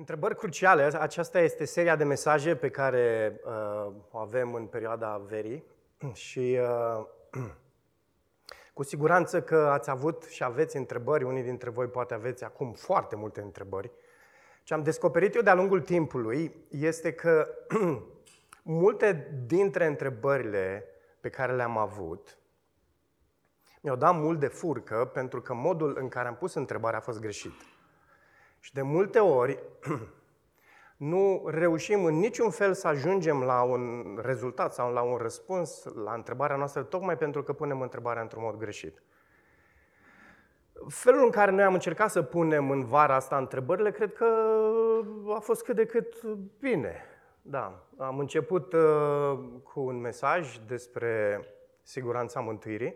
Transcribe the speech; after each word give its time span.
Întrebări 0.00 0.36
cruciale. 0.36 0.82
Aceasta 0.82 1.40
este 1.40 1.64
seria 1.64 1.96
de 1.96 2.04
mesaje 2.04 2.56
pe 2.56 2.70
care 2.70 3.34
uh, 3.44 3.92
o 4.10 4.18
avem 4.18 4.54
în 4.54 4.66
perioada 4.66 5.22
verii 5.28 5.64
și 6.12 6.58
uh, 6.60 7.06
cu 8.74 8.82
siguranță 8.82 9.42
că 9.42 9.56
ați 9.56 9.90
avut 9.90 10.22
și 10.22 10.44
aveți 10.44 10.76
întrebări. 10.76 11.24
Unii 11.24 11.42
dintre 11.42 11.70
voi 11.70 11.86
poate 11.86 12.14
aveți 12.14 12.44
acum 12.44 12.72
foarte 12.72 13.16
multe 13.16 13.40
întrebări. 13.40 13.90
Ce 14.62 14.74
am 14.74 14.82
descoperit 14.82 15.34
eu 15.34 15.42
de-a 15.42 15.54
lungul 15.54 15.80
timpului 15.80 16.54
este 16.68 17.12
că 17.12 17.48
multe 18.62 19.40
dintre 19.46 19.86
întrebările 19.86 20.84
pe 21.20 21.28
care 21.28 21.54
le-am 21.54 21.76
avut 21.76 22.38
mi-au 23.80 23.96
dat 23.96 24.14
mult 24.14 24.40
de 24.40 24.46
furcă 24.46 25.10
pentru 25.12 25.40
că 25.42 25.54
modul 25.54 25.96
în 26.00 26.08
care 26.08 26.28
am 26.28 26.36
pus 26.36 26.54
întrebarea 26.54 26.98
a 26.98 27.02
fost 27.02 27.20
greșit. 27.20 27.52
Și 28.60 28.72
de 28.72 28.82
multe 28.82 29.18
ori 29.18 29.62
nu 30.96 31.44
reușim 31.46 32.04
în 32.04 32.14
niciun 32.14 32.50
fel 32.50 32.72
să 32.74 32.88
ajungem 32.88 33.42
la 33.42 33.62
un 33.62 34.18
rezultat 34.22 34.74
sau 34.74 34.92
la 34.92 35.02
un 35.02 35.16
răspuns 35.16 35.84
la 36.04 36.12
întrebarea 36.12 36.56
noastră, 36.56 36.82
tocmai 36.82 37.16
pentru 37.16 37.42
că 37.42 37.52
punem 37.52 37.80
întrebarea 37.80 38.22
într-un 38.22 38.42
mod 38.42 38.56
greșit. 38.56 39.02
Felul 40.88 41.24
în 41.24 41.30
care 41.30 41.50
noi 41.50 41.64
am 41.64 41.72
încercat 41.72 42.10
să 42.10 42.22
punem 42.22 42.70
în 42.70 42.84
vara 42.84 43.14
asta 43.14 43.36
întrebările, 43.36 43.90
cred 43.90 44.12
că 44.12 44.24
a 45.34 45.38
fost 45.38 45.64
cât 45.64 45.76
de 45.76 45.84
cât 45.84 46.22
bine. 46.60 47.04
Da, 47.42 47.86
am 47.98 48.18
început 48.18 48.72
uh, 48.72 49.38
cu 49.62 49.80
un 49.80 50.00
mesaj 50.00 50.58
despre 50.66 51.44
siguranța 51.82 52.40
mântuirii. 52.40 52.94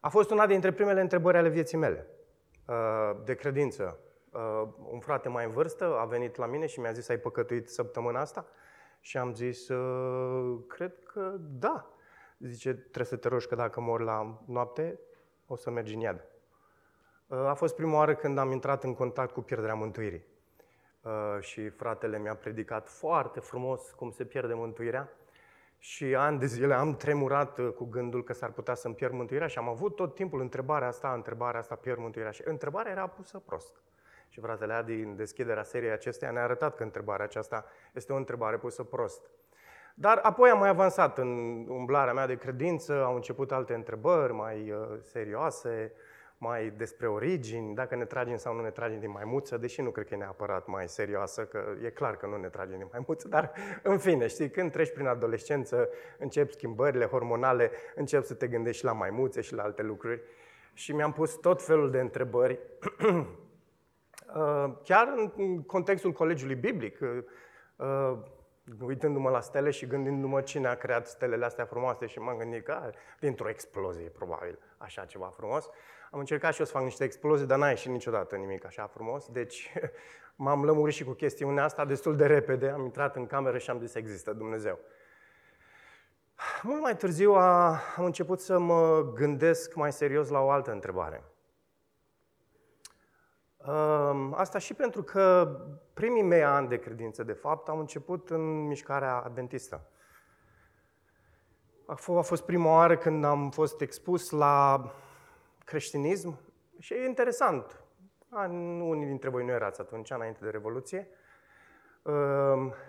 A 0.00 0.08
fost 0.08 0.30
una 0.30 0.46
dintre 0.46 0.72
primele 0.72 1.00
întrebări 1.00 1.36
ale 1.36 1.48
vieții 1.48 1.78
mele 1.78 2.06
uh, 2.66 3.16
de 3.24 3.34
credință. 3.34 3.98
Uh, 4.34 4.68
un 4.90 5.00
frate 5.00 5.28
mai 5.28 5.44
în 5.44 5.50
vârstă 5.50 5.98
a 5.98 6.04
venit 6.04 6.36
la 6.36 6.46
mine 6.46 6.66
și 6.66 6.80
mi-a 6.80 6.92
zis, 6.92 7.08
ai 7.08 7.18
păcătuit 7.18 7.68
săptămâna 7.68 8.20
asta? 8.20 8.46
Și 9.00 9.16
am 9.16 9.34
zis, 9.34 9.68
uh, 9.68 10.58
cred 10.68 10.92
că 11.12 11.36
da. 11.38 11.90
Zice, 12.38 12.74
trebuie 12.74 13.04
să 13.04 13.16
te 13.16 13.28
rogi 13.28 13.46
că 13.46 13.54
dacă 13.54 13.80
mor 13.80 14.00
la 14.00 14.42
noapte, 14.46 15.00
o 15.46 15.56
să 15.56 15.70
mergi 15.70 15.94
în 15.94 16.00
iad. 16.00 16.24
Uh, 17.26 17.38
a 17.38 17.54
fost 17.54 17.74
prima 17.74 17.96
oară 17.96 18.14
când 18.14 18.38
am 18.38 18.50
intrat 18.50 18.84
în 18.84 18.94
contact 18.94 19.32
cu 19.32 19.40
pierderea 19.40 19.74
mântuirii. 19.74 20.24
Și 21.40 21.68
fratele 21.68 22.18
mi-a 22.18 22.34
predicat 22.34 22.88
foarte 22.88 23.40
frumos 23.40 23.90
cum 23.90 24.10
se 24.10 24.24
pierde 24.24 24.54
mântuirea. 24.54 25.12
Și 25.78 26.14
ani 26.14 26.38
de 26.38 26.46
zile 26.46 26.74
am 26.74 26.96
tremurat 26.96 27.60
cu 27.74 27.84
gândul 27.84 28.24
că 28.24 28.32
s-ar 28.32 28.50
putea 28.50 28.74
să-mi 28.74 28.94
pierd 28.94 29.12
mântuirea 29.12 29.46
și 29.46 29.58
am 29.58 29.68
avut 29.68 29.96
tot 29.96 30.14
timpul 30.14 30.40
întrebarea 30.40 30.88
asta, 30.88 31.12
întrebarea 31.12 31.60
asta, 31.60 31.74
pierd 31.74 31.98
mântuirea. 31.98 32.30
Și 32.30 32.42
întrebarea 32.44 32.92
era 32.92 33.06
pusă 33.06 33.38
prost. 33.38 33.82
Și 34.34 34.40
fratele 34.40 34.72
Adi, 34.72 34.92
în 34.92 35.16
deschiderea 35.16 35.62
seriei 35.62 35.90
acesteia, 35.90 36.30
ne-a 36.30 36.42
arătat 36.42 36.76
că 36.76 36.82
întrebarea 36.82 37.24
aceasta 37.24 37.64
este 37.92 38.12
o 38.12 38.16
întrebare 38.16 38.56
pusă 38.56 38.82
prost. 38.82 39.30
Dar 39.94 40.18
apoi 40.22 40.50
am 40.50 40.58
mai 40.58 40.68
avansat 40.68 41.18
în 41.18 41.28
umblarea 41.68 42.12
mea 42.12 42.26
de 42.26 42.36
credință, 42.36 43.04
au 43.04 43.14
început 43.14 43.52
alte 43.52 43.74
întrebări 43.74 44.32
mai 44.32 44.70
uh, 44.70 44.98
serioase, 45.02 45.92
mai 46.38 46.72
despre 46.76 47.06
origini, 47.06 47.74
dacă 47.74 47.96
ne 47.96 48.04
tragem 48.04 48.36
sau 48.36 48.54
nu 48.54 48.62
ne 48.62 48.70
tragem 48.70 49.00
din 49.00 49.10
maimuță, 49.10 49.56
deși 49.56 49.80
nu 49.80 49.90
cred 49.90 50.06
că 50.06 50.14
e 50.14 50.16
neapărat 50.16 50.66
mai 50.66 50.88
serioasă, 50.88 51.44
că 51.44 51.64
e 51.84 51.90
clar 51.90 52.16
că 52.16 52.26
nu 52.26 52.36
ne 52.36 52.48
tragem 52.48 52.78
din 52.78 52.88
maimuță, 52.92 53.28
dar 53.28 53.52
în 53.82 53.98
fine, 53.98 54.26
știi, 54.26 54.50
când 54.50 54.70
treci 54.70 54.92
prin 54.92 55.06
adolescență, 55.06 55.88
încep 56.18 56.50
schimbările 56.50 57.04
hormonale, 57.04 57.70
încep 57.94 58.24
să 58.24 58.34
te 58.34 58.46
gândești 58.46 58.78
și 58.78 58.84
la 58.84 58.92
maimuțe 58.92 59.40
și 59.40 59.54
la 59.54 59.62
alte 59.62 59.82
lucruri. 59.82 60.22
Și 60.72 60.92
mi-am 60.92 61.12
pus 61.12 61.34
tot 61.34 61.62
felul 61.62 61.90
de 61.90 62.00
întrebări 62.00 62.58
Uh, 63.04 63.24
chiar 64.82 65.12
în 65.36 65.62
contextul 65.62 66.12
colegiului 66.12 66.54
biblic, 66.54 67.00
uh, 67.00 67.08
uh, 67.76 68.18
uitându-mă 68.80 69.30
la 69.30 69.40
stele 69.40 69.70
și 69.70 69.86
gândindu-mă 69.86 70.40
cine 70.40 70.68
a 70.68 70.74
creat 70.74 71.06
stelele 71.06 71.44
astea 71.44 71.64
frumoase 71.64 72.06
și 72.06 72.18
m-am 72.18 72.36
gândit 72.36 72.64
că 72.64 72.90
dintr-o 73.20 73.48
explozie, 73.48 74.08
probabil, 74.08 74.58
așa 74.78 75.04
ceva 75.04 75.32
frumos. 75.36 75.68
Am 76.10 76.18
încercat 76.18 76.52
și 76.52 76.60
eu 76.60 76.66
să 76.66 76.72
fac 76.72 76.82
niște 76.82 77.04
explozii, 77.04 77.46
dar 77.46 77.58
n-a 77.58 77.68
ieșit 77.68 77.90
niciodată 77.90 78.36
nimic 78.36 78.64
așa 78.64 78.86
frumos, 78.86 79.28
deci 79.28 79.72
m-am 80.36 80.64
lămurit 80.64 80.94
și 80.94 81.04
cu 81.04 81.12
chestiunea 81.12 81.64
asta 81.64 81.84
destul 81.84 82.16
de 82.16 82.26
repede, 82.26 82.68
am 82.68 82.84
intrat 82.84 83.16
în 83.16 83.26
cameră 83.26 83.58
și 83.58 83.70
am 83.70 83.78
zis 83.78 83.94
există 83.94 84.32
Dumnezeu. 84.32 84.78
Mult 86.62 86.80
mai 86.80 86.96
târziu 86.96 87.32
a, 87.32 87.80
am 87.96 88.04
început 88.04 88.40
să 88.40 88.58
mă 88.58 89.12
gândesc 89.14 89.74
mai 89.74 89.92
serios 89.92 90.28
la 90.28 90.40
o 90.40 90.50
altă 90.50 90.72
întrebare– 90.72 91.22
Asta 94.30 94.58
și 94.58 94.74
pentru 94.74 95.02
că 95.02 95.56
primii 95.94 96.22
mei 96.22 96.42
ani 96.42 96.68
de 96.68 96.78
credință, 96.78 97.22
de 97.22 97.32
fapt, 97.32 97.68
au 97.68 97.78
început 97.78 98.30
în 98.30 98.66
mișcarea 98.66 99.16
adventistă. 99.16 99.86
A 101.86 101.94
fost 102.20 102.44
prima 102.44 102.70
oară 102.70 102.96
când 102.96 103.24
am 103.24 103.50
fost 103.50 103.80
expus 103.80 104.30
la 104.30 104.84
creștinism 105.64 106.38
și 106.78 106.92
e 106.92 107.04
interesant. 107.04 107.84
Unii 108.80 109.06
dintre 109.06 109.28
voi 109.28 109.44
nu 109.44 109.50
erați 109.50 109.80
atunci, 109.80 110.10
înainte 110.10 110.38
de 110.42 110.50
Revoluție. 110.50 111.08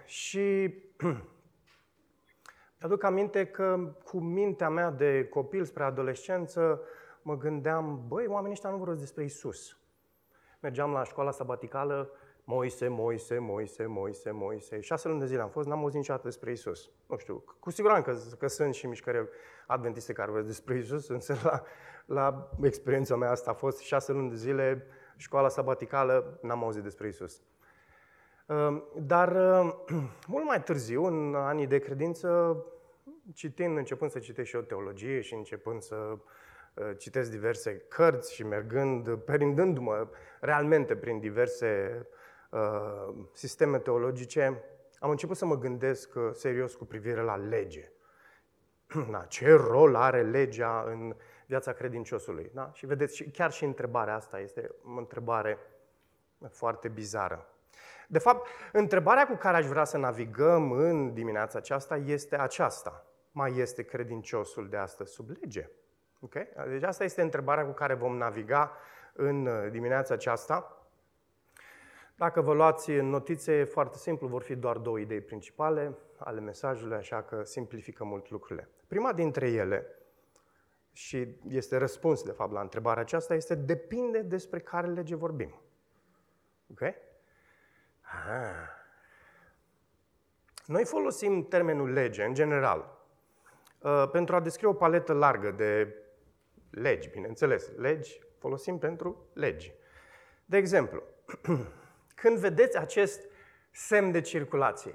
Și 0.06 0.74
mi-aduc 2.80 3.04
aminte 3.04 3.46
că 3.46 3.96
cu 4.04 4.20
mintea 4.20 4.70
mea 4.70 4.92
de 4.92 5.28
copil 5.28 5.66
spre 5.66 5.84
adolescență 5.84 6.82
mă 7.22 7.38
gândeam, 7.38 8.04
băi, 8.08 8.28
oamenii 8.28 8.52
ăștia 8.52 8.70
nu 8.70 8.78
vorbesc 8.78 9.00
despre 9.00 9.24
Isus 9.24 9.78
mergeam 10.66 10.92
la 10.92 11.04
școala 11.04 11.32
sabaticală, 11.32 12.12
Moise, 12.44 12.88
Moise, 12.88 13.38
Moise, 13.38 13.86
Moise, 13.86 14.32
Moise. 14.32 14.80
Șase 14.80 15.08
luni 15.08 15.20
de 15.20 15.26
zile 15.26 15.42
am 15.42 15.50
fost, 15.50 15.68
n-am 15.68 15.80
auzit 15.80 15.98
niciodată 15.98 16.28
despre 16.28 16.52
Isus. 16.52 16.90
Nu 17.08 17.18
știu, 17.18 17.44
cu 17.60 17.70
siguranță 17.70 18.12
că, 18.12 18.36
că 18.36 18.48
sunt 18.48 18.74
și 18.74 18.88
mișcări 18.88 19.28
adventiste 19.68 20.14
care 20.14 20.32
vorbesc 20.32 20.48
despre 20.48 20.78
Isus, 20.78 21.08
însă 21.08 21.36
la, 21.44 21.64
la 22.06 22.50
experiența 22.62 23.16
mea 23.16 23.32
asta 23.32 23.52
a 23.52 23.54
fost 23.54 23.80
șase 23.80 24.12
luni 24.12 24.30
de 24.30 24.36
zile, 24.36 24.88
școala 25.16 25.50
sabaticală, 25.50 26.40
n-am 26.42 26.64
auzit 26.64 26.84
despre 26.84 27.08
Isus. 27.08 27.42
Ehm, 28.48 28.84
dar 28.98 29.36
ehm, 29.36 29.86
mult 30.34 30.46
mai 30.46 30.64
târziu, 30.64 31.06
în 31.06 31.36
anii 31.36 31.68
de 31.68 31.80
credință, 31.80 32.58
citind, 33.34 33.78
începând 33.78 34.12
să 34.12 34.20
citesc 34.20 34.48
și 34.48 34.56
o 34.56 34.62
teologie 34.62 35.22
și 35.22 35.34
începând 35.34 35.82
să 35.82 35.96
Uh, 35.96 36.20
citesc 36.98 37.30
diverse 37.30 37.78
cărți 37.78 38.34
și 38.34 38.44
mergând, 38.44 39.16
perindându-mă 39.16 40.08
realmente 40.40 40.96
prin 40.96 41.20
diverse 41.20 42.02
uh, 42.50 43.14
sisteme 43.34 43.80
teologice, 43.80 44.64
am 45.00 45.10
început 45.10 45.38
să 45.38 45.46
mă 45.46 45.58
gândesc 45.58 46.16
uh, 46.16 46.30
serios 46.32 46.76
cu 46.76 46.86
privire 46.86 47.22
la 47.22 47.36
lege. 47.36 47.92
Da, 49.12 49.26
ce 49.28 49.52
rol 49.52 49.96
are 49.96 50.24
legea 50.24 50.84
în 50.88 51.16
viața 51.46 51.74
credinciosului? 51.74 52.52
Da? 52.54 52.70
Și 52.74 52.86
vedeți, 52.86 53.24
chiar 53.24 53.52
și 53.52 53.64
întrebarea 53.64 54.16
asta 54.16 54.40
este 54.40 54.70
o 54.84 54.98
întrebare 54.98 55.58
foarte 56.50 56.88
bizară. 56.88 57.50
De 58.08 58.20
fapt, 58.20 58.48
întrebarea 58.72 59.28
cu 59.28 59.36
care 59.36 59.58
aș 59.58 59.66
vrea 59.66 59.84
să 59.84 59.98
navigăm 59.98 60.72
în 60.72 61.14
dimineața 61.14 61.58
aceasta 61.58 61.98
este 61.98 62.38
aceasta. 62.38 63.06
Mai 63.32 63.58
este 63.58 63.84
credinciosul 63.84 64.70
de 64.70 64.78
astăzi 64.78 65.12
sub 65.12 65.30
lege? 65.30 65.70
Okay? 66.26 66.48
Deci 66.68 66.84
asta 66.84 67.04
este 67.04 67.22
întrebarea 67.22 67.66
cu 67.66 67.72
care 67.72 67.94
vom 67.94 68.18
naviga 68.18 68.72
în 69.14 69.46
uh, 69.46 69.72
dimineața 69.72 70.14
aceasta. 70.14 70.80
Dacă 72.16 72.42
vă 72.42 72.54
luați 72.54 72.92
notițe, 72.92 73.64
foarte 73.64 73.98
simplu, 73.98 74.28
vor 74.28 74.42
fi 74.42 74.56
doar 74.56 74.78
două 74.78 75.00
idei 75.00 75.22
principale 75.22 75.98
ale 76.18 76.40
mesajului, 76.40 76.98
așa 76.98 77.22
că 77.22 77.44
simplifică 77.44 78.04
mult 78.04 78.30
lucrurile. 78.30 78.70
Prima 78.88 79.14
dintre 79.14 79.50
ele, 79.50 79.88
și 80.92 81.38
este 81.48 81.78
răspuns, 81.78 82.24
de 82.24 82.32
fapt, 82.32 82.52
la 82.52 82.62
întrebarea 82.62 83.02
aceasta, 83.02 83.34
este 83.34 83.56
depinde 83.56 84.22
despre 84.22 84.60
care 84.60 84.88
lege 84.88 85.16
vorbim. 85.16 85.62
Ok? 86.72 86.82
Ah. 86.82 86.94
Noi 90.66 90.86
folosim 90.86 91.48
termenul 91.48 91.92
lege, 91.92 92.24
în 92.24 92.34
general, 92.34 92.98
uh, 93.80 94.10
pentru 94.12 94.36
a 94.36 94.40
descrie 94.40 94.70
o 94.70 94.74
paletă 94.74 95.14
largă 95.14 95.52
de 95.52 95.96
legi, 96.76 97.10
bineînțeles. 97.10 97.72
Legi 97.78 98.20
folosim 98.38 98.78
pentru 98.78 99.30
legi. 99.34 99.74
De 100.46 100.58
exemplu, 100.58 101.04
când 102.22 102.38
vedeți 102.38 102.78
acest 102.78 103.22
semn 103.72 104.12
de 104.12 104.22
circulație, 104.22 104.94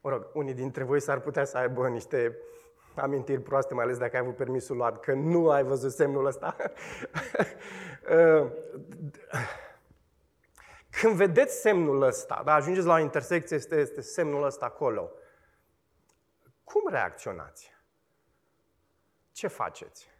mă 0.00 0.10
rog, 0.10 0.30
unii 0.32 0.54
dintre 0.54 0.84
voi 0.84 1.00
s-ar 1.00 1.20
putea 1.20 1.44
să 1.44 1.58
aibă 1.58 1.88
niște 1.88 2.38
amintiri 2.94 3.40
proaste, 3.40 3.74
mai 3.74 3.84
ales 3.84 3.98
dacă 3.98 4.16
ai 4.16 4.22
avut 4.22 4.36
permisul 4.36 4.76
luat, 4.76 5.00
că 5.00 5.12
nu 5.12 5.50
ai 5.50 5.62
văzut 5.62 5.92
semnul 5.92 6.26
ăsta. 6.26 6.56
Uh, 8.10 8.50
când 10.90 11.14
vedeți 11.14 11.60
semnul 11.60 12.02
ăsta, 12.02 12.42
da, 12.44 12.54
ajungeți 12.54 12.86
la 12.86 12.94
o 12.94 12.98
intersecție, 12.98 13.56
este, 13.56 13.76
este 13.76 14.00
semnul 14.00 14.44
ăsta 14.44 14.64
acolo, 14.64 15.10
cum 16.64 16.88
reacționați? 16.88 17.74
Ce 19.32 19.46
faceți? 19.46 20.13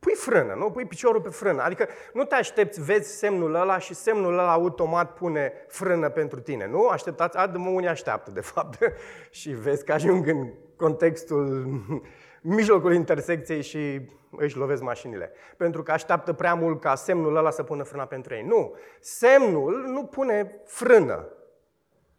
Pui 0.00 0.14
frână, 0.14 0.54
nu? 0.54 0.70
Pui 0.70 0.86
piciorul 0.86 1.20
pe 1.20 1.28
frână. 1.28 1.62
Adică 1.62 1.88
nu 2.12 2.24
te 2.24 2.34
aștepți, 2.34 2.82
vezi 2.82 3.18
semnul 3.18 3.54
ăla 3.54 3.78
și 3.78 3.94
semnul 3.94 4.32
ăla 4.32 4.52
automat 4.52 5.14
pune 5.14 5.52
frână 5.68 6.08
pentru 6.08 6.40
tine, 6.40 6.66
nu? 6.66 6.86
Așteptați, 6.86 7.36
adă 7.36 7.58
unii 7.58 7.88
așteaptă, 7.88 8.30
de 8.30 8.40
fapt, 8.40 8.78
și 9.40 9.50
vezi 9.50 9.84
că 9.84 9.92
ajung 9.92 10.26
în 10.26 10.52
contextul, 10.76 11.68
mijlocul 12.42 12.94
intersecției 12.94 13.62
și 13.62 14.10
își 14.36 14.56
lovesc 14.56 14.82
mașinile. 14.82 15.32
Pentru 15.56 15.82
că 15.82 15.92
așteaptă 15.92 16.32
prea 16.32 16.54
mult 16.54 16.80
ca 16.80 16.94
semnul 16.94 17.36
ăla 17.36 17.50
să 17.50 17.62
pună 17.62 17.82
frâna 17.82 18.04
pentru 18.04 18.34
ei. 18.34 18.42
Nu, 18.42 18.74
semnul 19.00 19.84
nu 19.86 20.04
pune 20.04 20.60
frână. 20.64 21.28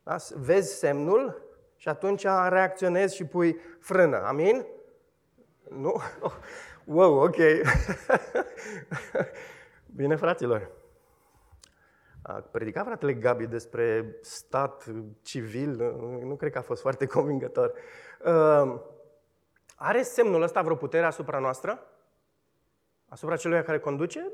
Da? 0.03 0.15
Vezi 0.35 0.77
semnul 0.77 1.49
și 1.75 1.89
atunci 1.89 2.25
reacționezi 2.49 3.15
și 3.15 3.25
pui 3.25 3.59
frână. 3.79 4.23
Amin? 4.25 4.65
Nu? 5.69 6.01
Wow, 6.85 7.23
ok. 7.23 7.35
Bine, 9.95 10.15
fraților. 10.15 10.71
A 12.21 12.31
predicat 12.31 12.85
fratele 12.85 13.13
Gabi 13.13 13.47
despre 13.47 14.15
stat 14.21 14.85
civil, 15.21 15.75
nu 16.23 16.35
cred 16.35 16.51
că 16.51 16.57
a 16.57 16.61
fost 16.61 16.81
foarte 16.81 17.05
convingător. 17.05 17.73
Uh, 18.25 18.79
are 19.75 20.01
semnul 20.01 20.41
ăsta 20.41 20.61
vreo 20.61 20.75
putere 20.75 21.05
asupra 21.05 21.39
noastră? 21.39 21.85
Asupra 23.09 23.35
celui 23.35 23.63
care 23.63 23.79
conduce? 23.79 24.31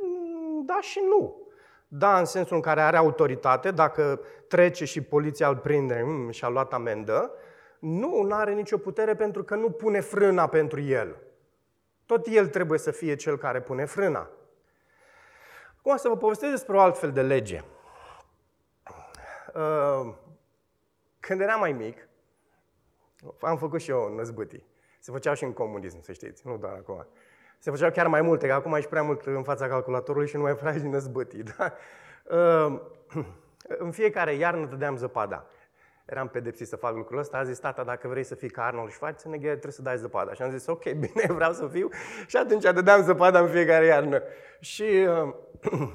Da 0.65 0.77
și 0.81 0.99
nu. 1.09 1.47
Da, 1.88 2.19
în 2.19 2.25
sensul 2.25 2.55
în 2.55 2.61
care 2.61 2.81
are 2.81 2.97
autoritate, 2.97 3.71
dacă 3.71 4.21
trece 4.47 4.85
și 4.85 5.01
poliția 5.01 5.47
îl 5.47 5.57
prinde 5.57 6.01
mm, 6.05 6.31
și 6.31 6.45
a 6.45 6.49
luat 6.49 6.73
amendă, 6.73 7.31
nu, 7.79 8.21
nu 8.21 8.35
are 8.35 8.53
nicio 8.53 8.77
putere 8.77 9.15
pentru 9.15 9.44
că 9.44 9.55
nu 9.55 9.69
pune 9.69 9.99
frâna 9.99 10.47
pentru 10.47 10.81
el. 10.81 11.15
Tot 12.07 12.27
el 12.27 12.48
trebuie 12.48 12.80
să 12.80 12.92
fie 12.92 13.15
cel 13.15 13.38
care 13.38 13.62
pune 13.62 13.86
frâna. 13.86 14.30
Acum 15.77 15.98
să 15.98 16.07
vă 16.07 16.18
povestesc 16.18 16.51
despre 16.51 16.75
o 16.75 16.80
altfel 16.80 17.12
de 17.12 17.21
lege. 17.21 17.63
Uh, 19.54 20.13
când 21.19 21.42
eram 21.42 21.59
mai 21.59 21.71
mic, 21.71 22.07
am 23.42 23.57
făcut 23.57 23.81
și 23.81 23.89
eu 23.89 24.15
năzbâtii. 24.15 24.65
Se 25.00 25.12
făceau 25.12 25.33
și 25.33 25.44
în 25.44 25.54
comunism, 25.54 26.01
să 26.01 26.12
știți, 26.12 26.48
nu 26.48 26.57
doar 26.57 26.74
acum. 26.74 27.07
Se 27.57 27.71
făceau 27.71 27.92
chiar 27.92 28.07
mai 28.07 28.21
multe, 28.21 28.48
că 28.48 28.54
acum 28.54 28.74
ești 28.74 28.89
prea 28.89 29.04
mult 29.04 29.25
în 29.25 29.44
fața 29.44 29.68
calculatorului 29.68 30.27
și 30.27 30.36
nu 30.36 30.42
mai 30.42 30.56
faci 30.56 30.75
năzbâtii. 30.75 31.44
Da? 31.57 31.74
Uh, 32.24 32.81
în 33.86 33.92
fiecare 33.92 34.33
iarnă 34.33 34.65
dădeam 34.65 34.95
zăpada 34.95 35.48
eram 36.09 36.27
pedepsit 36.27 36.68
să 36.68 36.75
fac 36.75 36.95
lucrul 36.95 37.19
ăsta, 37.19 37.38
a 37.38 37.44
zis 37.44 37.59
tata, 37.59 37.83
dacă 37.83 38.07
vrei 38.07 38.24
să 38.24 38.36
fii 38.36 38.50
ca 38.50 38.63
Arnold 38.63 38.92
Schwarzenegger, 38.92 39.51
trebuie 39.51 39.71
să 39.71 39.81
dai 39.81 39.98
zăpada. 39.98 40.33
Și 40.33 40.42
am 40.42 40.51
zis, 40.51 40.68
ok, 40.68 40.83
bine, 41.06 41.25
vreau 41.27 41.54
să 41.54 41.68
fiu. 41.68 41.89
Și 42.27 42.38
atunci 42.38 42.63
dădeam 42.63 43.04
zăpada 43.04 43.39
în 43.39 43.50
fiecare 43.50 43.86
iarnă. 43.86 44.21
Și 44.59 44.83
uh, 44.83 45.33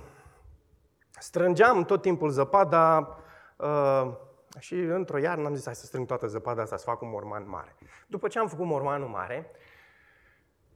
strângeam 1.28 1.84
tot 1.84 2.02
timpul 2.02 2.30
zăpada 2.30 3.16
uh, 3.56 4.12
și 4.58 4.74
într-o 4.74 5.18
iarnă 5.18 5.46
am 5.46 5.54
zis, 5.54 5.64
hai 5.64 5.74
să 5.74 5.86
strâng 5.86 6.06
toată 6.06 6.26
zăpada 6.26 6.62
asta, 6.62 6.76
să 6.76 6.84
fac 6.84 7.00
un 7.02 7.10
morman 7.10 7.48
mare. 7.48 7.76
După 8.06 8.28
ce 8.28 8.38
am 8.38 8.48
făcut 8.48 8.66
mormanul 8.66 9.08
mare, 9.08 9.50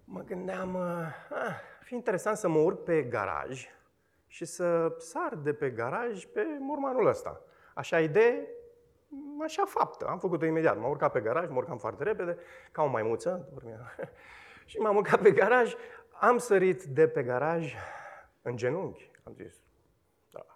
mă 0.05 0.21
gândeam, 0.21 0.75
uh, 0.75 0.83
ah, 1.31 1.55
fi 1.81 1.95
interesant 1.95 2.37
să 2.37 2.49
mă 2.49 2.59
urc 2.59 2.83
pe 2.83 3.03
garaj 3.03 3.67
și 4.27 4.45
să 4.45 4.95
sar 4.99 5.35
de 5.35 5.53
pe 5.53 5.71
garaj 5.71 6.25
pe 6.25 6.47
mormanul 6.61 7.07
ăsta. 7.07 7.41
Așa 7.75 8.01
idee, 8.01 8.49
așa 9.43 9.65
faptă. 9.65 10.07
Am 10.07 10.19
făcut-o 10.19 10.45
imediat. 10.45 10.79
M-am 10.79 10.91
urcat 10.91 11.13
pe 11.13 11.21
garaj, 11.21 11.49
mă 11.49 11.57
urcam 11.57 11.79
foarte 11.79 12.03
repede, 12.03 12.39
ca 12.73 12.83
o 12.83 12.87
maimuță. 12.87 13.49
și 14.65 14.79
m-am 14.79 14.97
urcat 14.97 15.21
pe 15.21 15.31
garaj, 15.31 15.75
am 16.21 16.39
sărit 16.39 16.85
de 16.85 17.09
pe 17.09 17.23
garaj 17.23 17.75
în 18.43 18.57
genunchi. 18.57 19.11
Am 19.25 19.33
zis, 19.35 19.63
da. 20.31 20.47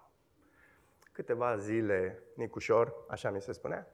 Câteva 1.13 1.57
zile, 1.57 2.23
Nicușor, 2.35 2.95
așa 3.09 3.31
mi 3.31 3.43
se 3.43 3.53
spunea, 3.53 3.87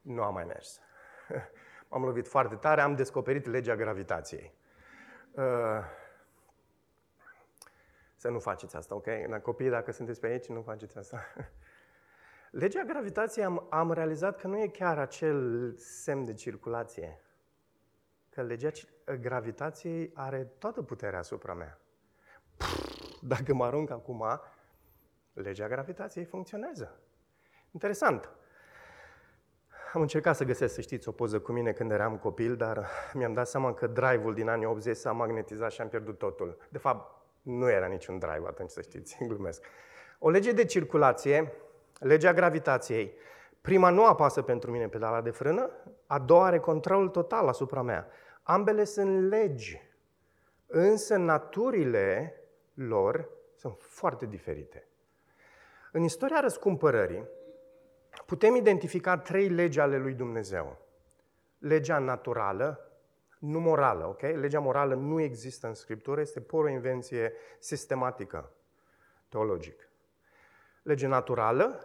nu 0.00 0.22
am 0.22 0.34
mai 0.34 0.44
mers. 0.44 0.80
M-am 1.88 2.04
lovit 2.04 2.28
foarte 2.28 2.54
tare, 2.54 2.80
am 2.80 2.94
descoperit 2.94 3.46
legea 3.46 3.76
gravitației. 3.76 4.54
Uh, 5.30 5.84
să 8.16 8.28
nu 8.28 8.38
faceți 8.38 8.76
asta, 8.76 8.94
ok? 8.94 9.06
La 9.26 9.40
copii, 9.40 9.68
dacă 9.68 9.92
sunteți 9.92 10.20
pe 10.20 10.26
aici, 10.26 10.46
nu 10.46 10.62
faceți 10.62 10.98
asta. 10.98 11.22
Legea 12.50 12.82
gravitației 12.82 13.44
am, 13.44 13.66
am 13.70 13.92
realizat 13.92 14.40
că 14.40 14.46
nu 14.46 14.58
e 14.58 14.66
chiar 14.66 14.98
acel 14.98 15.72
semn 15.76 16.24
de 16.24 16.34
circulație. 16.34 17.20
Că 18.30 18.42
legea 18.42 18.70
gravitației 19.20 20.10
are 20.14 20.52
toată 20.58 20.82
puterea 20.82 21.18
asupra 21.18 21.54
mea. 21.54 21.80
Dacă 23.22 23.54
mă 23.54 23.64
arunc 23.64 23.90
acum, 23.90 24.24
legea 25.32 25.68
gravitației 25.68 26.24
funcționează. 26.24 27.00
Interesant. 27.70 28.28
Am 29.92 30.00
încercat 30.00 30.36
să 30.36 30.44
găsesc, 30.44 30.74
să 30.74 30.80
știți, 30.80 31.08
o 31.08 31.12
poză 31.12 31.40
cu 31.40 31.52
mine 31.52 31.72
când 31.72 31.90
eram 31.90 32.18
copil, 32.18 32.56
dar 32.56 32.88
mi-am 33.12 33.32
dat 33.32 33.48
seama 33.48 33.74
că 33.74 33.86
drive-ul 33.86 34.34
din 34.34 34.48
anii 34.48 34.66
80 34.66 34.96
s-a 34.96 35.12
magnetizat 35.12 35.72
și 35.72 35.80
am 35.80 35.88
pierdut 35.88 36.18
totul. 36.18 36.56
De 36.68 36.78
fapt, 36.78 37.24
nu 37.42 37.70
era 37.70 37.86
niciun 37.86 38.18
drive 38.18 38.46
atunci, 38.46 38.70
să 38.70 38.80
știți, 38.80 39.16
glumesc. 39.28 39.64
O 40.18 40.30
lege 40.30 40.52
de 40.52 40.64
circulație 40.64 41.52
legea 42.00 42.32
gravitației. 42.32 43.14
Prima 43.60 43.90
nu 43.90 44.06
apasă 44.06 44.42
pentru 44.42 44.70
mine 44.70 44.88
pedala 44.88 45.20
de 45.20 45.30
frână, 45.30 45.70
a 46.06 46.18
doua 46.18 46.46
are 46.46 46.58
control 46.58 47.08
total 47.08 47.48
asupra 47.48 47.82
mea. 47.82 48.08
Ambele 48.42 48.84
sunt 48.84 49.28
legi, 49.28 49.80
însă 50.66 51.16
naturile 51.16 52.34
lor 52.74 53.28
sunt 53.56 53.74
foarte 53.78 54.26
diferite. 54.26 54.84
În 55.92 56.02
istoria 56.02 56.40
răscumpărării 56.40 57.28
putem 58.26 58.54
identifica 58.54 59.18
trei 59.18 59.48
legi 59.48 59.80
ale 59.80 59.98
lui 59.98 60.14
Dumnezeu. 60.14 60.78
Legea 61.58 61.98
naturală, 61.98 62.90
nu 63.38 63.60
morală, 63.60 64.06
ok? 64.06 64.20
Legea 64.20 64.60
morală 64.60 64.94
nu 64.94 65.20
există 65.20 65.66
în 65.66 65.74
Scriptură, 65.74 66.20
este 66.20 66.40
pur 66.40 66.64
o 66.64 66.68
invenție 66.68 67.32
sistematică, 67.58 68.52
teologică. 69.28 69.84
Lege 70.82 71.06
naturală, 71.06 71.84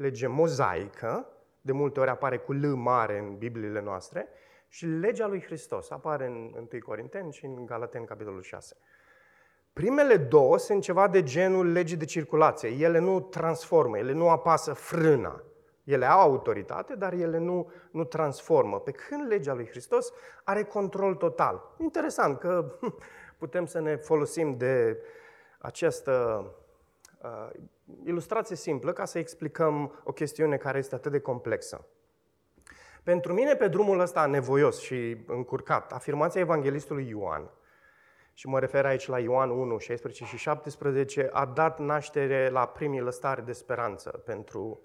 lege 0.00 0.26
mozaică, 0.26 1.26
de 1.60 1.72
multe 1.72 2.00
ori 2.00 2.10
apare 2.10 2.36
cu 2.38 2.52
L 2.52 2.66
mare 2.66 3.18
în 3.18 3.36
Bibliile 3.36 3.80
noastre, 3.80 4.28
și 4.68 4.86
legea 4.86 5.26
lui 5.26 5.42
Hristos 5.42 5.90
apare 5.90 6.26
în 6.26 6.68
1 6.72 6.82
Corinteni 6.84 7.32
și 7.32 7.44
în 7.44 7.66
Galateni, 7.66 8.06
capitolul 8.06 8.42
6. 8.42 8.76
Primele 9.72 10.16
două 10.16 10.58
sunt 10.58 10.82
ceva 10.82 11.08
de 11.08 11.22
genul 11.22 11.72
legii 11.72 11.96
de 11.96 12.04
circulație. 12.04 12.68
Ele 12.68 12.98
nu 12.98 13.20
transformă, 13.20 13.98
ele 13.98 14.12
nu 14.12 14.28
apasă 14.28 14.72
frâna. 14.72 15.42
Ele 15.84 16.06
au 16.06 16.20
autoritate, 16.20 16.94
dar 16.94 17.12
ele 17.12 17.38
nu, 17.38 17.70
nu 17.90 18.04
transformă. 18.04 18.80
Pe 18.80 18.90
când 18.90 19.28
legea 19.28 19.54
lui 19.54 19.66
Hristos 19.66 20.12
are 20.44 20.62
control 20.62 21.14
total. 21.14 21.74
Interesant 21.78 22.38
că 22.38 22.76
putem 23.38 23.66
să 23.66 23.80
ne 23.80 23.96
folosim 23.96 24.56
de 24.56 25.02
această 25.58 26.44
uh, 27.22 27.50
ilustrație 28.04 28.56
simplă 28.56 28.92
ca 28.92 29.04
să 29.04 29.18
explicăm 29.18 30.00
o 30.04 30.12
chestiune 30.12 30.56
care 30.56 30.78
este 30.78 30.94
atât 30.94 31.12
de 31.12 31.20
complexă. 31.20 31.86
Pentru 33.02 33.32
mine, 33.32 33.54
pe 33.54 33.68
drumul 33.68 34.00
ăsta 34.00 34.26
nevoios 34.26 34.80
și 34.80 35.16
încurcat, 35.26 35.92
afirmația 35.92 36.40
evanghelistului 36.40 37.08
Ioan, 37.08 37.50
și 38.34 38.48
mă 38.48 38.58
refer 38.58 38.86
aici 38.86 39.06
la 39.06 39.18
Ioan 39.18 39.50
1, 39.50 39.78
16 39.78 40.24
și 40.24 40.36
17, 40.36 41.28
a 41.32 41.44
dat 41.44 41.78
naștere 41.78 42.48
la 42.48 42.66
primii 42.66 43.00
lăstari 43.00 43.44
de 43.44 43.52
speranță 43.52 44.10
pentru, 44.10 44.80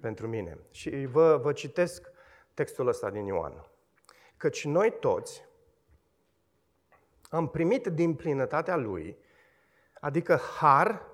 pentru 0.00 0.28
mine. 0.28 0.58
Și 0.70 1.06
vă, 1.10 1.36
vă 1.42 1.52
citesc 1.52 2.10
textul 2.54 2.88
ăsta 2.88 3.10
din 3.10 3.24
Ioan. 3.24 3.66
Căci 4.36 4.64
noi 4.64 4.96
toți 5.00 5.48
am 7.30 7.48
primit 7.48 7.86
din 7.86 8.14
plinătatea 8.14 8.76
Lui, 8.76 9.16
adică 10.00 10.40
har 10.58 11.09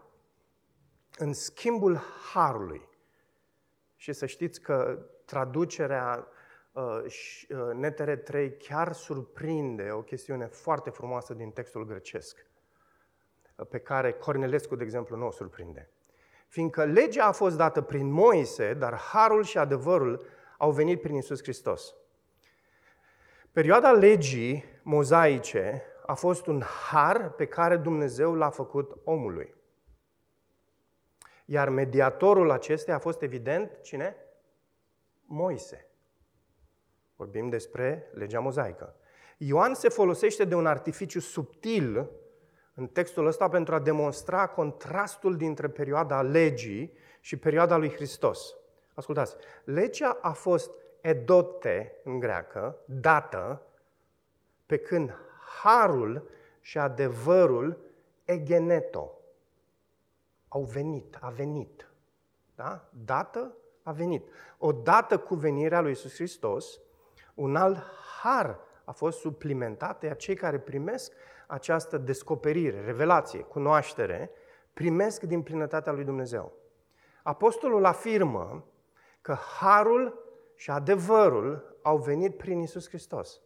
în 1.17 1.33
schimbul 1.33 2.01
harului. 2.33 2.89
Și 3.97 4.13
să 4.13 4.27
știți 4.27 4.61
că 4.61 5.07
traducerea 5.25 6.29
uh, 6.73 6.83
uh 7.49 7.75
Netere 7.75 8.17
3 8.17 8.57
chiar 8.57 8.93
surprinde 8.93 9.91
o 9.91 10.03
chestiune 10.03 10.47
foarte 10.47 10.91
frumoasă 10.91 11.35
din 11.35 11.51
textul 11.51 11.87
grecesc, 11.87 12.47
uh, 13.57 13.67
pe 13.67 13.79
care 13.79 14.13
Cornelescu, 14.13 14.77
de 14.77 14.85
exemplu, 14.85 15.17
nu 15.17 15.27
o 15.27 15.31
surprinde. 15.31 15.91
Fiindcă 16.49 16.85
legea 16.85 17.25
a 17.25 17.33
fost 17.33 17.57
dată 17.57 17.83
prin 17.83 18.11
Moise, 18.11 18.75
dar 18.75 18.95
harul 18.95 19.45
și 19.45 19.59
adevărul 19.59 20.27
au 20.59 20.71
venit 20.71 21.01
prin 21.01 21.15
Isus 21.15 21.43
Hristos. 21.43 21.95
Perioada 23.53 23.93
legii 23.93 24.65
mozaice 24.83 25.83
a 26.07 26.15
fost 26.15 26.47
un 26.47 26.63
har 26.63 27.31
pe 27.31 27.47
care 27.47 27.77
Dumnezeu 27.77 28.35
l-a 28.35 28.51
făcut 28.51 28.97
omului. 29.05 29.56
Iar 31.49 31.69
mediatorul 31.69 32.51
acesteia 32.51 32.97
a 32.97 33.01
fost 33.01 33.23
evident 33.23 33.81
cine? 33.83 34.17
Moise. 35.25 35.89
Vorbim 37.17 37.49
despre 37.49 38.11
legea 38.15 38.41
mozaică. 38.41 38.95
Ioan 39.37 39.75
se 39.75 39.89
folosește 39.89 40.45
de 40.45 40.55
un 40.55 40.67
artificiu 40.67 41.21
subtil 41.21 42.11
în 42.75 42.87
textul 42.87 43.27
ăsta 43.27 43.49
pentru 43.49 43.75
a 43.75 43.81
demonstra 43.81 44.47
contrastul 44.47 45.37
dintre 45.37 45.69
perioada 45.69 46.23
legii 46.23 46.93
și 47.21 47.37
perioada 47.37 47.77
lui 47.77 47.91
Hristos. 47.91 48.55
Ascultați, 48.95 49.37
legea 49.65 50.19
a 50.21 50.33
fost 50.33 50.71
edote 51.01 52.01
în 52.05 52.19
greacă, 52.19 52.79
dată, 52.85 53.63
pe 54.67 54.77
când 54.77 55.15
harul 55.63 56.31
și 56.61 56.79
adevărul 56.79 57.79
egeneto 58.25 59.16
au 60.49 60.63
venit, 60.63 61.19
a 61.21 61.29
venit. 61.29 61.91
Da? 62.55 62.89
Dată 63.05 63.57
a 63.83 63.93
venit. 63.93 64.29
Odată 64.59 65.19
cu 65.19 65.35
venirea 65.35 65.81
lui 65.81 65.89
Iisus 65.89 66.15
Hristos, 66.15 66.81
un 67.35 67.57
alt 67.57 67.79
har 68.23 68.59
a 68.85 68.93
fost 68.93 69.19
suplimentat, 69.19 70.03
iar 70.03 70.17
cei 70.17 70.35
care 70.35 70.59
primesc 70.59 71.13
această 71.47 71.99
descoperire, 71.99 72.85
revelație, 72.85 73.41
cunoaștere, 73.41 74.31
primesc 74.73 75.23
din 75.23 75.43
plinătatea 75.43 75.93
lui 75.93 76.05
Dumnezeu. 76.05 76.53
Apostolul 77.23 77.85
afirmă 77.85 78.65
că 79.21 79.35
harul 79.59 80.25
și 80.55 80.71
adevărul 80.71 81.79
au 81.83 81.97
venit 81.97 82.37
prin 82.37 82.61
Isus 82.61 82.89
Hristos. 82.89 83.41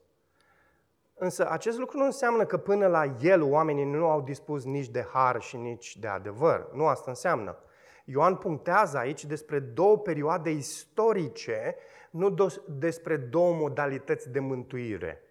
Însă 1.23 1.51
acest 1.51 1.79
lucru 1.79 1.99
nu 1.99 2.05
înseamnă 2.05 2.45
că 2.45 2.57
până 2.57 2.87
la 2.87 3.05
el 3.21 3.43
oamenii 3.43 3.85
nu 3.85 4.09
au 4.09 4.21
dispus 4.21 4.65
nici 4.65 4.89
de 4.89 5.07
har 5.13 5.41
și 5.41 5.57
nici 5.57 5.97
de 5.97 6.07
adevăr. 6.07 6.71
Nu 6.73 6.87
asta 6.87 7.11
înseamnă. 7.11 7.57
Ioan 8.05 8.37
punctează 8.37 8.99
aici 8.99 9.25
despre 9.25 9.59
două 9.59 9.99
perioade 9.99 10.51
istorice, 10.51 11.77
nu 12.11 12.35
despre 12.79 13.17
două 13.17 13.55
modalități 13.55 14.31
de 14.31 14.39
mântuire. 14.39 15.23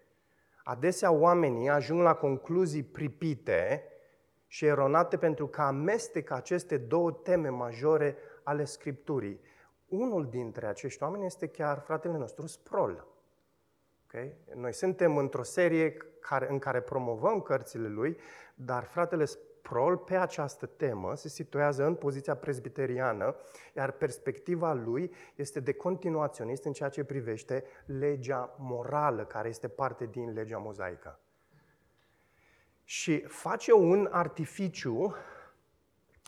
Adesea 0.64 1.10
oamenii 1.12 1.68
ajung 1.68 2.00
la 2.00 2.14
concluzii 2.14 2.82
pripite 2.82 3.84
și 4.46 4.64
eronate 4.64 5.16
pentru 5.16 5.46
că 5.46 5.60
amestecă 5.60 6.34
aceste 6.34 6.76
două 6.76 7.12
teme 7.12 7.48
majore 7.48 8.16
ale 8.42 8.64
Scripturii. 8.64 9.40
Unul 9.88 10.28
dintre 10.28 10.66
acești 10.66 11.02
oameni 11.02 11.26
este 11.26 11.46
chiar 11.46 11.80
fratele 11.80 12.16
nostru 12.16 12.46
Sprol. 12.46 13.09
Okay? 14.14 14.34
Noi 14.54 14.72
suntem 14.72 15.16
într-o 15.16 15.42
serie 15.42 15.96
care, 16.20 16.50
în 16.50 16.58
care 16.58 16.80
promovăm 16.80 17.40
cărțile 17.40 17.88
lui, 17.88 18.16
dar 18.54 18.84
fratele 18.84 19.24
Sproul 19.24 19.96
pe 19.96 20.16
această 20.16 20.66
temă 20.66 21.14
se 21.14 21.28
situează 21.28 21.84
în 21.84 21.94
poziția 21.94 22.34
presbiteriană, 22.36 23.36
iar 23.76 23.90
perspectiva 23.90 24.72
lui 24.72 25.14
este 25.34 25.60
de 25.60 25.72
continuaționist 25.72 26.64
în 26.64 26.72
ceea 26.72 26.88
ce 26.88 27.04
privește 27.04 27.64
legea 27.84 28.54
morală, 28.58 29.24
care 29.24 29.48
este 29.48 29.68
parte 29.68 30.06
din 30.06 30.32
legea 30.32 30.58
mozaică. 30.58 31.18
Și 32.84 33.20
face 33.20 33.72
un 33.72 34.08
artificiu 34.10 35.14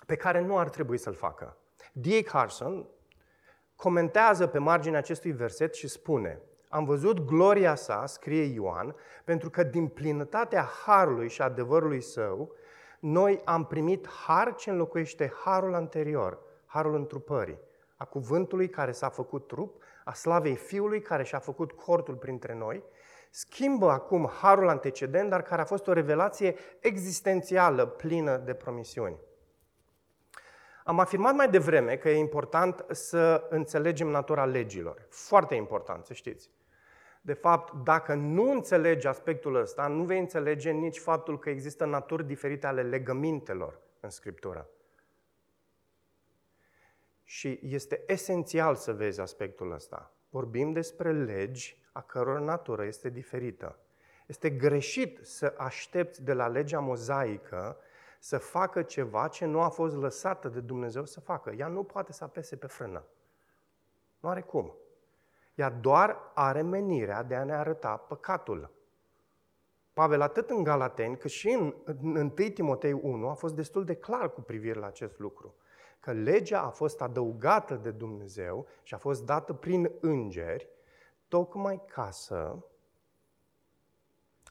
pe 0.07 0.17
care 0.17 0.41
nu 0.41 0.59
ar 0.59 0.69
trebui 0.69 0.99
să-l 0.99 1.15
facă. 1.15 1.57
D.A. 1.93 2.23
Carson 2.25 2.89
comentează 3.77 4.47
pe 4.47 4.59
marginea 4.59 4.99
acestui 4.99 5.33
verset 5.33 5.75
și 5.75 5.89
spune 5.89 6.41
Am 6.73 6.85
văzut 6.85 7.25
gloria 7.25 7.75
sa, 7.75 8.07
scrie 8.07 8.43
Ioan, 8.43 8.95
pentru 9.25 9.51
că 9.51 9.63
din 9.63 9.89
plinătatea 9.89 10.63
harului 10.85 11.29
și 11.29 11.43
adevărului 11.43 12.01
său, 12.01 12.55
noi 13.01 13.41
am 13.45 13.65
primit 13.65 14.09
har 14.09 14.55
ce 14.55 14.71
înlocuiește 14.71 15.33
harul 15.45 15.75
anterior, 15.75 16.39
harul 16.67 16.95
întrupării, 16.95 17.59
a 17.97 18.05
cuvântului 18.05 18.69
care 18.69 18.93
s-a 18.93 19.09
făcut 19.09 19.47
trup, 19.47 19.83
a 20.05 20.13
slavei 20.13 20.57
Fiului 20.57 21.01
care 21.01 21.23
și-a 21.23 21.39
făcut 21.39 21.73
cortul 21.73 22.15
printre 22.15 22.55
noi, 22.55 22.83
schimbă 23.31 23.91
acum 23.91 24.31
harul 24.41 24.69
antecedent, 24.69 25.31
dar 25.31 25.43
care 25.43 25.61
a 25.61 25.65
fost 25.65 25.87
o 25.87 25.93
revelație 25.93 26.55
existențială, 26.81 27.87
plină 27.87 28.37
de 28.37 28.55
promisiuni. 28.55 29.17
Am 30.85 30.99
afirmat 30.99 31.35
mai 31.35 31.49
devreme 31.49 31.97
că 31.97 32.09
e 32.09 32.19
important 32.19 32.85
să 32.91 33.47
înțelegem 33.51 34.09
natura 34.09 34.45
legilor. 34.45 35.07
Foarte 35.09 35.55
important, 35.55 36.05
să 36.07 36.13
știți. 36.13 36.51
De 37.25 37.33
fapt, 37.33 37.73
dacă 37.85 38.15
nu 38.15 38.51
înțelegi 38.51 39.07
aspectul 39.07 39.55
ăsta, 39.55 39.87
nu 39.87 40.05
vei 40.05 40.19
înțelege 40.19 40.71
nici 40.71 40.99
faptul 40.99 41.39
că 41.39 41.51
există 41.51 41.85
naturi 41.85 42.27
diferite 42.27 42.67
ale 42.67 42.83
legămintelor 42.83 43.81
în 44.01 44.11
Scriptură. 44.11 44.69
Și 47.25 47.61
este 47.63 48.03
esențial 48.07 48.75
să 48.75 48.93
vezi 48.93 49.21
aspectul 49.21 49.73
ăsta. 49.73 50.13
Vorbim 50.31 50.73
despre 50.73 51.13
legi 51.13 51.81
a 51.93 52.01
căror 52.01 52.41
natură 52.41 52.85
este 52.85 53.09
diferită. 53.09 53.79
Este 54.27 54.51
greșit 54.51 55.19
să 55.23 55.55
aștepți 55.57 56.23
de 56.23 56.33
la 56.33 56.47
legea 56.47 56.81
mozaică 56.81 57.77
să 58.19 58.39
facă 58.39 58.83
ceva 58.83 59.29
ce 59.29 59.45
nu 59.45 59.61
a 59.61 59.69
fost 59.69 59.95
lăsată 59.95 60.49
de 60.49 60.61
Dumnezeu 60.61 61.05
să 61.05 61.21
facă. 61.21 61.51
Ea 61.51 61.67
nu 61.67 61.83
poate 61.83 62.13
să 62.13 62.25
apese 62.25 62.57
pe 62.57 62.67
frână. 62.67 63.05
Nu 64.21 64.29
are 64.29 64.41
cum. 64.41 64.75
Ea 65.55 65.71
doar 65.71 66.31
are 66.35 66.63
menirea 66.63 67.23
de 67.23 67.35
a 67.35 67.45
ne 67.45 67.55
arăta 67.55 67.97
păcatul. 67.97 68.71
Pavel, 69.93 70.21
atât 70.21 70.51
în 70.51 70.63
Galateni, 70.63 71.17
cât 71.17 71.31
și 71.31 71.49
în 71.49 71.75
1 72.03 72.29
Timotei 72.29 72.93
1, 72.93 73.29
a 73.29 73.35
fost 73.35 73.55
destul 73.55 73.85
de 73.85 73.95
clar 73.95 74.33
cu 74.33 74.41
privire 74.41 74.79
la 74.79 74.87
acest 74.87 75.19
lucru. 75.19 75.55
Că 76.01 76.13
legea 76.13 76.63
a 76.63 76.71
fost 76.71 77.01
adăugată 77.01 77.75
de 77.75 77.91
Dumnezeu 77.91 78.67
și 78.83 78.95
a 78.95 78.99
fost 78.99 79.27
dată 79.27 79.53
prin 79.53 79.91
îngeri, 80.01 80.69
tocmai 81.29 81.83
ca 81.87 82.11
să 82.11 82.57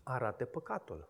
arate 0.04 0.46
păcatul. 0.46 1.10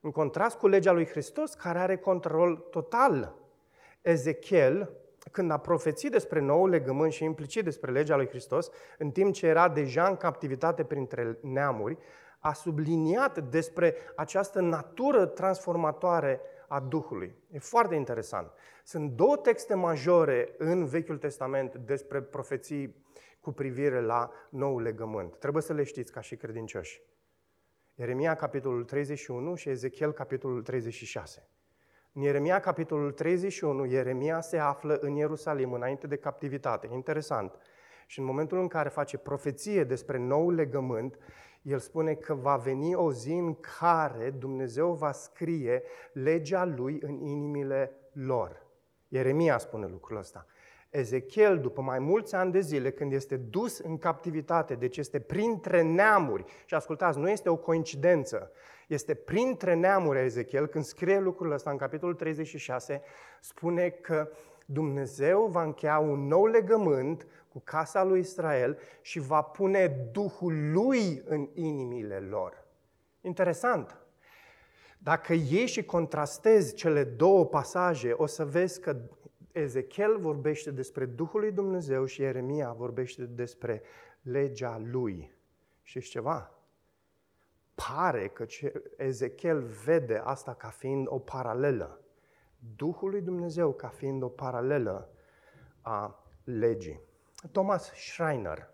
În 0.00 0.10
contrast 0.10 0.58
cu 0.58 0.66
legea 0.66 0.92
lui 0.92 1.06
Hristos, 1.06 1.54
care 1.54 1.78
are 1.78 1.96
control 1.96 2.56
total. 2.56 3.34
Ezechiel 4.02 4.90
când 5.30 5.50
a 5.50 5.58
profețit 5.58 6.10
despre 6.10 6.40
nou 6.40 6.66
legământ 6.66 7.12
și 7.12 7.24
implicit 7.24 7.64
despre 7.64 7.90
legea 7.90 8.16
lui 8.16 8.28
Hristos, 8.28 8.70
în 8.98 9.10
timp 9.10 9.32
ce 9.32 9.46
era 9.46 9.68
deja 9.68 10.08
în 10.08 10.16
captivitate 10.16 10.84
printre 10.84 11.38
neamuri, 11.42 11.98
a 12.38 12.52
subliniat 12.52 13.38
despre 13.38 13.94
această 14.16 14.60
natură 14.60 15.26
transformatoare 15.26 16.40
a 16.68 16.80
Duhului. 16.80 17.34
E 17.50 17.58
foarte 17.58 17.94
interesant. 17.94 18.52
Sunt 18.84 19.10
două 19.10 19.36
texte 19.36 19.74
majore 19.74 20.54
în 20.58 20.84
Vechiul 20.84 21.18
Testament 21.18 21.74
despre 21.74 22.22
profeții 22.22 23.04
cu 23.40 23.52
privire 23.52 24.00
la 24.00 24.30
nou 24.50 24.78
legământ. 24.78 25.36
Trebuie 25.36 25.62
să 25.62 25.72
le 25.72 25.82
știți 25.82 26.12
ca 26.12 26.20
și 26.20 26.36
credincioși. 26.36 27.02
Ieremia, 27.94 28.34
capitolul 28.34 28.84
31 28.84 29.54
și 29.54 29.68
Ezechiel, 29.68 30.12
capitolul 30.12 30.62
36. 30.62 31.48
În 32.18 32.24
Ieremia, 32.24 32.60
capitolul 32.60 33.12
31, 33.12 33.84
Ieremia 33.84 34.40
se 34.40 34.58
află 34.58 34.94
în 35.00 35.14
Ierusalim 35.14 35.72
înainte 35.72 36.06
de 36.06 36.16
captivitate. 36.16 36.88
Interesant. 36.92 37.54
Și 38.06 38.18
în 38.18 38.24
momentul 38.24 38.58
în 38.58 38.68
care 38.68 38.88
face 38.88 39.16
profeție 39.16 39.84
despre 39.84 40.18
nou 40.18 40.50
legământ, 40.50 41.18
el 41.62 41.78
spune 41.78 42.14
că 42.14 42.34
va 42.34 42.56
veni 42.56 42.94
o 42.94 43.12
zi 43.12 43.32
în 43.32 43.54
care 43.78 44.30
Dumnezeu 44.30 44.92
va 44.92 45.12
scrie 45.12 45.82
legea 46.12 46.64
lui 46.64 46.98
în 47.00 47.20
inimile 47.20 47.92
lor. 48.12 48.66
Ieremia 49.08 49.58
spune 49.58 49.86
lucrul 49.86 50.18
ăsta. 50.18 50.46
Ezechiel, 50.90 51.60
după 51.60 51.80
mai 51.80 51.98
mulți 51.98 52.34
ani 52.34 52.52
de 52.52 52.60
zile, 52.60 52.90
când 52.90 53.12
este 53.12 53.36
dus 53.36 53.78
în 53.78 53.98
captivitate, 53.98 54.74
deci 54.74 54.96
este 54.96 55.20
printre 55.20 55.82
neamuri, 55.82 56.44
și 56.66 56.74
ascultați, 56.74 57.18
nu 57.18 57.30
este 57.30 57.48
o 57.48 57.56
coincidență, 57.56 58.50
este 58.88 59.14
printre 59.14 59.74
neamuri 59.74 60.18
Ezechiel, 60.18 60.66
când 60.66 60.84
scrie 60.84 61.18
lucrul 61.18 61.52
ăsta 61.52 61.70
în 61.70 61.76
capitolul 61.76 62.14
36, 62.14 63.02
spune 63.40 63.88
că 63.88 64.28
Dumnezeu 64.66 65.46
va 65.46 65.62
încheia 65.62 65.98
un 65.98 66.26
nou 66.26 66.46
legământ 66.46 67.26
cu 67.48 67.60
casa 67.64 68.04
lui 68.04 68.20
Israel 68.20 68.78
și 69.00 69.18
va 69.18 69.42
pune 69.42 70.08
Duhul 70.12 70.72
lui 70.72 71.22
în 71.24 71.48
inimile 71.54 72.18
lor. 72.18 72.64
Interesant. 73.20 73.96
Dacă 74.98 75.32
ieși 75.32 75.72
și 75.72 75.84
contrastezi 75.84 76.74
cele 76.74 77.04
două 77.04 77.46
pasaje, 77.46 78.12
o 78.12 78.26
să 78.26 78.44
vezi 78.44 78.80
că 78.80 78.96
Ezechiel 79.52 80.18
vorbește 80.18 80.70
despre 80.70 81.04
Duhul 81.04 81.40
lui 81.40 81.52
Dumnezeu 81.52 82.04
și 82.04 82.20
Ieremia 82.20 82.72
vorbește 82.72 83.24
despre 83.24 83.82
legea 84.22 84.78
lui. 84.84 85.32
Și 85.82 86.00
ceva? 86.00 86.52
Pare 87.74 88.28
că 88.28 88.46
Ezechiel 88.96 89.62
vede 89.84 90.22
asta 90.24 90.54
ca 90.54 90.68
fiind 90.68 91.06
o 91.10 91.18
paralelă. 91.18 92.00
Duhul 92.76 93.10
lui 93.10 93.20
Dumnezeu 93.20 93.72
ca 93.72 93.88
fiind 93.88 94.22
o 94.22 94.28
paralelă 94.28 95.08
a 95.80 96.24
legii. 96.44 97.00
Thomas 97.52 97.92
Schreiner, 97.94 98.70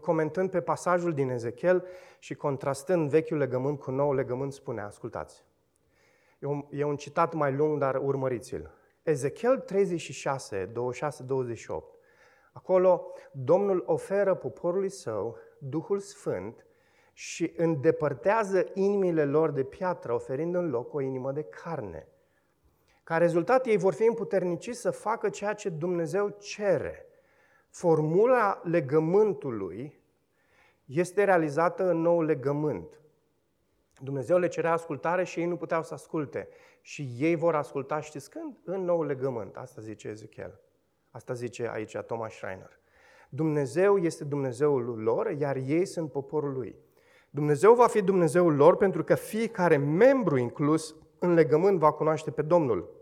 comentând 0.00 0.50
pe 0.50 0.60
pasajul 0.60 1.14
din 1.14 1.30
Ezechiel 1.30 1.84
și 2.18 2.34
contrastând 2.34 3.10
vechiul 3.10 3.36
legământ 3.36 3.78
cu 3.78 3.90
nou 3.90 4.12
legământ, 4.12 4.52
spune, 4.52 4.80
ascultați, 4.80 5.44
e 6.38 6.46
un, 6.46 6.64
e 6.70 6.84
un 6.84 6.96
citat 6.96 7.34
mai 7.34 7.52
lung, 7.52 7.78
dar 7.78 7.94
urmăriți-l. 7.94 8.70
Ezechiel 9.02 9.58
36, 9.58 10.66
26-28. 10.66 10.72
Acolo 12.52 13.12
Domnul 13.32 13.82
oferă 13.86 14.34
poporului 14.34 14.90
său 14.90 15.36
Duhul 15.58 15.98
Sfânt 15.98 16.66
și 17.12 17.52
îndepărtează 17.56 18.66
inimile 18.74 19.24
lor 19.24 19.50
de 19.50 19.62
piatră, 19.62 20.12
oferind 20.12 20.54
în 20.54 20.70
loc 20.70 20.94
o 20.94 21.00
inimă 21.00 21.32
de 21.32 21.42
carne. 21.42 22.08
Ca 23.04 23.16
rezultat, 23.16 23.66
ei 23.66 23.76
vor 23.76 23.94
fi 23.94 24.04
împuterniciți 24.04 24.80
să 24.80 24.90
facă 24.90 25.28
ceea 25.28 25.52
ce 25.52 25.68
Dumnezeu 25.68 26.28
cere. 26.28 27.06
Formula 27.68 28.60
legământului 28.64 30.00
este 30.84 31.24
realizată 31.24 31.88
în 31.88 32.00
nou 32.00 32.22
legământ. 32.22 33.00
Dumnezeu 34.00 34.38
le 34.38 34.48
cerea 34.48 34.72
ascultare 34.72 35.24
și 35.24 35.40
ei 35.40 35.46
nu 35.46 35.56
puteau 35.56 35.82
să 35.82 35.94
asculte. 35.94 36.48
Și 36.82 37.08
ei 37.18 37.34
vor 37.34 37.54
asculta, 37.54 38.00
știți 38.00 38.30
când? 38.30 38.56
În 38.64 38.84
nou 38.84 39.02
legământ. 39.02 39.56
Asta 39.56 39.80
zice 39.80 40.08
Ezechiel. 40.08 40.60
Asta 41.10 41.32
zice 41.32 41.70
aici 41.72 41.96
Thomas 41.96 42.32
Schreiner. 42.32 42.80
Dumnezeu 43.28 43.98
este 43.98 44.24
Dumnezeul 44.24 45.02
lor, 45.02 45.30
iar 45.30 45.56
ei 45.56 45.84
sunt 45.84 46.10
poporul 46.10 46.52
lui. 46.52 46.76
Dumnezeu 47.30 47.74
va 47.74 47.86
fi 47.86 48.02
Dumnezeul 48.02 48.54
lor 48.54 48.76
pentru 48.76 49.04
că 49.04 49.14
fiecare 49.14 49.76
membru 49.76 50.36
inclus 50.36 50.94
în 51.18 51.34
legământ 51.34 51.78
va 51.78 51.92
cunoaște 51.92 52.30
pe 52.30 52.42
Domnul. 52.42 53.00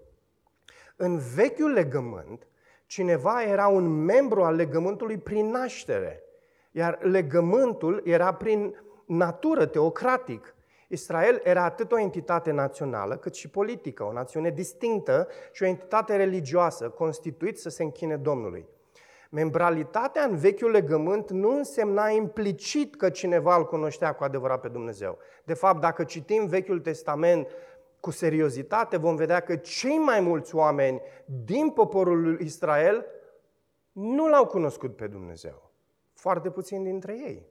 În 0.96 1.18
vechiul 1.34 1.70
legământ, 1.70 2.48
cineva 2.86 3.42
era 3.42 3.68
un 3.68 4.04
membru 4.04 4.42
al 4.42 4.54
legământului 4.54 5.18
prin 5.18 5.46
naștere, 5.46 6.22
iar 6.70 6.98
legământul 7.02 8.02
era 8.04 8.34
prin 8.34 8.74
natură, 9.06 9.66
teocratic. 9.66 10.54
Israel 10.92 11.40
era 11.44 11.64
atât 11.64 11.92
o 11.92 11.98
entitate 11.98 12.50
națională, 12.50 13.16
cât 13.16 13.34
și 13.34 13.50
politică, 13.50 14.04
o 14.04 14.12
națiune 14.12 14.50
distinctă 14.50 15.28
și 15.52 15.62
o 15.62 15.66
entitate 15.66 16.16
religioasă, 16.16 16.88
constituit 16.88 17.58
să 17.58 17.68
se 17.68 17.82
închine 17.82 18.16
Domnului. 18.16 18.68
Membralitatea 19.30 20.22
în 20.22 20.36
vechiul 20.36 20.70
legământ 20.70 21.30
nu 21.30 21.56
însemna 21.56 22.08
implicit 22.08 22.96
că 22.96 23.10
cineva 23.10 23.56
îl 23.56 23.66
cunoștea 23.66 24.12
cu 24.12 24.24
adevărat 24.24 24.60
pe 24.60 24.68
Dumnezeu. 24.68 25.18
De 25.44 25.54
fapt, 25.54 25.80
dacă 25.80 26.04
citim 26.04 26.46
Vechiul 26.46 26.80
Testament 26.80 27.48
cu 28.00 28.10
seriozitate, 28.10 28.96
vom 28.96 29.16
vedea 29.16 29.40
că 29.40 29.56
cei 29.56 29.98
mai 29.98 30.20
mulți 30.20 30.54
oameni 30.54 31.00
din 31.44 31.70
poporul 31.70 32.22
lui 32.22 32.44
Israel 32.44 33.06
nu 33.92 34.28
l-au 34.28 34.46
cunoscut 34.46 34.96
pe 34.96 35.06
Dumnezeu. 35.06 35.70
Foarte 36.14 36.50
puțini 36.50 36.84
dintre 36.84 37.12
ei. 37.12 37.49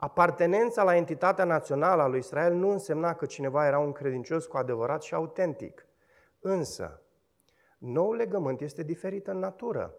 Apartenența 0.00 0.82
la 0.82 0.96
entitatea 0.96 1.44
națională 1.44 2.02
a 2.02 2.06
lui 2.06 2.18
Israel 2.18 2.54
nu 2.54 2.70
însemna 2.70 3.14
că 3.14 3.26
cineva 3.26 3.66
era 3.66 3.78
un 3.78 3.92
credincios 3.92 4.46
cu 4.46 4.56
adevărat 4.56 5.02
și 5.02 5.14
autentic. 5.14 5.86
Însă, 6.40 7.02
nou 7.78 8.12
legământ 8.12 8.60
este 8.60 8.82
diferit 8.82 9.26
în 9.26 9.38
natură. 9.38 9.94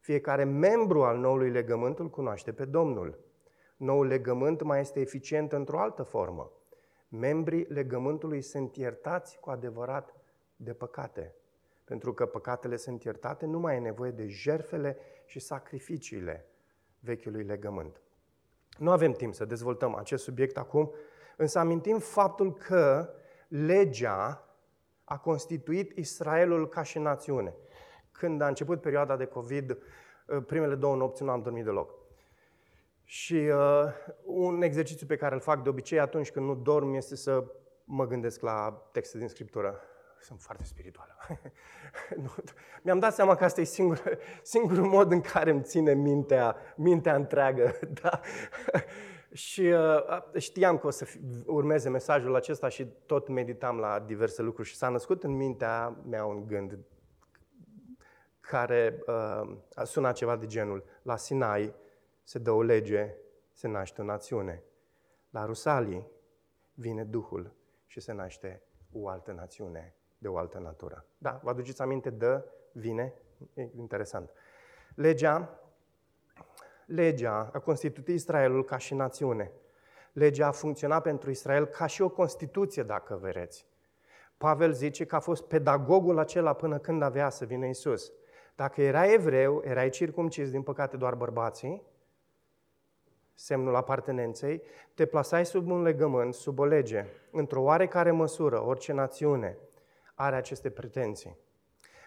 Fiecare 0.00 0.44
membru 0.44 1.02
al 1.02 1.18
noului 1.18 1.50
legământ 1.50 1.98
îl 1.98 2.10
cunoaște 2.10 2.52
pe 2.52 2.64
Domnul. 2.64 3.18
Noul 3.76 4.06
legământ 4.06 4.62
mai 4.62 4.80
este 4.80 5.00
eficient 5.00 5.52
într-o 5.52 5.80
altă 5.80 6.02
formă. 6.02 6.52
Membrii 7.08 7.66
legământului 7.68 8.42
sunt 8.42 8.76
iertați 8.76 9.38
cu 9.38 9.50
adevărat 9.50 10.14
de 10.56 10.72
păcate. 10.72 11.34
Pentru 11.84 12.14
că 12.14 12.26
păcatele 12.26 12.76
sunt 12.76 13.02
iertate, 13.02 13.46
nu 13.46 13.58
mai 13.58 13.76
e 13.76 13.80
nevoie 13.80 14.10
de 14.10 14.26
jerfele 14.26 14.96
și 15.24 15.38
sacrificiile 15.38 16.46
vechiului 17.00 17.44
legământ. 17.44 18.00
Nu 18.78 18.90
avem 18.90 19.12
timp 19.12 19.34
să 19.34 19.44
dezvoltăm 19.44 19.94
acest 19.94 20.22
subiect 20.22 20.56
acum, 20.56 20.92
însă 21.36 21.58
amintim 21.58 21.98
faptul 21.98 22.54
că 22.54 23.10
legea 23.48 24.44
a 25.04 25.18
constituit 25.18 25.96
Israelul 25.96 26.68
ca 26.68 26.82
și 26.82 26.98
națiune. 26.98 27.54
Când 28.12 28.40
a 28.40 28.46
început 28.46 28.80
perioada 28.80 29.16
de 29.16 29.24
COVID, 29.24 29.70
uh, 29.70 30.42
primele 30.46 30.74
două 30.74 30.96
nopți 30.96 31.22
nu 31.22 31.30
am 31.30 31.42
dormit 31.42 31.64
deloc. 31.64 31.94
Și 33.04 33.34
uh, 33.34 33.84
un 34.24 34.62
exercițiu 34.62 35.06
pe 35.06 35.16
care 35.16 35.34
îl 35.34 35.40
fac 35.40 35.62
de 35.62 35.68
obicei 35.68 35.98
atunci 35.98 36.30
când 36.30 36.46
nu 36.46 36.54
dorm 36.54 36.94
este 36.94 37.16
să 37.16 37.44
mă 37.84 38.06
gândesc 38.06 38.40
la 38.40 38.88
texte 38.92 39.18
din 39.18 39.28
Scriptură. 39.28 39.80
Sunt 40.20 40.40
foarte 40.40 40.64
spirituală. 40.64 41.16
Mi-am 42.82 42.98
dat 42.98 43.14
seama 43.14 43.34
că 43.34 43.44
asta 43.44 43.60
e 43.60 43.64
singur, 43.64 44.18
singurul 44.42 44.86
mod 44.86 45.12
în 45.12 45.20
care 45.20 45.50
îmi 45.50 45.62
ține 45.62 45.94
mintea, 45.94 46.56
mintea 46.76 47.14
întreagă. 47.14 47.78
Da? 48.02 48.20
și 49.32 49.60
uh, 49.60 50.38
știam 50.38 50.78
că 50.78 50.86
o 50.86 50.90
să 50.90 51.06
urmeze 51.46 51.88
mesajul 51.88 52.34
acesta 52.34 52.68
și 52.68 52.86
tot 53.06 53.28
meditam 53.28 53.78
la 53.78 53.98
diverse 53.98 54.42
lucruri 54.42 54.68
și 54.68 54.76
s-a 54.76 54.88
născut 54.88 55.24
în 55.24 55.30
mintea 55.30 55.96
mea 56.08 56.24
un 56.24 56.46
gând 56.46 56.78
care 58.40 59.02
uh, 59.06 59.56
sunat 59.84 60.14
ceva 60.14 60.36
de 60.36 60.46
genul 60.46 60.84
La 61.02 61.16
Sinai 61.16 61.74
se 62.22 62.38
dă 62.38 62.50
o 62.50 62.62
lege, 62.62 63.14
se 63.52 63.68
naște 63.68 64.00
o 64.00 64.04
națiune. 64.04 64.62
La 65.30 65.44
Rusalii 65.44 66.06
vine 66.74 67.04
Duhul 67.04 67.54
și 67.86 68.00
se 68.00 68.12
naște 68.12 68.62
o 68.92 69.08
altă 69.08 69.32
națiune 69.32 69.94
de 70.20 70.28
o 70.28 70.36
altă 70.36 70.58
natură. 70.58 71.04
Da, 71.18 71.40
vă 71.42 71.50
aduceți 71.50 71.82
aminte 71.82 72.10
de 72.10 72.44
vine? 72.72 73.14
E 73.54 73.68
interesant. 73.76 74.30
Legea, 74.94 75.60
legea 76.86 77.50
a 77.52 77.58
constituit 77.58 78.08
Israelul 78.08 78.64
ca 78.64 78.76
și 78.76 78.94
națiune. 78.94 79.52
Legea 80.12 80.46
a 80.46 80.50
funcționat 80.50 81.02
pentru 81.02 81.30
Israel 81.30 81.66
ca 81.66 81.86
și 81.86 82.02
o 82.02 82.08
constituție, 82.08 82.82
dacă 82.82 83.18
vreți. 83.20 83.66
Pavel 84.36 84.72
zice 84.72 85.04
că 85.04 85.16
a 85.16 85.20
fost 85.20 85.44
pedagogul 85.44 86.18
acela 86.18 86.52
până 86.52 86.78
când 86.78 87.02
avea 87.02 87.30
să 87.30 87.44
vină 87.44 87.66
Isus. 87.66 88.12
Dacă 88.54 88.82
erai 88.82 89.12
evreu, 89.12 89.62
erai 89.64 89.88
circumcis, 89.88 90.50
din 90.50 90.62
păcate 90.62 90.96
doar 90.96 91.14
bărbații, 91.14 91.82
semnul 93.34 93.76
apartenenței, 93.76 94.62
te 94.94 95.06
plasai 95.06 95.46
sub 95.46 95.70
un 95.70 95.82
legământ, 95.82 96.34
sub 96.34 96.58
o 96.58 96.64
lege. 96.64 97.06
Într-o 97.30 97.62
oarecare 97.62 98.10
măsură, 98.10 98.62
orice 98.66 98.92
națiune 98.92 99.58
are 100.20 100.36
aceste 100.36 100.70
pretenții. 100.70 101.36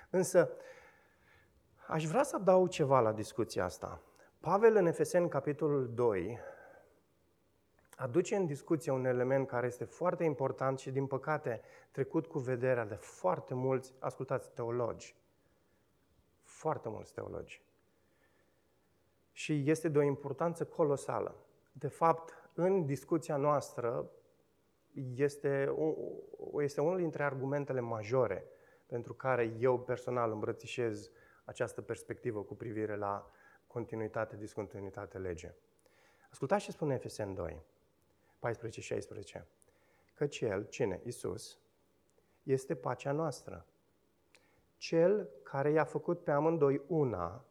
Însă, 0.10 0.50
aș 1.88 2.06
vrea 2.06 2.24
să 2.24 2.36
adaug 2.36 2.70
ceva 2.70 3.00
la 3.00 3.12
discuția 3.12 3.64
asta. 3.64 4.02
Pavel 4.40 4.76
în 4.76 4.86
Efeseni, 4.86 5.30
capitolul 5.30 5.94
2, 5.94 6.40
aduce 7.96 8.36
în 8.36 8.46
discuție 8.46 8.92
un 8.92 9.06
element 9.06 9.48
care 9.48 9.68
este 9.68 9.84
foarte 9.84 10.24
important 10.24 10.80
și, 10.80 10.92
din 10.92 11.08
păcate, 11.08 11.62
trecut 11.92 12.28
cu 12.28 12.40
vederea 12.40 12.86
de 12.86 12.96
foarte 12.96 13.54
mulți, 13.54 13.94
ascultați, 14.00 14.52
teologi 14.52 15.16
foarte 16.64 16.90
mulți 16.90 17.14
teologi. 17.14 17.62
Și 19.32 19.64
este 19.66 19.90
de 19.90 19.98
o 19.98 20.02
importanță 20.02 20.66
colosală. 20.66 21.36
De 21.72 21.88
fapt, 21.88 22.34
în 22.54 22.86
discuția 22.86 23.36
noastră 23.36 24.10
este, 25.16 25.76
este 26.62 26.82
unul 26.82 26.98
dintre 26.98 27.24
argumentele 27.24 27.80
majore 27.80 28.46
pentru 28.86 29.14
care 29.14 29.56
eu 29.60 29.80
personal 29.80 30.32
îmbrățișez 30.32 31.12
această 31.46 31.82
perspectivă 31.82 32.44
cu 32.44 32.56
privire 32.56 32.96
la 32.96 33.32
continuitate, 33.68 34.36
discontinuitate, 34.36 35.18
lege. 35.18 35.54
Ascultați 36.30 36.64
ce 36.64 36.72
spune 36.72 36.94
Efesen 36.94 37.34
2, 37.34 37.62
14-16. 39.40 39.44
Căci 40.14 40.42
El, 40.42 40.68
cine? 40.70 41.02
Isus, 41.04 41.60
este 42.44 42.76
pacea 42.76 43.12
noastră 43.12 43.66
cel 44.78 45.30
care 45.44 45.72
i-a 45.72 45.84
făcut 45.84 46.24
pe 46.24 46.32
amândoi 46.32 46.82
una 46.88 47.46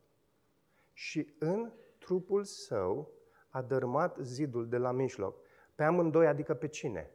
și 0.93 1.35
în 1.39 1.73
trupul 1.99 2.45
său 2.45 3.11
a 3.49 3.63
dărmat 3.63 4.17
zidul 4.21 4.69
de 4.69 4.77
la 4.77 4.93
mijloc. 4.93 5.37
Pe 5.75 5.83
amândoi, 5.83 6.27
adică 6.27 6.55
pe 6.55 6.69
cine? 6.69 7.11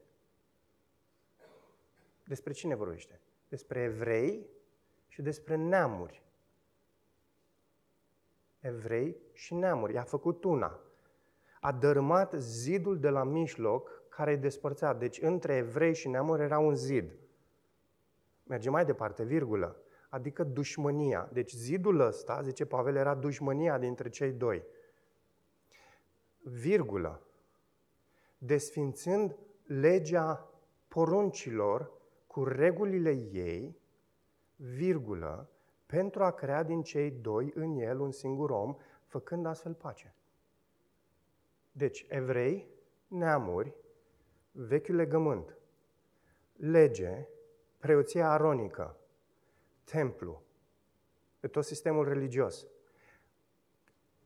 Despre 2.28 2.54
cine 2.54 2.76
vorbește? 2.76 3.22
Despre 3.48 3.82
evrei 3.82 4.50
și 5.08 5.22
despre 5.22 5.56
neamuri. 5.56 6.24
Evrei 8.60 9.18
și 9.34 9.54
neamuri. 9.54 9.94
I-a 9.94 10.04
făcut 10.04 10.44
una. 10.44 10.80
A 11.62 11.72
dărmat 11.72 12.34
zidul 12.34 13.00
de 13.00 13.10
la 13.10 13.24
mijloc 13.24 14.04
care 14.10 14.32
îi 14.32 14.38
despărțea. 14.38 14.94
Deci 14.94 15.22
între 15.22 15.56
evrei 15.56 15.94
și 15.94 16.08
neamuri 16.08 16.42
era 16.42 16.60
un 16.60 16.76
zid. 16.76 17.16
Merge 18.44 18.70
mai 18.70 18.86
departe, 18.86 19.24
virgulă 19.24 19.82
adică 20.10 20.44
dușmânia. 20.44 21.30
Deci 21.34 21.52
zidul 21.52 22.00
ăsta, 22.00 22.42
zice 22.42 22.66
Pavel, 22.66 22.96
era 22.96 23.16
dușmânia 23.16 23.78
dintre 23.78 24.10
cei 24.10 24.32
doi. 24.32 24.64
Virgulă. 26.42 27.22
Desfințând 28.38 29.38
legea 29.64 30.52
poruncilor 30.88 31.92
cu 32.38 32.44
regulile 32.44 33.12
ei, 33.32 33.78
virgulă, 34.56 35.50
pentru 35.86 36.24
a 36.24 36.32
crea 36.32 36.64
din 36.64 36.82
cei 36.82 37.12
doi 37.12 37.52
în 37.56 37.78
el 37.78 38.00
un 38.00 38.12
singur 38.12 38.50
om, 38.50 38.76
făcând 39.06 39.46
astfel 39.46 39.74
pace. 39.74 40.16
Deci, 41.72 42.06
evrei, 42.10 42.68
neamuri, 43.08 43.76
vechiul 44.52 44.96
legământ, 44.96 45.58
lege, 46.56 47.28
preoția 47.78 48.32
aronică, 48.32 48.98
templu, 49.84 50.42
pe 51.40 51.48
tot 51.48 51.66
sistemul 51.66 52.08
religios. 52.08 52.66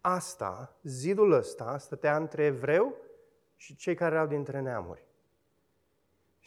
Asta, 0.01 0.77
zidul 0.83 1.31
ăsta, 1.31 1.77
stătea 1.77 2.15
între 2.17 2.43
evreu 2.43 2.95
și 3.55 3.75
cei 3.75 3.95
care 3.95 4.15
erau 4.15 4.27
dintre 4.27 4.59
neamuri. 4.59 5.09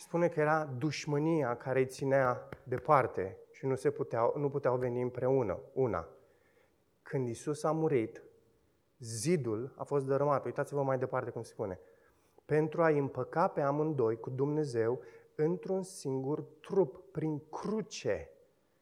Și 0.04 0.10
spune 0.10 0.28
că 0.28 0.40
era 0.40 0.64
dușmânia 0.64 1.56
care 1.56 1.78
îi 1.78 1.86
ținea 1.86 2.48
departe 2.62 3.38
și 3.50 3.66
nu, 3.66 3.74
se 3.74 3.90
puteau, 3.90 4.34
nu 4.36 4.48
puteau 4.48 4.76
veni 4.76 5.02
împreună, 5.02 5.60
una. 5.72 6.08
Când 7.02 7.28
Isus 7.28 7.62
a 7.62 7.72
murit, 7.72 8.22
zidul 8.98 9.74
a 9.76 9.84
fost 9.84 10.06
dărâmat. 10.06 10.44
Uitați-vă 10.44 10.82
mai 10.82 10.98
departe 10.98 11.30
cum 11.30 11.42
spune. 11.42 11.80
Pentru 12.44 12.82
a 12.82 12.88
împăca 12.88 13.48
pe 13.48 13.60
amândoi 13.60 14.20
cu 14.20 14.30
Dumnezeu 14.30 15.00
într-un 15.34 15.82
singur 15.82 16.42
trup, 16.60 17.04
prin 17.12 17.42
cruce, 17.50 18.30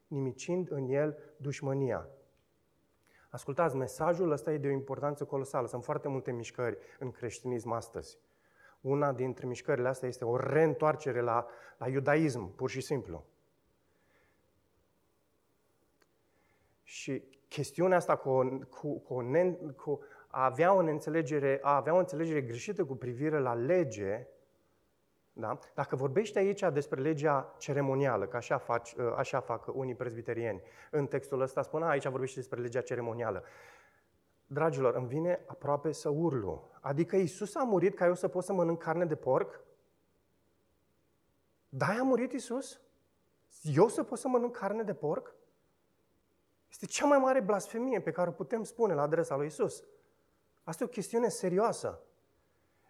nimicind 0.07 0.71
în 0.71 0.87
el 0.89 1.17
dușmânia. 1.37 2.09
Ascultați, 3.29 3.75
mesajul 3.75 4.31
ăsta 4.31 4.53
e 4.53 4.57
de 4.57 4.67
o 4.67 4.71
importanță 4.71 5.25
colosală. 5.25 5.67
Sunt 5.67 5.83
foarte 5.83 6.07
multe 6.07 6.31
mișcări 6.31 6.77
în 6.99 7.11
creștinism 7.11 7.71
astăzi. 7.71 8.19
Una 8.83 9.11
dintre 9.11 9.47
mișcările 9.47 9.87
astea 9.87 10.07
este 10.07 10.25
o 10.25 10.37
reîntoarcere 10.37 11.21
la, 11.21 11.47
la 11.77 11.87
iudaism, 11.87 12.55
pur 12.55 12.69
și 12.69 12.81
simplu. 12.81 13.25
Și 16.83 17.23
chestiunea 17.47 17.97
asta 17.97 18.15
cu, 18.15 18.29
o, 18.29 18.43
cu, 18.69 18.99
cu, 18.99 19.13
o, 19.13 19.21
cu 19.75 19.99
a 20.27 20.45
avea 20.45 20.73
o 20.73 20.77
înțelegere, 20.77 21.59
a 21.61 21.75
avea 21.75 21.93
o 21.93 21.97
înțelegere 21.97 22.41
greșită 22.41 22.85
cu 22.85 22.95
privire 22.95 23.39
la 23.39 23.53
lege, 23.53 24.27
da? 25.33 25.59
Dacă 25.73 25.95
vorbești 25.95 26.37
aici 26.37 26.63
despre 26.73 27.01
legea 27.01 27.55
ceremonială, 27.57 28.27
că 28.27 28.37
așa, 28.37 28.57
faci, 28.57 28.95
ă, 28.97 29.15
așa 29.17 29.39
fac 29.39 29.75
unii 29.75 29.95
prezbiterieni, 29.95 30.61
în 30.91 31.07
textul 31.07 31.41
ăsta 31.41 31.61
spune, 31.61 31.85
aici 31.85 32.07
vorbește 32.07 32.39
despre 32.39 32.61
legea 32.61 32.81
ceremonială. 32.81 33.43
Dragilor, 34.47 34.95
îmi 34.95 35.07
vine 35.07 35.43
aproape 35.47 35.91
să 35.91 36.09
urlu. 36.09 36.71
Adică 36.81 37.15
Isus 37.15 37.55
a 37.55 37.63
murit 37.63 37.95
ca 37.95 38.05
eu 38.05 38.15
să 38.15 38.27
pot 38.27 38.43
să 38.43 38.53
mănânc 38.53 38.81
carne 38.81 39.05
de 39.05 39.15
porc? 39.15 39.59
Da, 41.69 41.85
a 41.85 42.03
murit 42.03 42.31
Isus? 42.31 42.81
Eu 43.63 43.87
să 43.87 44.03
pot 44.03 44.17
să 44.17 44.27
mănânc 44.27 44.57
carne 44.57 44.83
de 44.83 44.93
porc? 44.93 45.35
Este 46.71 46.85
cea 46.85 47.05
mai 47.05 47.17
mare 47.17 47.39
blasfemie 47.39 48.01
pe 48.01 48.11
care 48.11 48.29
o 48.29 48.31
putem 48.31 48.63
spune 48.63 48.93
la 48.93 49.01
adresa 49.01 49.35
lui 49.35 49.45
Isus. 49.45 49.83
Asta 50.63 50.83
e 50.83 50.87
o 50.87 50.89
chestiune 50.89 51.29
serioasă. 51.29 52.01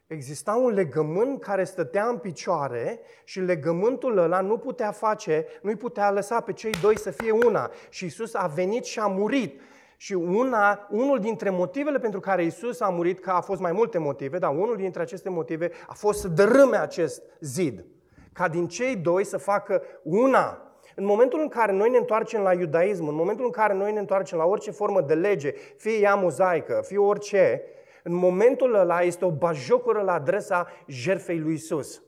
Exista 0.08 0.56
un 0.56 0.74
legământ 0.74 1.42
care 1.42 1.64
stătea 1.64 2.08
în 2.08 2.18
picioare 2.18 3.02
și 3.24 3.40
legământul 3.40 4.18
ăla 4.18 4.42
nu 4.42 4.58
putea 4.58 4.92
face, 4.92 5.46
nu-i 5.62 5.76
putea 5.76 6.12
lăsa 6.12 6.42
pe 6.42 6.54
cei 6.54 6.72
doi 6.72 6.98
să 6.98 7.12
fie 7.12 7.32
una. 7.32 7.72
Și 7.90 8.06
Isus 8.06 8.34
a 8.34 8.48
venit 8.48 8.84
și 8.84 9.00
a 9.00 9.08
murit. 9.08 9.62
Și 10.04 10.14
una, 10.14 10.88
unul 10.90 11.20
dintre 11.20 11.50
motivele 11.50 12.00
pentru 12.00 12.20
care 12.20 12.44
Isus 12.44 12.80
a 12.80 12.90
murit, 12.90 13.20
că 13.20 13.30
a 13.30 13.42
fost 13.42 13.62
mai 13.62 13.72
multe 13.72 13.98
motive, 13.98 14.38
dar 14.38 14.52
unul 14.52 14.76
dintre 14.76 15.02
aceste 15.02 15.30
motive 15.30 15.72
a 15.88 15.94
fost 15.94 16.20
să 16.20 16.28
dărâme 16.28 16.78
acest 16.78 17.22
zid. 17.40 17.86
Ca 18.34 18.48
din 18.48 18.68
cei 18.68 18.96
doi 18.96 19.24
să 19.24 19.38
facă 19.38 19.82
una. 20.04 20.62
În 20.96 21.06
momentul 21.06 21.40
în 21.40 21.48
care 21.48 21.72
noi 21.72 21.90
ne 21.90 21.98
întoarcem 21.98 22.42
la 22.42 22.54
iudaism, 22.54 23.08
în 23.08 23.16
momentul 23.16 23.46
în 23.46 23.52
care 23.52 23.74
noi 23.74 23.92
ne 23.92 24.00
întoarcem 24.00 24.38
la 24.38 24.46
orice 24.46 24.72
formă 24.72 25.02
de 25.02 25.14
lege, 25.14 25.52
fie 25.78 26.00
ea 26.00 26.16
mozaică, 26.16 26.82
fie 26.86 26.98
orice, 26.98 27.62
în 28.04 28.14
momentul 28.14 28.74
ăla 28.74 29.02
este 29.02 29.26
o 29.26 29.32
bajocură 29.32 30.02
la 30.02 30.14
adresa 30.14 30.68
jerfei 30.88 31.40
lui 31.40 31.54
Isus. 31.54 32.04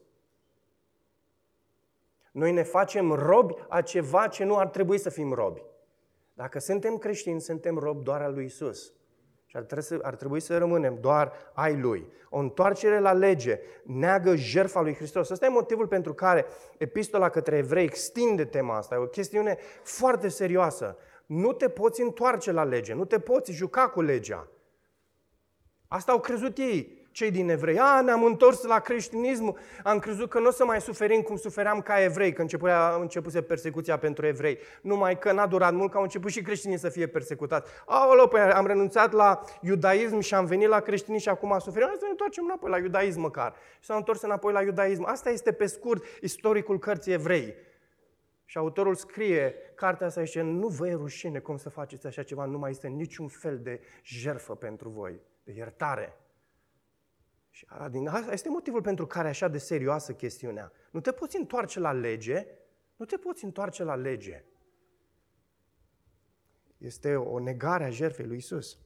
Noi 2.32 2.52
ne 2.52 2.64
facem 2.64 3.12
robi 3.12 3.54
a 3.70 3.82
ceva 3.82 4.28
ce 4.28 4.44
nu 4.44 4.58
ar 4.58 4.68
trebui 4.68 4.98
să 4.98 5.10
fim 5.10 5.34
robi. 5.34 5.62
Dacă 6.38 6.60
suntem 6.60 6.98
creștini, 6.98 7.42
suntem 7.42 7.78
robi 7.78 8.04
doar 8.04 8.22
al 8.22 8.34
lui 8.34 8.46
Isus. 8.46 8.94
Și 9.46 9.56
ar 9.58 9.64
trebui, 9.64 9.84
să, 9.84 10.00
ar 10.02 10.16
trebui 10.16 10.40
să 10.40 10.58
rămânem 10.58 10.98
doar 11.02 11.32
ai 11.54 11.80
Lui. 11.80 12.12
O 12.30 12.40
întoarcere 12.40 13.00
la 13.00 13.14
lege 13.14 13.60
neagă 13.84 14.36
jertfa 14.36 14.82
lui 14.82 14.96
Hristos. 14.96 15.30
Ăsta 15.30 15.46
e 15.46 15.50
motivul 15.50 15.88
pentru 15.88 16.14
care 16.14 16.46
epistola 16.78 17.30
către 17.30 17.58
evrei 17.58 17.84
extinde 17.84 18.46
tema 18.46 18.78
asta. 18.78 18.96
E 18.96 18.98
o 18.98 19.08
chestiune 19.08 19.58
foarte 19.84 20.28
serioasă. 20.28 20.98
Nu 21.26 21.54
te 21.54 21.70
poți 21.70 22.02
întoarce 22.02 22.52
la 22.52 22.64
lege, 22.64 22.94
nu 22.94 23.06
te 23.06 23.20
poți 23.20 23.52
juca 23.52 23.90
cu 23.90 24.02
legea. 24.02 24.48
Asta 25.88 26.12
au 26.12 26.20
crezut 26.20 26.58
ei, 26.58 27.05
cei 27.16 27.32
din 27.32 27.50
evrei. 27.50 27.80
A, 27.80 28.02
ne-am 28.02 28.24
întors 28.24 28.64
la 28.64 28.80
creștinism, 28.80 29.58
am 29.84 30.00
crezut 30.00 30.30
că 30.30 30.40
nu 30.40 30.48
o 30.48 30.52
să 30.52 30.66
mai 30.66 30.82
suferim 30.82 31.22
cum 31.22 31.36
sufeream 31.36 31.82
ca 31.82 32.04
evrei, 32.04 32.34
când 32.34 32.40
începuse, 32.40 32.74
începuse 33.00 33.42
persecuția 33.42 33.98
pentru 33.98 34.26
evrei. 34.26 34.58
Numai 34.82 35.20
că 35.20 35.32
n-a 35.32 35.48
durat 35.48 35.74
mult, 35.74 35.92
că 35.92 35.98
au 35.98 36.04
început 36.04 36.32
și 36.32 36.42
creștinii 36.42 36.78
să 36.78 36.90
fie 36.90 37.08
persecutați. 37.08 37.72
Aoleu, 37.86 38.28
păi 38.28 38.40
am 38.40 38.66
renunțat 38.66 39.12
la 39.12 39.40
iudaism 39.62 40.20
și 40.20 40.34
am 40.34 40.46
venit 40.46 40.68
la 40.68 40.80
creștinism 40.80 41.24
și 41.24 41.30
acum 41.30 41.60
suferim. 41.60 41.88
Hai 41.88 41.96
să 41.98 42.04
ne 42.06 42.10
întoarcem 42.10 42.44
înapoi 42.44 42.70
la 42.70 42.78
iudaism 42.78 43.20
măcar. 43.20 43.56
Și 43.80 43.86
s-au 43.86 43.98
întors 43.98 44.22
înapoi 44.22 44.54
la 44.54 44.62
iudaism. 44.62 45.04
Asta 45.06 45.30
este 45.30 45.52
pe 45.52 45.66
scurt 45.66 46.04
istoricul 46.22 46.80
cărții 46.80 47.14
evrei. 47.14 47.56
Și 48.46 48.58
autorul 48.58 48.96
scrie, 48.96 49.56
cartea 49.76 50.08
asta 50.08 50.24
zice, 50.24 50.42
nu 50.42 50.68
vă 50.68 50.88
e 50.88 50.94
rușine 50.94 51.40
cum 51.40 51.58
să 51.58 51.70
faceți 51.70 52.08
așa 52.08 52.24
ceva, 52.24 52.46
nu 52.46 52.58
mai 52.58 52.72
este 52.72 52.88
niciun 52.88 53.28
fel 53.28 53.60
de 53.60 53.80
jerfă 54.04 54.56
pentru 54.56 54.90
voi 54.90 55.22
de 55.44 55.54
iertare. 55.56 56.20
Și 57.56 57.68
din 57.90 58.08
asta 58.08 58.32
este 58.32 58.50
motivul 58.50 58.82
pentru 58.82 59.08
care 59.08 59.28
așa 59.28 59.48
de 59.48 59.58
serioasă 59.58 60.14
chestiunea. 60.14 60.72
Nu 60.92 61.00
te 61.00 61.12
poți 61.12 61.38
întoarce 61.38 61.80
la 61.80 61.92
lege, 61.92 62.48
nu 62.96 63.06
te 63.06 63.18
poți 63.18 63.44
întoarce 63.44 63.84
la 63.84 63.96
lege. 63.96 64.44
Este 66.78 67.16
o 67.16 67.40
negare 67.40 67.84
a 67.84 67.90
jertfei 67.90 68.26
lui 68.26 68.38
Isus. 68.38 68.80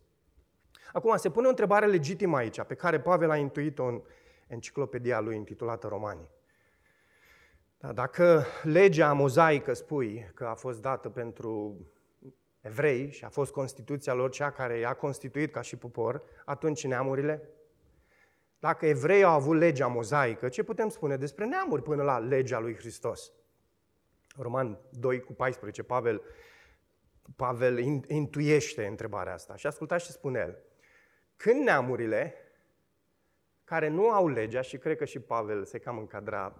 Acum, 0.94 1.18
se 1.18 1.30
pune 1.30 1.46
o 1.46 1.50
întrebare 1.50 1.86
legitimă 1.86 2.38
aici, 2.38 2.62
pe 2.62 2.76
care 2.76 3.00
Pavel 3.00 3.30
a 3.30 3.38
intuit-o 3.38 3.84
în 3.84 4.02
enciclopedia 4.48 5.20
lui 5.20 5.36
intitulată 5.36 5.88
Romanii. 5.88 6.30
Da, 7.78 7.94
dacă 7.94 8.46
legea 8.64 9.14
mozaică 9.14 9.74
spui 9.74 10.32
că 10.34 10.46
a 10.46 10.56
fost 10.56 10.82
dată 10.82 11.10
pentru 11.10 11.78
evrei 12.62 13.12
și 13.12 13.26
a 13.26 13.30
fost 13.30 13.52
Constituția 13.52 14.14
lor 14.14 14.30
cea 14.30 14.52
care 14.52 14.78
i-a 14.78 14.94
constituit 14.94 15.52
ca 15.52 15.62
și 15.62 15.76
popor, 15.76 16.24
atunci 16.46 16.86
neamurile? 16.86 17.54
Dacă 18.60 18.86
evreii 18.86 19.24
au 19.24 19.34
avut 19.34 19.58
legea 19.58 19.88
mozaică, 19.88 20.50
ce 20.50 20.64
putem 20.64 20.90
spune 20.90 21.18
despre 21.18 21.46
neamuri 21.46 21.82
până 21.82 22.04
la 22.04 22.18
legea 22.18 22.60
lui 22.60 22.76
Hristos? 22.76 23.32
Roman 24.36 24.80
2 24.90 25.20
cu 25.20 25.34
14, 25.34 25.84
Pavel, 25.84 26.22
Pavel 27.36 27.78
intuiește 28.08 28.86
întrebarea 28.86 29.34
asta 29.34 29.56
și 29.56 29.68
ascultați 29.68 30.06
ce 30.06 30.12
spune 30.12 30.40
el. 30.40 30.58
Când 31.36 31.64
neamurile 31.64 32.34
care 33.64 33.88
nu 33.88 34.10
au 34.10 34.28
legea, 34.28 34.62
și 34.62 34.78
cred 34.78 34.98
că 34.98 35.06
și 35.06 35.20
Pavel 35.20 35.66
se 35.66 35.80
cam 35.80 35.98
încadra, 35.98 36.56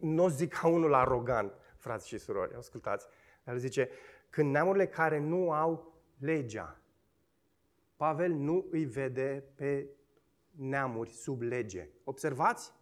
nu 0.00 0.28
zic 0.28 0.54
ca 0.54 0.68
unul 0.68 0.94
arogant, 0.94 1.52
frați 1.76 2.08
și 2.08 2.18
surori, 2.18 2.54
ascultați, 2.54 3.06
el 3.46 3.58
zice, 3.58 3.90
când 4.30 4.50
neamurile 4.50 4.86
care 4.86 5.18
nu 5.18 5.52
au 5.52 5.94
legea, 6.18 6.80
Pavel 7.96 8.32
nu 8.32 8.66
îi 8.70 8.84
vede 8.84 9.44
pe 9.54 9.88
neamuri 10.50 11.10
sub 11.10 11.42
lege. 11.42 11.88
Observați? 12.04 12.72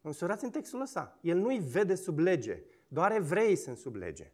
Măsurați 0.00 0.44
în 0.44 0.50
textul 0.50 0.80
ăsta. 0.80 1.18
El 1.20 1.36
nu 1.36 1.48
îi 1.48 1.58
vede 1.58 1.94
sub 1.94 2.18
lege. 2.18 2.62
Doar 2.88 3.12
evrei 3.12 3.56
sunt 3.56 3.76
sub 3.76 3.94
lege. 3.94 4.32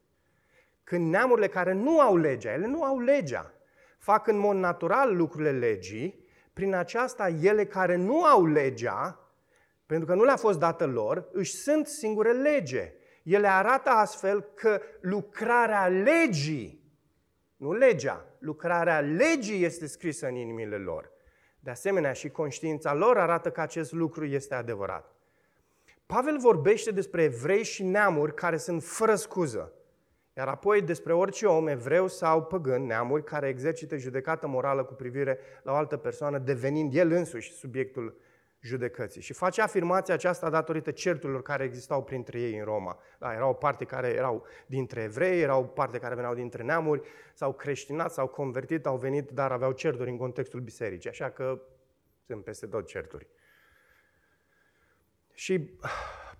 Când 0.85 1.11
neamurile 1.11 1.49
care 1.49 1.73
nu 1.73 2.01
au 2.01 2.17
legea, 2.17 2.53
ele 2.53 2.67
nu 2.67 2.83
au 2.83 3.01
legea, 3.01 3.55
fac 3.99 4.27
în 4.27 4.39
mod 4.39 4.57
natural 4.57 5.17
lucrurile 5.17 5.59
legii, 5.59 6.25
prin 6.53 6.75
aceasta 6.75 7.29
ele 7.29 7.67
care 7.67 7.97
nu 7.97 8.25
au 8.25 8.47
legea, 8.47 9.31
pentru 9.87 10.07
că 10.07 10.15
nu 10.15 10.25
le-a 10.25 10.37
fost 10.37 10.59
dată 10.59 10.87
lor, 10.87 11.29
își 11.33 11.55
sunt 11.55 11.87
singure 11.87 12.33
lege. 12.33 12.93
Ele 13.23 13.47
arată 13.47 13.91
astfel 13.91 14.41
că 14.41 14.81
lucrarea 15.01 15.89
legii, 15.89 16.83
nu 17.57 17.73
legea, 17.73 18.27
lucrarea 18.39 19.01
legii 19.01 19.65
este 19.65 19.87
scrisă 19.87 20.27
în 20.27 20.35
inimile 20.35 20.77
lor. 20.77 21.12
De 21.65 21.71
asemenea, 21.71 22.13
și 22.13 22.29
conștiința 22.29 22.95
lor 22.95 23.19
arată 23.19 23.51
că 23.51 23.61
acest 23.61 23.93
lucru 23.93 24.25
este 24.25 24.55
adevărat. 24.55 25.15
Pavel 26.07 26.39
vorbește 26.39 26.91
despre 26.91 27.23
evrei 27.23 27.63
și 27.63 27.83
neamuri 27.83 28.35
care 28.35 28.57
sunt 28.57 28.83
fără 28.83 29.15
scuză, 29.15 29.73
iar 30.37 30.49
apoi 30.49 30.83
despre 30.83 31.13
orice 31.13 31.47
om, 31.47 31.67
evreu 31.67 32.09
sau 32.09 32.45
păgân, 32.45 32.87
neamuri 32.87 33.25
care 33.25 33.49
exercită 33.49 33.97
judecată 33.97 34.47
morală 34.47 34.85
cu 34.85 34.95
privire 34.95 35.39
la 35.63 35.73
o 35.73 35.75
altă 35.75 35.97
persoană, 35.97 36.39
devenind 36.39 36.95
el 36.95 37.11
însuși 37.11 37.53
subiectul 37.53 38.17
judecății. 38.63 39.21
Și 39.21 39.33
face 39.33 39.63
afirmația 39.63 40.15
aceasta 40.15 40.51
datorită 40.51 40.91
certurilor 40.91 41.43
care 41.43 41.65
existau 41.65 42.05
printre 42.05 42.41
ei 42.41 42.59
în 42.59 42.65
Roma. 42.65 42.99
Da, 43.19 43.33
era 43.33 43.47
o 43.47 43.53
parte 43.53 43.85
care 43.85 44.09
erau 44.09 44.47
dintre 44.67 45.03
evrei, 45.03 45.41
era 45.41 45.57
o 45.57 45.63
parte 45.63 45.99
care 45.99 46.15
veneau 46.15 46.35
dintre 46.35 46.63
neamuri, 46.63 47.09
s-au 47.35 47.53
creștinat, 47.53 48.13
s-au 48.13 48.29
convertit, 48.29 48.87
au 48.87 48.97
venit, 48.97 49.31
dar 49.31 49.53
aveau 49.53 49.73
certuri 49.73 50.11
în 50.11 50.17
contextul 50.17 50.61
bisericii. 50.61 51.11
Așa 51.11 51.31
că 51.31 51.63
sunt 52.27 52.45
peste 52.45 52.67
tot 52.67 52.87
certuri. 52.87 53.29
Și 55.35 55.71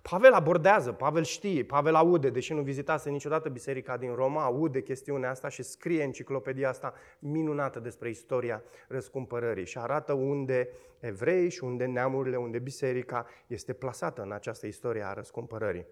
Pavel 0.09 0.33
abordează, 0.33 0.91
Pavel 0.91 1.23
știe, 1.23 1.63
Pavel 1.63 1.95
aude, 1.95 2.29
deși 2.29 2.53
nu 2.53 2.61
vizitase 2.61 3.09
niciodată 3.09 3.49
biserica 3.49 3.97
din 3.97 4.13
Roma, 4.13 4.43
aude 4.43 4.81
chestiunea 4.81 5.29
asta 5.29 5.49
și 5.49 5.63
scrie 5.63 6.01
enciclopedia 6.01 6.69
asta 6.69 6.93
minunată 7.19 7.79
despre 7.79 8.09
istoria 8.09 8.63
răscumpărării 8.87 9.65
și 9.65 9.77
arată 9.77 10.13
unde 10.13 10.69
evrei 10.99 11.49
și 11.49 11.63
unde 11.63 11.85
neamurile, 11.85 12.35
unde 12.35 12.59
biserica 12.59 13.25
este 13.47 13.73
plasată 13.73 14.21
în 14.21 14.31
această 14.31 14.67
istorie 14.67 15.03
a 15.03 15.13
răscumpărării. 15.13 15.85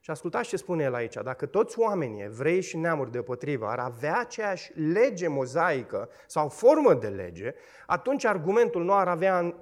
Și 0.00 0.10
ascultați 0.10 0.48
ce 0.48 0.56
spune 0.56 0.84
el 0.84 0.94
aici. 0.94 1.14
Dacă 1.14 1.46
toți 1.46 1.78
oamenii, 1.78 2.22
evrei 2.22 2.60
și 2.60 2.76
neamuri 2.76 3.10
deopotrivă, 3.10 3.66
ar 3.66 3.78
avea 3.78 4.18
aceeași 4.18 4.72
lege 4.80 5.28
mozaică 5.28 6.08
sau 6.26 6.48
formă 6.48 6.94
de 6.94 7.08
lege, 7.08 7.54
atunci 7.86 8.24
argumentul 8.24 8.84
nu 8.84 8.92
ar 8.94 9.08
avea 9.08 9.54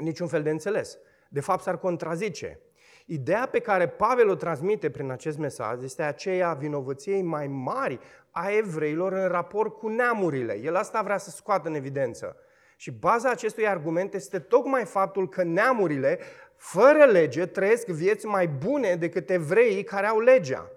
niciun 0.00 0.26
fel 0.26 0.42
de 0.42 0.50
înțeles. 0.50 0.98
De 1.28 1.40
fapt, 1.40 1.62
s-ar 1.62 1.78
contrazice. 1.78 2.60
Ideea 3.08 3.46
pe 3.46 3.58
care 3.58 3.88
Pavel 3.88 4.28
o 4.28 4.34
transmite 4.34 4.90
prin 4.90 5.10
acest 5.10 5.38
mesaj 5.38 5.82
este 5.82 6.02
aceea 6.02 6.48
a 6.48 6.54
vinovăției 6.54 7.22
mai 7.22 7.46
mari 7.46 7.98
a 8.30 8.50
evreilor 8.50 9.12
în 9.12 9.28
raport 9.28 9.76
cu 9.76 9.88
neamurile. 9.88 10.58
El 10.58 10.76
asta 10.76 11.02
vrea 11.02 11.18
să 11.18 11.30
scoată 11.30 11.68
în 11.68 11.74
evidență. 11.74 12.36
Și 12.76 12.90
baza 12.90 13.30
acestui 13.30 13.68
argument 13.68 14.14
este 14.14 14.38
tocmai 14.38 14.84
faptul 14.84 15.28
că 15.28 15.42
neamurile, 15.42 16.18
fără 16.56 17.04
lege, 17.04 17.46
trăiesc 17.46 17.86
vieți 17.86 18.26
mai 18.26 18.48
bune 18.48 18.94
decât 18.94 19.30
evreii 19.30 19.84
care 19.84 20.06
au 20.06 20.20
legea. 20.20 20.70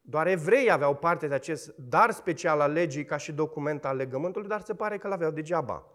Doar 0.00 0.26
evreii 0.26 0.70
aveau 0.70 0.94
parte 0.94 1.26
de 1.26 1.34
acest 1.34 1.74
dar 1.76 2.10
special 2.10 2.60
al 2.60 2.72
legii 2.72 3.04
ca 3.04 3.16
și 3.16 3.32
document 3.32 3.84
al 3.84 3.96
legământului, 3.96 4.48
dar 4.48 4.60
se 4.60 4.74
pare 4.74 4.98
că 4.98 5.08
l-aveau 5.08 5.30
degeaba. 5.30 5.86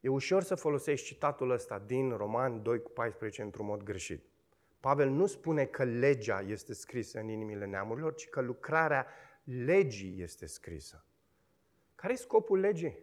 E 0.00 0.08
ușor 0.08 0.42
să 0.42 0.54
folosești 0.54 1.06
citatul 1.06 1.50
ăsta 1.50 1.82
din 1.86 2.14
Roman 2.16 2.62
2 2.62 2.82
cu 2.82 2.90
14 2.90 3.42
într-un 3.42 3.66
mod 3.66 3.82
greșit. 3.82 4.31
Pavel 4.82 5.08
nu 5.08 5.26
spune 5.26 5.64
că 5.64 5.84
legea 5.84 6.40
este 6.40 6.74
scrisă 6.74 7.18
în 7.18 7.28
inimile 7.28 7.66
neamurilor, 7.66 8.14
ci 8.14 8.28
că 8.28 8.40
lucrarea 8.40 9.06
legii 9.44 10.22
este 10.22 10.46
scrisă. 10.46 11.04
Care 11.94 12.12
e 12.12 12.16
scopul 12.16 12.58
legii? 12.58 12.98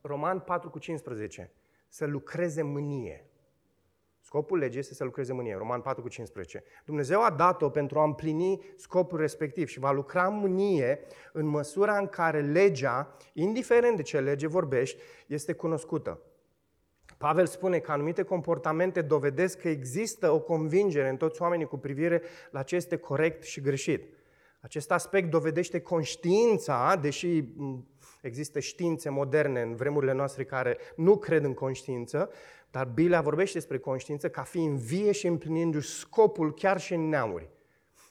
Roman 0.00 0.40
4 0.40 0.70
cu 0.70 0.78
15. 0.78 1.52
Să 1.88 2.06
lucreze 2.06 2.62
mânie. 2.62 3.26
Scopul 4.20 4.58
legii 4.58 4.78
este 4.78 4.94
să 4.94 5.04
lucreze 5.04 5.32
mânie. 5.32 5.54
Roman 5.54 5.80
4 5.80 6.02
cu 6.02 6.08
15. 6.08 6.64
Dumnezeu 6.84 7.22
a 7.22 7.30
dat-o 7.30 7.70
pentru 7.70 7.98
a 7.98 8.04
împlini 8.04 8.72
scopul 8.76 9.18
respectiv 9.18 9.68
și 9.68 9.78
va 9.78 9.90
lucra 9.90 10.28
mânie 10.28 11.00
în 11.32 11.46
măsura 11.46 11.98
în 11.98 12.06
care 12.06 12.40
legea, 12.40 13.16
indiferent 13.32 13.96
de 13.96 14.02
ce 14.02 14.20
lege 14.20 14.46
vorbești, 14.46 15.02
este 15.26 15.52
cunoscută. 15.52 16.20
Pavel 17.20 17.46
spune 17.46 17.78
că 17.78 17.92
anumite 17.92 18.22
comportamente 18.22 19.02
dovedesc 19.02 19.60
că 19.60 19.68
există 19.68 20.30
o 20.30 20.40
convingere 20.40 21.08
în 21.08 21.16
toți 21.16 21.42
oamenii 21.42 21.66
cu 21.66 21.78
privire 21.78 22.22
la 22.50 22.62
ce 22.62 22.76
este 22.76 22.96
corect 22.96 23.42
și 23.42 23.60
greșit. 23.60 24.14
Acest 24.60 24.90
aspect 24.90 25.30
dovedește 25.30 25.80
conștiința, 25.80 26.96
deși 27.00 27.44
există 28.22 28.60
științe 28.60 29.10
moderne 29.10 29.60
în 29.60 29.74
vremurile 29.74 30.12
noastre 30.12 30.44
care 30.44 30.78
nu 30.96 31.16
cred 31.16 31.44
în 31.44 31.54
conștiință, 31.54 32.30
dar 32.70 32.86
Biblia 32.86 33.20
vorbește 33.20 33.58
despre 33.58 33.78
conștiință 33.78 34.28
ca 34.28 34.42
fiind 34.42 34.78
vie 34.78 35.12
și 35.12 35.26
împlinindu-și 35.26 35.88
scopul 35.88 36.54
chiar 36.54 36.80
și 36.80 36.94
în 36.94 37.08
neamuri. 37.08 37.48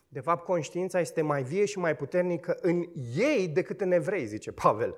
De 0.08 0.20
fapt, 0.20 0.44
conștiința 0.44 1.00
este 1.00 1.22
mai 1.22 1.44
vie 1.44 1.66
și 1.66 1.80
mai 1.80 1.96
puternică 1.96 2.58
în 2.62 2.86
ei 3.16 3.48
decât 3.48 3.82
în 3.82 3.92
evrei, 3.92 4.26
zice 4.26 4.52
Pavel. 4.52 4.96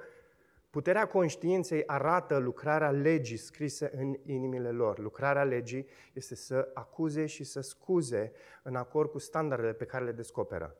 Puterea 0.72 1.08
conștiinței 1.08 1.84
arată 1.86 2.38
lucrarea 2.38 2.92
legii 2.92 3.38
scrise 3.38 3.92
în 3.96 4.18
inimile 4.26 4.72
lor. 4.72 5.00
Lucrarea 5.00 5.44
legii 5.44 5.88
este 6.14 6.36
să 6.36 6.72
acuze 6.74 7.26
și 7.26 7.44
să 7.44 7.62
scuze 7.62 8.32
în 8.64 8.76
acord 8.76 9.10
cu 9.10 9.18
standardele 9.18 9.74
pe 9.74 9.86
care 9.86 10.04
le 10.04 10.12
descoperă. 10.12 10.76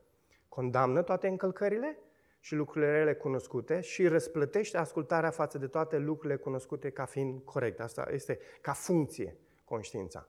Condamnă 0.48 1.02
toate 1.02 1.28
încălcările 1.28 1.98
și 2.40 2.54
lucrurile 2.54 2.90
rele 2.90 3.14
cunoscute 3.14 3.80
și 3.80 4.06
răsplătește 4.06 4.76
ascultarea 4.76 5.30
față 5.30 5.58
de 5.58 5.66
toate 5.66 5.98
lucrurile 5.98 6.36
cunoscute 6.36 6.90
ca 6.90 7.04
fiind 7.04 7.42
corecte. 7.44 7.82
Asta 7.82 8.08
este 8.10 8.38
ca 8.60 8.72
funcție 8.72 9.36
conștiința. 9.64 10.28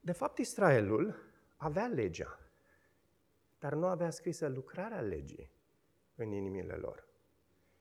De 0.00 0.12
fapt, 0.12 0.38
Israelul 0.38 1.16
avea 1.56 1.86
legea, 1.86 2.38
dar 3.58 3.72
nu 3.72 3.86
avea 3.86 4.10
scrisă 4.10 4.48
lucrarea 4.48 5.00
legii 5.00 5.50
în 6.14 6.32
inimile 6.32 6.74
lor. 6.74 7.08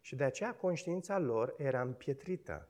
Și 0.01 0.15
de 0.15 0.23
aceea 0.23 0.55
conștiința 0.55 1.17
lor 1.17 1.53
era 1.57 1.81
împietrită. 1.81 2.67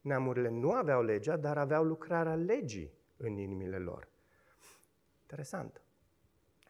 Neamurile 0.00 0.48
nu 0.48 0.72
aveau 0.72 1.02
legea, 1.02 1.36
dar 1.36 1.58
aveau 1.58 1.84
lucrarea 1.84 2.34
legii 2.34 2.92
în 3.16 3.36
inimile 3.36 3.78
lor. 3.78 4.08
Interesant. 5.20 5.82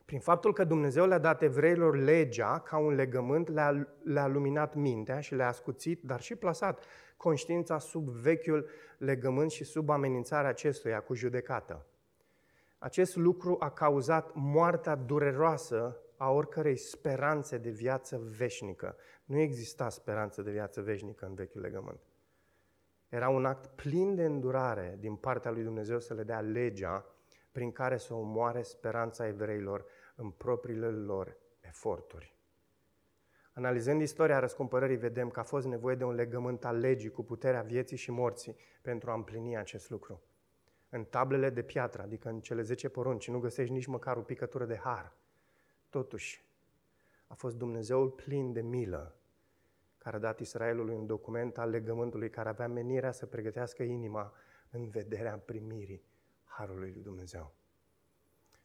Prin 0.05 0.21
faptul 0.21 0.53
că 0.53 0.65
Dumnezeu 0.65 1.07
le-a 1.07 1.19
dat 1.19 1.43
evreilor 1.43 1.97
legea 1.97 2.59
ca 2.59 2.77
un 2.79 2.95
legământ, 2.95 3.49
le-a, 3.49 3.89
le-a 4.03 4.27
luminat 4.27 4.75
mintea 4.75 5.21
și 5.21 5.35
le-a 5.35 5.47
ascuțit, 5.47 6.03
dar 6.03 6.21
și 6.21 6.35
plasat 6.35 6.85
conștiința 7.17 7.79
sub 7.79 8.09
vechiul 8.09 8.69
legământ 8.99 9.51
și 9.51 9.65
sub 9.65 9.89
amenințarea 9.89 10.51
acestuia 10.51 11.01
cu 11.01 11.15
judecată. 11.15 11.87
Acest 12.79 13.17
lucru 13.17 13.57
a 13.61 13.71
cauzat 13.71 14.31
moartea 14.35 14.95
dureroasă 14.95 16.02
a 16.23 16.31
oricărei 16.31 16.77
speranțe 16.77 17.59
de 17.59 17.71
viață 17.71 18.19
veșnică. 18.37 18.97
Nu 19.25 19.39
exista 19.39 19.89
speranță 19.89 20.43
de 20.43 20.51
viață 20.51 20.81
veșnică 20.81 21.27
în 21.27 21.35
vechiul 21.35 21.61
legământ. 21.61 22.01
Era 23.09 23.29
un 23.29 23.45
act 23.45 23.67
plin 23.67 24.15
de 24.15 24.25
îndurare 24.25 24.97
din 25.01 25.17
partea 25.17 25.51
lui 25.51 25.63
Dumnezeu 25.63 26.01
să 26.01 26.15
le 26.15 26.23
dea 26.23 26.41
legea 26.41 27.07
prin 27.53 27.73
care 27.73 27.97
să 27.97 28.15
omoare 28.15 28.63
speranța 28.63 29.27
evreilor 29.27 29.85
în 30.15 30.31
propriile 30.31 30.87
lor 30.87 31.37
eforturi. 31.61 32.37
Analizând 33.53 34.01
istoria 34.01 34.39
răscumpărării, 34.39 34.97
vedem 34.97 35.31
că 35.31 35.41
a 35.41 35.43
fost 35.43 35.67
nevoie 35.67 35.97
de 35.97 36.05
un 36.05 36.15
legământ 36.15 36.65
al 36.65 36.79
legii 36.79 37.11
cu 37.11 37.23
puterea 37.23 37.63
vieții 37.63 37.97
și 37.97 38.11
morții 38.11 38.57
pentru 38.83 39.11
a 39.11 39.15
împlini 39.15 39.57
acest 39.57 39.91
lucru. 39.91 40.23
În 40.89 41.05
tablele 41.05 41.51
de 41.51 41.63
piatră, 41.63 42.03
adică 42.03 42.29
în 42.29 42.41
cele 42.41 42.63
10 42.63 42.89
porunci, 42.89 43.29
nu 43.29 43.39
găsești 43.39 43.73
nici 43.73 43.87
măcar 43.87 44.17
o 44.17 44.23
picătură 44.23 44.65
de 44.65 44.77
har. 44.77 45.21
Totuși, 45.93 46.45
a 47.27 47.35
fost 47.35 47.57
Dumnezeul 47.57 48.11
plin 48.11 48.53
de 48.53 48.61
milă 48.61 49.15
care 49.99 50.17
a 50.17 50.19
dat 50.19 50.41
Israelului 50.41 50.95
un 50.95 51.07
document 51.07 51.59
al 51.59 51.71
legământului 51.71 52.31
care 52.31 52.49
avea 52.49 52.69
menirea 52.69 53.13
să 53.13 53.27
pregătească 53.27 53.83
inima 53.83 54.33
în 54.71 54.89
vederea 54.89 55.39
primirii 55.39 56.05
Harului 56.45 56.91
lui 56.93 57.03
Dumnezeu. 57.03 57.55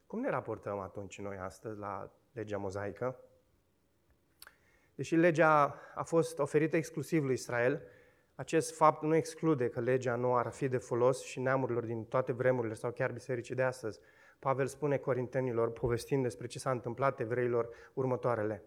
Cum 0.06 0.20
ne 0.20 0.30
raportăm 0.30 0.80
atunci 0.80 1.20
noi 1.20 1.38
astăzi 1.38 1.80
la 1.80 2.12
legea 2.32 2.58
mozaică? 2.58 3.20
Deși 4.96 5.16
legea 5.16 5.76
a 5.96 6.04
fost 6.04 6.40
oferită 6.40 6.76
exclusiv 6.76 7.24
lui 7.24 7.34
Israel, 7.34 7.82
acest 8.36 8.76
fapt 8.76 9.02
nu 9.04 9.16
exclude 9.16 9.70
că 9.70 9.80
legea 9.80 10.16
nu 10.16 10.36
ar 10.36 10.52
fi 10.52 10.68
de 10.68 10.78
folos 10.78 11.24
și 11.24 11.40
neamurilor 11.40 11.86
din 11.86 12.06
toate 12.06 12.32
vremurile 12.32 12.74
sau 12.74 12.92
chiar 12.92 13.12
bisericii 13.12 13.56
de 13.56 13.64
astăzi. 13.64 14.00
Pavel 14.40 14.68
spune 14.68 14.98
corintenilor, 14.98 15.72
povestind 15.72 16.24
despre 16.24 16.48
ce 16.48 16.60
s-a 16.60 16.72
întâmplat 16.72 17.20
evreilor, 17.20 17.70
următoarele. 17.94 18.64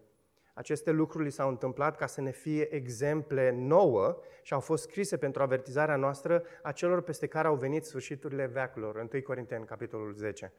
Aceste 0.53 0.91
lucruri 0.91 1.23
li 1.23 1.31
s-au 1.31 1.49
întâmplat 1.49 1.95
ca 1.95 2.05
să 2.05 2.21
ne 2.21 2.31
fie 2.31 2.73
exemple 2.75 3.51
nouă 3.51 4.17
și 4.41 4.53
au 4.53 4.59
fost 4.59 4.83
scrise 4.83 5.17
pentru 5.17 5.41
avertizarea 5.41 5.95
noastră 5.95 6.43
a 6.61 6.71
celor 6.71 7.01
peste 7.01 7.27
care 7.27 7.47
au 7.47 7.55
venit 7.55 7.85
sfârșiturile 7.85 8.45
veacurilor. 8.45 8.95
1 8.95 9.21
Corinteni, 9.21 9.65
capitolul 9.65 10.13
10. 10.13 10.53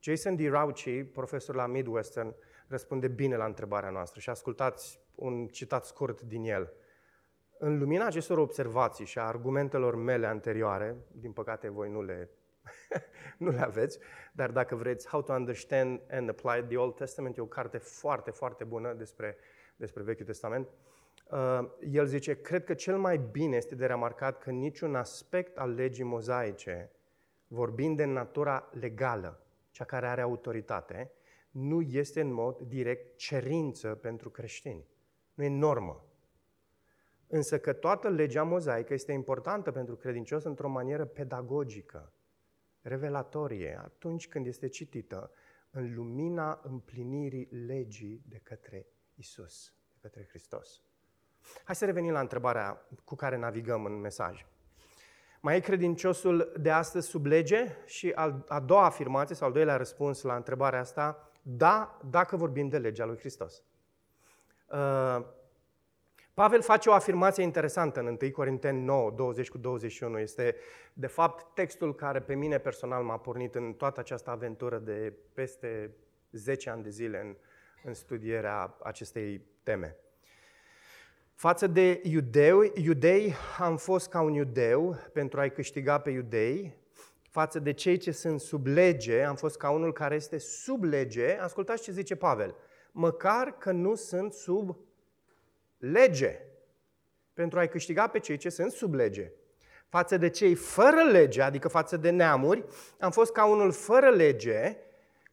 Jason 0.00 0.36
D. 0.36 0.40
Rauchi, 0.40 1.04
profesor 1.04 1.54
la 1.54 1.66
Midwestern, 1.66 2.34
răspunde 2.66 3.08
bine 3.08 3.36
la 3.36 3.44
întrebarea 3.44 3.90
noastră 3.90 4.20
și 4.20 4.30
ascultați 4.30 5.00
un 5.14 5.46
citat 5.46 5.84
scurt 5.84 6.20
din 6.20 6.42
el. 6.44 6.72
În 7.58 7.78
lumina 7.78 8.06
acestor 8.06 8.38
observații 8.38 9.04
și 9.04 9.18
a 9.18 9.22
argumentelor 9.22 9.94
mele 9.94 10.26
anterioare, 10.26 10.96
din 11.12 11.32
păcate 11.32 11.68
voi 11.68 11.90
nu 11.90 12.02
le 12.02 12.30
nu 13.38 13.50
le 13.50 13.60
aveți, 13.60 13.98
dar 14.32 14.50
dacă 14.50 14.74
vreți 14.74 15.08
How 15.08 15.22
to 15.22 15.32
Understand 15.32 16.00
and 16.10 16.28
Apply 16.28 16.64
the 16.68 16.76
Old 16.76 16.94
Testament, 16.94 17.36
e 17.36 17.40
o 17.40 17.46
carte 17.46 17.78
foarte, 17.78 18.30
foarte 18.30 18.64
bună 18.64 18.92
despre, 18.92 19.36
despre 19.76 20.02
Vechiul 20.02 20.26
Testament. 20.26 20.68
Uh, 21.30 21.68
el 21.90 22.06
zice, 22.06 22.40
cred 22.40 22.64
că 22.64 22.74
cel 22.74 22.98
mai 22.98 23.18
bine 23.18 23.56
este 23.56 23.74
de 23.74 23.86
remarcat 23.86 24.38
că 24.38 24.50
niciun 24.50 24.94
aspect 24.94 25.58
al 25.58 25.74
legii 25.74 26.04
mozaice, 26.04 26.90
vorbind 27.46 27.96
de 27.96 28.04
natura 28.04 28.70
legală, 28.80 29.40
cea 29.70 29.84
care 29.84 30.06
are 30.06 30.20
autoritate, 30.20 31.10
nu 31.50 31.80
este 31.80 32.20
în 32.20 32.32
mod 32.32 32.58
direct 32.58 33.16
cerință 33.16 33.88
pentru 33.88 34.30
creștini. 34.30 34.86
Nu 35.34 35.44
e 35.44 35.48
normă. 35.48 36.04
Însă 37.26 37.58
că 37.58 37.72
toată 37.72 38.08
legea 38.08 38.42
mozaică 38.42 38.92
este 38.92 39.12
importantă 39.12 39.72
pentru 39.72 39.96
credincios 39.96 40.44
într-o 40.44 40.68
manieră 40.68 41.04
pedagogică 41.04 42.12
revelatorie 42.88 43.80
atunci 43.84 44.28
când 44.28 44.46
este 44.46 44.68
citită 44.68 45.30
în 45.70 45.94
lumina 45.94 46.60
împlinirii 46.62 47.48
legii 47.66 48.22
de 48.28 48.40
către 48.42 48.86
Isus, 49.14 49.74
de 49.92 49.98
către 50.00 50.26
Hristos. 50.28 50.80
Hai 51.64 51.74
să 51.74 51.84
revenim 51.84 52.12
la 52.12 52.20
întrebarea 52.20 52.88
cu 53.04 53.14
care 53.14 53.36
navigăm 53.36 53.84
în 53.84 54.00
mesaj. 54.00 54.46
Mai 55.40 55.56
e 55.56 55.60
credinciosul 55.60 56.52
de 56.60 56.70
astăzi 56.70 57.08
sub 57.08 57.24
lege? 57.24 57.66
Și 57.84 58.12
a 58.46 58.60
doua 58.60 58.84
afirmație 58.84 59.34
sau 59.34 59.46
al 59.46 59.52
doilea 59.52 59.76
răspuns 59.76 60.22
la 60.22 60.36
întrebarea 60.36 60.80
asta, 60.80 61.30
da, 61.42 61.98
dacă 62.10 62.36
vorbim 62.36 62.68
de 62.68 62.78
legea 62.78 63.04
lui 63.04 63.18
Hristos. 63.18 63.62
Uh, 64.66 65.26
Pavel 66.36 66.62
face 66.62 66.88
o 66.88 66.92
afirmație 66.92 67.42
interesantă 67.42 68.00
în 68.00 68.06
1 68.06 68.30
Corinteni 68.30 68.84
9, 68.84 69.10
20 69.10 69.48
cu 69.48 69.58
21. 69.58 70.18
Este, 70.18 70.56
de 70.92 71.06
fapt, 71.06 71.54
textul 71.54 71.94
care 71.94 72.20
pe 72.20 72.34
mine 72.34 72.58
personal 72.58 73.02
m-a 73.04 73.18
pornit 73.18 73.54
în 73.54 73.72
toată 73.72 74.00
această 74.00 74.30
aventură 74.30 74.78
de 74.78 75.12
peste 75.32 75.94
10 76.32 76.70
ani 76.70 76.82
de 76.82 76.90
zile 76.90 77.20
în, 77.20 77.36
în 77.84 77.94
studierea 77.94 78.76
acestei 78.82 79.46
teme. 79.62 79.96
Față 81.34 81.66
de 81.66 82.00
iudeu, 82.02 82.62
iudei 82.74 83.34
am 83.58 83.76
fost 83.76 84.08
ca 84.08 84.20
un 84.20 84.32
iudeu 84.32 84.96
pentru 85.12 85.40
a-i 85.40 85.52
câștiga 85.52 85.98
pe 85.98 86.10
iudei. 86.10 86.76
Față 87.30 87.58
de 87.58 87.72
cei 87.72 87.96
ce 87.96 88.10
sunt 88.10 88.40
sub 88.40 88.66
lege, 88.66 89.22
am 89.22 89.36
fost 89.36 89.56
ca 89.56 89.70
unul 89.70 89.92
care 89.92 90.14
este 90.14 90.38
sub 90.38 90.82
lege. 90.82 91.38
Ascultați 91.38 91.82
ce 91.82 91.92
zice 91.92 92.16
Pavel. 92.16 92.54
Măcar 92.92 93.58
că 93.58 93.72
nu 93.72 93.94
sunt 93.94 94.32
sub 94.32 94.76
lege. 95.78 96.40
Pentru 97.32 97.58
a-i 97.58 97.68
câștiga 97.68 98.06
pe 98.06 98.18
cei 98.18 98.36
ce 98.36 98.48
sunt 98.48 98.72
sub 98.72 98.94
lege. 98.94 99.32
Față 99.88 100.16
de 100.16 100.28
cei 100.28 100.54
fără 100.54 101.02
lege, 101.10 101.42
adică 101.42 101.68
față 101.68 101.96
de 101.96 102.10
neamuri, 102.10 102.64
am 102.98 103.10
fost 103.10 103.32
ca 103.32 103.44
unul 103.44 103.72
fără 103.72 104.10
lege, 104.10 104.76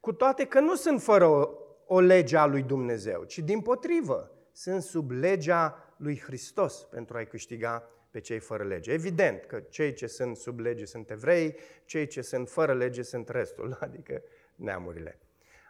cu 0.00 0.12
toate 0.12 0.44
că 0.44 0.60
nu 0.60 0.74
sunt 0.74 1.02
fără 1.02 1.26
o, 1.26 1.48
o 1.86 2.00
lege 2.00 2.36
a 2.36 2.46
lui 2.46 2.62
Dumnezeu, 2.62 3.24
ci 3.24 3.38
din 3.38 3.60
potrivă, 3.60 4.30
sunt 4.52 4.82
sub 4.82 5.10
legea 5.10 5.94
lui 5.96 6.20
Hristos 6.20 6.74
pentru 6.90 7.16
a-i 7.16 7.26
câștiga 7.26 7.88
pe 8.10 8.20
cei 8.20 8.38
fără 8.38 8.64
lege. 8.64 8.92
Evident 8.92 9.44
că 9.44 9.60
cei 9.60 9.92
ce 9.92 10.06
sunt 10.06 10.36
sub 10.36 10.58
lege 10.58 10.84
sunt 10.84 11.10
evrei, 11.10 11.56
cei 11.84 12.06
ce 12.06 12.20
sunt 12.22 12.48
fără 12.48 12.74
lege 12.74 13.02
sunt 13.02 13.28
restul, 13.28 13.76
adică 13.80 14.22
neamurile. 14.54 15.18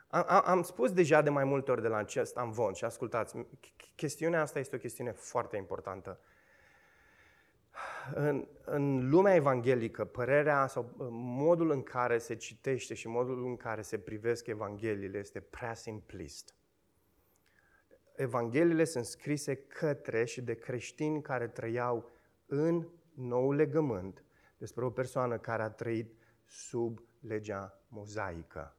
Am, 0.09 0.43
am 0.45 0.63
spus 0.63 0.93
deja 0.93 1.23
de 1.23 1.31
mai 1.31 1.45
multe 1.45 1.71
ori 1.71 1.83
de 1.83 1.89
la 1.89 1.97
acest 1.97 2.37
amvon 2.37 2.73
și 2.73 2.85
ascultați, 2.85 3.47
chestiunea 3.95 4.41
asta 4.41 4.59
este 4.59 4.77
o 4.77 4.79
chestiune 4.79 5.13
foarte 5.13 5.57
importantă. 5.57 6.21
În, 8.15 8.49
în 8.65 9.09
lumea 9.09 9.35
evanghelică, 9.35 10.05
părerea 10.05 10.67
sau 10.67 10.95
uh, 10.97 11.07
modul 11.11 11.71
în 11.71 11.83
care 11.83 12.19
se 12.19 12.35
citește 12.35 12.95
și 12.95 13.09
modul 13.09 13.45
în 13.45 13.57
care 13.57 13.83
se 13.83 13.99
privesc 13.99 14.47
evangheliile 14.47 15.19
este 15.19 15.41
prea 15.41 15.75
simplist. 15.75 16.55
Evangheliile 18.17 18.85
sunt 18.85 19.05
scrise 19.05 19.57
către 19.57 20.25
și 20.25 20.43
de 20.43 20.55
creștini 20.55 21.23
care 21.23 21.49
trăiau 21.49 22.11
în 22.47 22.89
nou 23.15 23.53
legământ 23.53 24.25
despre 24.57 24.85
o 24.85 24.91
persoană 24.91 25.39
care 25.39 25.63
a 25.63 25.71
trăit 25.71 26.15
sub 26.47 27.03
legea 27.21 27.81
mozaică. 27.89 28.77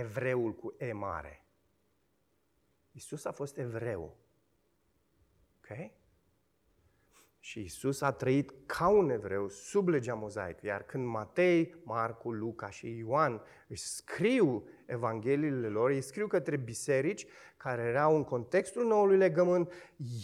Evreul 0.00 0.54
cu 0.54 0.74
E 0.78 0.92
mare. 0.92 1.44
Isus 2.90 3.24
a 3.24 3.30
fost 3.30 3.58
evreu. 3.58 4.16
Ok? 5.56 5.90
Și 7.38 7.60
Isus 7.60 8.00
a 8.00 8.12
trăit 8.12 8.52
ca 8.66 8.88
un 8.88 9.10
evreu 9.10 9.48
sub 9.48 9.88
legea 9.88 10.14
mozaică. 10.14 10.66
Iar 10.66 10.82
când 10.82 11.06
Matei, 11.06 11.74
Marcu, 11.84 12.32
Luca 12.32 12.70
și 12.70 12.96
Ioan 12.96 13.42
își 13.68 13.82
scriu 13.82 14.68
evangheliile 14.86 15.68
lor, 15.68 15.90
ei 15.90 16.00
scriu 16.00 16.26
către 16.26 16.56
biserici 16.56 17.26
care 17.56 17.82
erau 17.82 18.16
în 18.16 18.24
contextul 18.24 18.86
noului 18.86 19.16
legământ, 19.16 19.72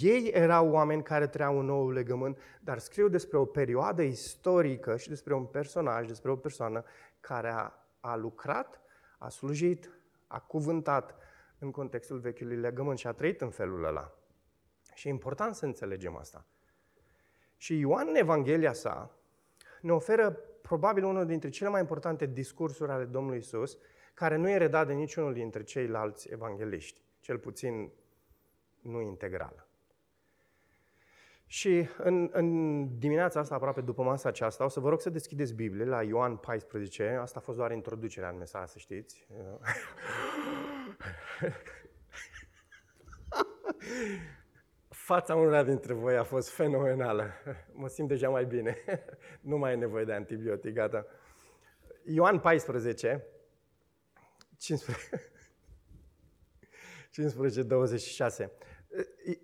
ei 0.00 0.30
erau 0.34 0.70
oameni 0.70 1.02
care 1.02 1.26
trăiau 1.26 1.58
în 1.58 1.66
noul 1.66 1.92
legământ, 1.92 2.38
dar 2.60 2.78
scriu 2.78 3.08
despre 3.08 3.36
o 3.36 3.44
perioadă 3.44 4.02
istorică 4.02 4.96
și 4.96 5.08
despre 5.08 5.34
un 5.34 5.44
personaj, 5.44 6.06
despre 6.06 6.30
o 6.30 6.36
persoană 6.36 6.84
care 7.20 7.48
a, 7.48 7.72
a 8.00 8.16
lucrat, 8.16 8.80
a 9.18 9.29
slujit, 9.29 9.90
a 10.26 10.40
cuvântat 10.40 11.16
în 11.59 11.70
contextul 11.70 12.18
vechiului 12.18 12.57
legământ 12.57 12.98
și 12.98 13.07
a 13.07 13.12
trăit 13.12 13.40
în 13.40 13.50
felul 13.50 13.85
ăla. 13.85 14.12
Și 14.94 15.07
e 15.07 15.11
important 15.11 15.55
să 15.55 15.64
înțelegem 15.64 16.16
asta. 16.16 16.46
Și 17.57 17.79
Ioan 17.79 18.09
în 18.09 18.14
Evanghelia 18.14 18.72
sa 18.72 19.18
ne 19.81 19.92
oferă 19.92 20.31
probabil 20.62 21.05
unul 21.05 21.26
dintre 21.26 21.48
cele 21.48 21.68
mai 21.68 21.81
importante 21.81 22.26
discursuri 22.26 22.90
ale 22.90 23.05
Domnului 23.05 23.38
Isus, 23.38 23.79
care 24.14 24.37
nu 24.37 24.50
e 24.50 24.57
redat 24.57 24.87
de 24.87 24.92
niciunul 24.92 25.33
dintre 25.33 25.62
ceilalți 25.62 26.29
evangeliști, 26.33 27.00
cel 27.20 27.38
puțin 27.38 27.92
nu 28.81 29.00
integral. 29.00 29.65
Și 31.46 31.88
în, 31.98 32.28
în 32.32 32.98
dimineața 32.98 33.40
asta, 33.40 33.54
aproape 33.54 33.80
după 33.80 34.02
masa 34.02 34.28
aceasta, 34.28 34.64
o 34.64 34.68
să 34.68 34.80
vă 34.80 34.88
rog 34.88 35.00
să 35.00 35.11
deschideți 35.11 35.54
Biblie 35.54 35.85
la 35.85 36.02
Ioan 36.02 36.37
14. 36.37 37.18
Asta 37.20 37.38
a 37.38 37.42
fost 37.42 37.59
doar 37.59 37.72
introducerea 37.72 38.28
în 38.28 38.37
mesaj, 38.37 38.68
să 38.68 38.78
știți. 38.78 39.26
Fața 44.88 45.35
unora 45.35 45.62
dintre 45.62 45.92
voi 45.92 46.16
a 46.16 46.24
fost 46.24 46.50
fenomenală. 46.50 47.30
Mă 47.72 47.88
simt 47.88 48.09
deja 48.09 48.28
mai 48.28 48.44
bine. 48.44 48.76
nu 49.40 49.56
mai 49.59 49.72
e 49.72 49.76
nevoie 49.76 50.04
de 50.04 50.12
antibiotic, 50.12 50.74
gata. 50.74 51.06
Ioan 52.04 52.38
14, 52.38 53.26
15, 54.59 55.30
15 57.11 57.62
26. 57.62 58.52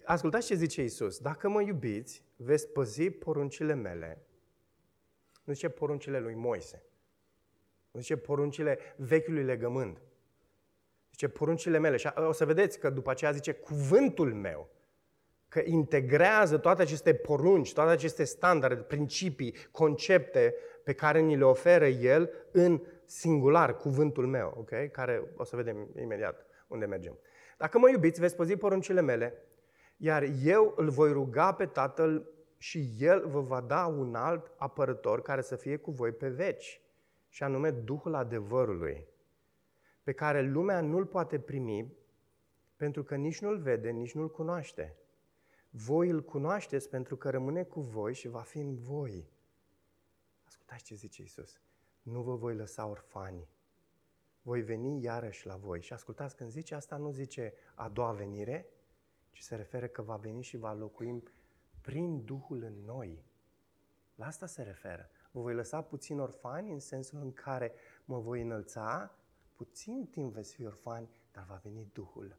Ascultați 0.04 0.46
ce 0.46 0.54
zice 0.54 0.82
Isus. 0.82 1.18
Dacă 1.18 1.48
mă 1.48 1.62
iubiți, 1.62 2.24
veți 2.36 2.68
păzi 2.68 3.10
poruncile 3.10 3.74
mele. 3.74 4.26
Nu 5.44 5.52
zice 5.52 5.68
poruncile 5.68 6.18
lui 6.18 6.34
Moise. 6.34 6.82
Nu 7.90 8.00
zice 8.00 8.16
poruncile 8.16 8.78
vechiului 8.96 9.42
legământ. 9.42 10.02
Zice 11.10 11.28
poruncile 11.28 11.78
mele. 11.78 11.96
Și 11.96 12.08
o 12.14 12.32
să 12.32 12.46
vedeți 12.46 12.78
că 12.78 12.90
după 12.90 13.10
aceea 13.10 13.32
zice 13.32 13.52
cuvântul 13.52 14.34
meu 14.34 14.70
că 15.48 15.62
integrează 15.64 16.58
toate 16.58 16.82
aceste 16.82 17.14
porunci, 17.14 17.72
toate 17.72 17.90
aceste 17.90 18.24
standarde, 18.24 18.80
principii, 18.80 19.54
concepte 19.70 20.54
pe 20.84 20.92
care 20.92 21.20
ni 21.20 21.36
le 21.36 21.44
oferă 21.44 21.86
El 21.86 22.30
în 22.50 22.80
singular, 23.04 23.76
cuvântul 23.76 24.26
meu, 24.26 24.54
ok? 24.58 24.90
Care 24.90 25.22
o 25.36 25.44
să 25.44 25.56
vedem 25.56 25.88
imediat 26.00 26.46
unde 26.66 26.84
mergem. 26.84 27.18
Dacă 27.58 27.78
mă 27.78 27.90
iubiți, 27.90 28.20
veți 28.20 28.36
păzi 28.36 28.56
poruncile 28.56 29.00
mele, 29.00 29.34
iar 29.96 30.22
eu 30.42 30.74
îl 30.76 30.90
voi 30.90 31.12
ruga 31.12 31.54
pe 31.54 31.66
Tatăl 31.66 32.30
și 32.56 32.94
El 32.98 33.28
vă 33.28 33.40
va 33.40 33.60
da 33.60 33.86
un 33.86 34.14
alt 34.14 34.52
apărător 34.56 35.22
care 35.22 35.40
să 35.40 35.56
fie 35.56 35.76
cu 35.76 35.90
voi 35.90 36.12
pe 36.12 36.28
veci, 36.28 36.80
și 37.28 37.42
anume 37.42 37.70
Duhul 37.70 38.14
adevărului, 38.14 39.06
pe 40.02 40.12
care 40.12 40.42
lumea 40.42 40.80
nu-l 40.80 41.06
poate 41.06 41.38
primi 41.38 41.96
pentru 42.76 43.02
că 43.02 43.16
nici 43.16 43.40
nu-l 43.40 43.58
vede, 43.58 43.90
nici 43.90 44.14
nu-l 44.14 44.30
cunoaște. 44.30 44.96
Voi 45.70 46.08
îl 46.08 46.22
cunoașteți 46.22 46.88
pentru 46.88 47.16
că 47.16 47.30
rămâne 47.30 47.64
cu 47.64 47.80
voi 47.80 48.14
și 48.14 48.28
va 48.28 48.40
fi 48.40 48.58
în 48.58 48.74
voi. 48.74 49.30
Ascultați 50.44 50.84
ce 50.84 50.94
zice 50.94 51.22
Isus. 51.22 51.60
Nu 52.02 52.22
vă 52.22 52.34
voi 52.34 52.54
lăsa 52.54 52.86
orfani. 52.86 53.48
Voi 54.42 54.61
veni 54.61 55.02
iarăși 55.02 55.46
la 55.46 55.57
voi. 55.57 55.81
Și 55.81 55.92
ascultați, 55.92 56.37
când 56.37 56.50
zice 56.50 56.74
asta, 56.74 56.96
nu 56.96 57.11
zice 57.11 57.55
a 57.74 57.88
doua 57.88 58.12
venire, 58.12 58.66
ci 59.31 59.40
se 59.40 59.55
referă 59.57 59.87
că 59.87 60.02
va 60.02 60.16
veni 60.16 60.42
și 60.42 60.57
va 60.57 60.72
locui 60.72 61.22
prin 61.81 62.24
Duhul 62.24 62.62
în 62.62 62.85
noi. 62.85 63.24
La 64.14 64.26
asta 64.26 64.46
se 64.46 64.62
referă. 64.62 65.11
Vă 65.31 65.40
voi 65.40 65.55
lăsa 65.55 65.83
puțin 65.83 66.18
orfani 66.18 66.72
în 66.72 66.81
sensul 66.81 67.18
în 67.20 67.33
care 67.33 67.72
mă 68.05 68.18
voi 68.18 68.42
înălța, 68.42 69.14
puțin 69.57 70.07
timp 70.11 70.33
veți 70.33 70.55
fi 70.55 70.64
orfani, 70.64 71.09
dar 71.33 71.44
va 71.48 71.61
veni 71.62 71.90
Duhul 71.92 72.37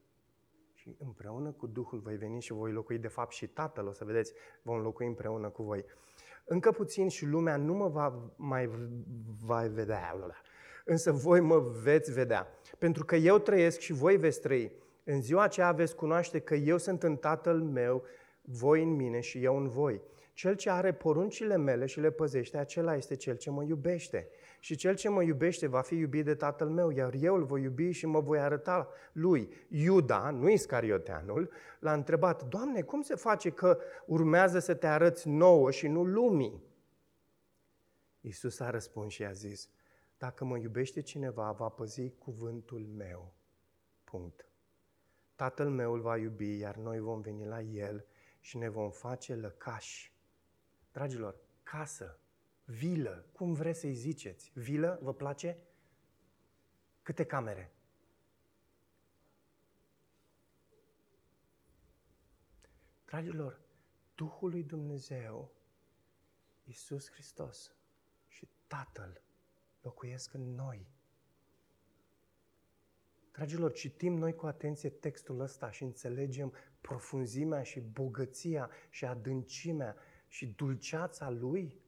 și 0.84 0.96
împreună 1.00 1.52
cu 1.52 1.68
Duhul 1.68 2.00
voi 2.00 2.16
veni 2.18 2.42
și 2.42 2.54
voi 2.54 2.72
locui, 2.72 2.98
de 2.98 3.08
fapt 3.08 3.32
și 3.32 3.48
Tatăl, 3.48 3.88
o 3.88 3.92
să 3.92 4.06
vedeți, 4.06 4.34
vom 4.62 4.82
locui 4.82 5.06
împreună 5.06 5.50
cu 5.50 5.64
voi. 5.64 5.86
Încă 6.46 6.72
puțin 6.72 7.10
și 7.10 7.26
lumea 7.26 7.58
nu 7.58 7.74
mă 7.74 7.88
va 7.88 8.34
mai 8.36 8.70
va 9.44 9.68
vedea, 9.68 10.16
însă 10.84 11.12
voi 11.12 11.40
mă 11.40 11.60
veți 11.60 12.12
vedea. 12.12 12.48
Pentru 12.78 13.06
că 13.06 13.16
eu 13.16 13.38
trăiesc 13.38 13.80
și 13.80 13.94
voi 13.94 14.18
veți 14.18 14.42
trăi. 14.42 14.72
În 15.04 15.22
ziua 15.22 15.44
aceea 15.44 15.72
veți 15.72 15.96
cunoaște 15.96 16.40
că 16.40 16.56
eu 16.56 16.78
sunt 16.78 17.04
în 17.04 17.16
Tatăl 17.16 17.62
meu, 17.62 18.04
voi 18.42 18.84
în 18.84 18.96
mine 18.96 19.20
și 19.20 19.44
eu 19.44 19.58
în 19.58 19.68
voi. 19.68 20.02
Cel 20.34 20.56
ce 20.56 20.70
are 20.70 20.94
poruncile 20.94 21.58
mele 21.58 21.86
și 21.86 22.00
le 22.00 22.12
păzește, 22.12 22.58
acela 22.58 22.96
este 22.96 23.16
cel 23.16 23.38
ce 23.38 23.50
mă 23.50 23.64
iubește. 23.64 24.28
Și 24.60 24.76
cel 24.76 24.96
ce 24.96 25.10
mă 25.10 25.24
iubește 25.24 25.68
va 25.68 25.82
fi 25.82 25.96
iubit 25.96 26.26
de 26.26 26.36
tatăl 26.36 26.70
meu, 26.70 26.90
iar 26.90 27.14
eu 27.20 27.36
îl 27.36 27.44
voi 27.44 27.62
iubi 27.62 27.92
și 27.92 28.06
mă 28.06 28.20
voi 28.20 28.40
arăta 28.40 28.90
lui. 29.12 29.50
Iuda, 29.68 30.30
nu 30.30 30.50
Iscarioteanul, 30.50 31.50
l-a 31.80 31.94
întrebat, 31.94 32.44
Doamne, 32.44 32.82
cum 32.82 33.02
se 33.02 33.16
face 33.16 33.50
că 33.50 33.80
urmează 34.06 34.60
să 34.60 34.74
te 34.74 34.88
arăți 34.88 35.30
nouă 35.30 35.72
și 35.72 35.88
nu 35.88 36.04
lumii? 36.04 36.64
Iisus 38.22 38.60
a 38.60 38.70
răspuns 38.70 39.14
și 39.14 39.24
a 39.24 39.32
zis, 39.32 39.70
dacă 40.24 40.44
mă 40.44 40.58
iubește 40.58 41.02
cineva, 41.02 41.52
va 41.52 41.70
păzi 41.70 42.10
cuvântul 42.10 42.86
meu. 42.86 43.34
Punct. 44.04 44.48
Tatăl 45.36 45.70
meu 45.70 45.94
îl 45.94 46.02
va 46.02 46.18
iubi, 46.18 46.58
iar 46.58 46.76
noi 46.76 47.00
vom 47.00 47.22
veni 47.22 47.46
la 47.46 47.62
el 47.62 48.06
și 48.40 48.58
ne 48.58 48.70
vom 48.70 48.92
face 48.92 49.36
lăcași. 49.36 50.14
Dragilor, 50.92 51.40
casă, 51.64 52.20
vilă, 52.66 53.26
cum 53.32 53.54
vreți 53.54 53.80
să-i 53.80 53.94
ziceți. 53.94 54.52
Vilă, 54.54 55.00
vă 55.02 55.14
place? 55.14 55.58
Câte 57.02 57.26
camere? 57.26 57.74
Dragilor, 63.06 63.62
Duhul 64.16 64.50
lui 64.50 64.64
Dumnezeu, 64.64 65.52
Iisus 66.64 67.12
Hristos 67.12 67.76
și 68.28 68.48
Tatăl 68.68 69.22
locuiesc 69.84 70.34
în 70.34 70.56
noi. 70.56 70.88
Dragilor, 73.32 73.72
citim 73.72 74.14
noi 74.14 74.36
cu 74.36 74.46
atenție 74.46 74.90
textul 74.90 75.40
ăsta 75.40 75.72
și 75.72 75.84
înțelegem 75.84 76.54
profunzimea 76.82 77.64
și 77.64 77.80
bogăția 77.80 78.70
și 78.90 79.06
adâncimea 79.06 79.96
și 80.28 80.48
dulceața 80.48 81.30
lui. 81.30 81.82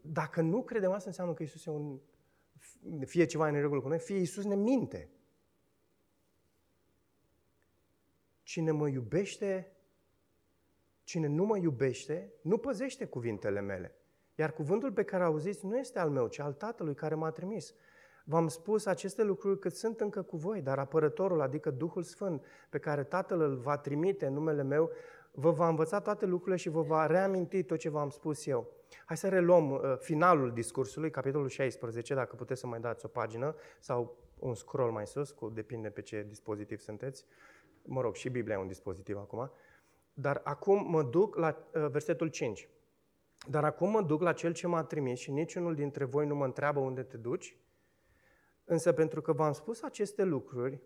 Dacă 0.00 0.40
nu 0.40 0.64
credem 0.64 0.90
asta, 0.90 1.08
înseamnă 1.08 1.34
că 1.34 1.42
Isus 1.42 1.66
e 1.66 1.70
un, 1.70 2.00
fie 3.04 3.24
ceva 3.24 3.48
în 3.48 3.60
regulă 3.60 3.80
cu 3.80 3.88
noi, 3.88 3.98
fie 3.98 4.16
Isus 4.16 4.44
ne 4.44 4.54
minte. 4.54 5.10
Cine 8.42 8.70
mă 8.70 8.88
iubește, 8.88 9.72
cine 11.04 11.26
nu 11.26 11.44
mă 11.44 11.58
iubește, 11.58 12.32
nu 12.42 12.58
păzește 12.58 13.06
cuvintele 13.06 13.60
mele. 13.60 13.97
Iar 14.38 14.52
cuvântul 14.52 14.92
pe 14.92 15.02
care 15.02 15.24
auziți 15.24 15.66
nu 15.66 15.78
este 15.78 15.98
al 15.98 16.10
meu, 16.10 16.26
ci 16.26 16.38
al 16.38 16.52
Tatălui 16.52 16.94
care 16.94 17.14
m-a 17.14 17.30
trimis. 17.30 17.74
V-am 18.24 18.48
spus 18.48 18.86
aceste 18.86 19.22
lucruri 19.22 19.58
cât 19.58 19.74
sunt 19.74 20.00
încă 20.00 20.22
cu 20.22 20.36
voi, 20.36 20.62
dar 20.62 20.78
apărătorul, 20.78 21.40
adică 21.40 21.70
Duhul 21.70 22.02
Sfânt, 22.02 22.44
pe 22.70 22.78
care 22.78 23.04
Tatăl 23.04 23.40
îl 23.40 23.56
va 23.56 23.76
trimite 23.76 24.26
în 24.26 24.32
numele 24.32 24.62
meu, 24.62 24.90
vă 25.32 25.50
va 25.50 25.68
învăța 25.68 26.00
toate 26.00 26.26
lucrurile 26.26 26.56
și 26.56 26.68
vă 26.68 26.82
va 26.82 27.06
reaminti 27.06 27.62
tot 27.62 27.78
ce 27.78 27.88
v-am 27.88 28.10
spus 28.10 28.46
eu. 28.46 28.66
Hai 29.04 29.16
să 29.16 29.28
reluăm 29.28 29.70
uh, 29.70 29.80
finalul 29.98 30.52
discursului, 30.52 31.10
capitolul 31.10 31.48
16, 31.48 32.14
dacă 32.14 32.36
puteți 32.36 32.60
să 32.60 32.66
mai 32.66 32.80
dați 32.80 33.04
o 33.04 33.08
pagină 33.08 33.54
sau 33.80 34.16
un 34.38 34.54
scroll 34.54 34.90
mai 34.90 35.06
sus, 35.06 35.30
cu, 35.30 35.48
depinde 35.48 35.88
pe 35.88 36.02
ce 36.02 36.24
dispozitiv 36.28 36.78
sunteți. 36.78 37.24
Mă 37.84 38.00
rog, 38.00 38.14
și 38.14 38.28
Biblia 38.28 38.54
e 38.54 38.58
un 38.58 38.66
dispozitiv 38.66 39.16
acum. 39.16 39.50
Dar 40.12 40.40
acum 40.44 40.90
mă 40.90 41.02
duc 41.02 41.36
la 41.36 41.48
uh, 41.74 41.86
versetul 41.90 42.28
5. 42.28 42.68
Dar 43.46 43.64
acum 43.64 43.90
mă 43.90 44.02
duc 44.02 44.20
la 44.20 44.32
cel 44.32 44.52
ce 44.52 44.66
m-a 44.66 44.84
trimis 44.84 45.18
și 45.18 45.30
niciunul 45.30 45.74
dintre 45.74 46.04
voi 46.04 46.26
nu 46.26 46.34
mă 46.34 46.44
întreabă 46.44 46.80
unde 46.80 47.02
te 47.02 47.16
duci, 47.16 47.56
însă 48.64 48.92
pentru 48.92 49.20
că 49.20 49.32
v-am 49.32 49.52
spus 49.52 49.82
aceste 49.82 50.24
lucruri, 50.24 50.80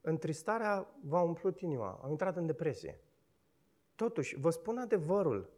întristarea 0.00 0.94
v-a 1.02 1.20
umplut 1.20 1.60
inima, 1.60 2.00
am 2.02 2.10
intrat 2.10 2.36
în 2.36 2.46
depresie. 2.46 3.00
Totuși, 3.94 4.40
vă 4.40 4.50
spun 4.50 4.78
adevărul, 4.78 5.50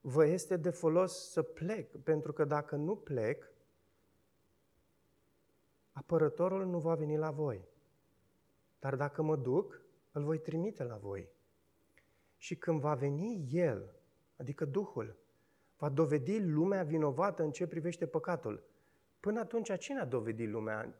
vă 0.00 0.26
este 0.26 0.56
de 0.56 0.70
folos 0.70 1.30
să 1.30 1.42
plec, 1.42 1.96
pentru 1.96 2.32
că 2.32 2.44
dacă 2.44 2.76
nu 2.76 2.96
plec, 2.96 3.52
apărătorul 5.92 6.66
nu 6.66 6.78
va 6.78 6.94
veni 6.94 7.16
la 7.16 7.30
voi. 7.30 7.68
Dar 8.78 8.96
dacă 8.96 9.22
mă 9.22 9.36
duc, 9.36 9.82
îl 10.12 10.24
voi 10.24 10.38
trimite 10.38 10.82
la 10.82 10.96
voi. 10.96 11.28
Și 12.36 12.56
când 12.56 12.80
va 12.80 12.94
veni 12.94 13.48
El, 13.50 13.99
adică 14.40 14.64
Duhul, 14.64 15.16
va 15.76 15.88
dovedi 15.88 16.40
lumea 16.40 16.82
vinovată 16.82 17.42
în 17.42 17.50
ce 17.50 17.66
privește 17.66 18.06
păcatul. 18.06 18.62
Până 19.20 19.40
atunci, 19.40 19.78
cine 19.78 20.00
a 20.00 20.04
dovedit 20.04 20.48
lumea 20.48 20.94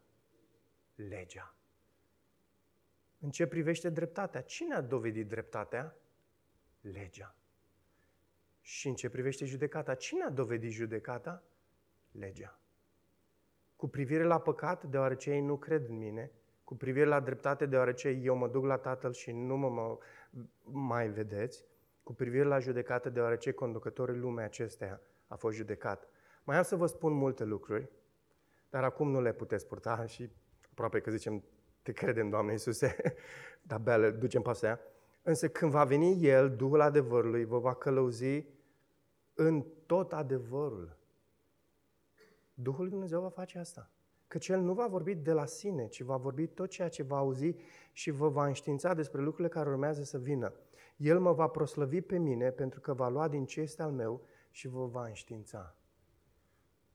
legea? 0.95 1.55
În 3.18 3.30
ce 3.30 3.47
privește 3.47 3.91
dreptatea? 3.91 4.43
Cine 4.43 4.74
a 4.74 4.80
dovedit 4.80 5.28
dreptatea? 5.28 5.97
Legea. 6.80 7.34
Și 8.61 8.88
în 8.88 8.95
ce 8.95 9.09
privește 9.09 9.45
judecata? 9.45 9.95
Cine 9.95 10.22
a 10.22 10.30
dovedit 10.30 10.70
judecata? 10.70 11.43
Legea. 12.11 12.59
Cu 13.76 13.88
privire 13.88 14.22
la 14.22 14.41
păcat, 14.41 14.84
deoarece 14.84 15.30
ei 15.30 15.41
nu 15.41 15.57
cred 15.57 15.88
în 15.88 15.99
mine, 15.99 16.30
cu 16.64 16.74
privire 16.76 17.07
la 17.07 17.20
dreptate, 17.20 17.66
deoarece 17.66 18.09
eu 18.09 18.36
mă 18.36 18.49
duc 18.49 18.64
la 18.64 18.76
Tatăl 18.76 19.12
și 19.12 19.32
nu 19.32 19.57
mă, 19.57 19.68
mă 19.68 19.99
mai 20.62 21.09
vedeți, 21.09 21.64
cu 22.11 22.17
privire 22.17 22.45
la 22.45 22.59
judecată, 22.59 23.11
deoarece 23.11 23.53
conducătorul 23.53 24.21
lumea 24.21 24.45
acesteia 24.45 25.01
a 25.27 25.37
fost 25.37 25.57
judecat. 25.57 26.09
Mai 26.45 26.57
am 26.57 26.63
să 26.63 26.77
vă 26.77 26.87
spun 26.87 27.13
multe 27.13 27.45
lucruri, 27.45 27.91
dar 28.71 28.85
acum 28.85 29.11
nu 29.11 29.21
le 29.21 29.33
puteți 29.33 29.67
purta 29.67 30.07
și 30.07 30.31
aproape 30.71 31.01
că 31.01 31.11
zicem, 31.11 31.45
te 31.83 31.93
credem, 31.93 32.29
Doamne 32.29 32.53
Iisuse, 32.53 32.97
dar 33.67 33.79
abia 33.79 33.97
le 33.97 34.11
ducem 34.11 34.43
pasul 34.43 34.67
aia. 34.67 34.81
Însă 35.23 35.49
când 35.49 35.71
va 35.71 35.85
veni 35.85 36.25
El, 36.27 36.57
Duhul 36.57 36.81
adevărului, 36.81 37.45
vă 37.45 37.59
va 37.59 37.75
călăuzi 37.75 38.45
în 39.35 39.65
tot 39.87 40.13
adevărul. 40.13 40.97
Duhul 42.55 42.81
lui 42.81 42.91
Dumnezeu 42.91 43.21
va 43.21 43.29
face 43.29 43.59
asta. 43.59 43.91
Căci 44.27 44.49
El 44.49 44.61
nu 44.61 44.73
va 44.73 44.87
vorbi 44.87 45.15
de 45.15 45.33
la 45.33 45.47
sine, 45.47 45.87
ci 45.87 46.03
va 46.03 46.17
vorbi 46.17 46.47
tot 46.47 46.69
ceea 46.69 46.89
ce 46.89 47.03
va 47.03 47.17
auzi 47.17 47.55
și 47.93 48.11
vă 48.11 48.29
va 48.29 48.47
înștiința 48.47 48.95
despre 48.95 49.21
lucrurile 49.21 49.49
care 49.49 49.69
urmează 49.69 50.03
să 50.03 50.19
vină. 50.19 50.53
El 51.01 51.21
mă 51.21 51.33
va 51.33 51.49
proslăvi 51.49 52.01
pe 52.01 52.19
mine 52.19 52.51
pentru 52.51 52.81
că 52.81 52.95
va 52.95 53.09
lua 53.09 53.29
din 53.29 53.47
ce 53.47 53.61
este 53.61 53.83
al 53.83 53.93
meu 53.93 54.27
și 54.51 54.69
vă 54.69 54.87
va 54.87 55.07
înștiința. 55.07 55.77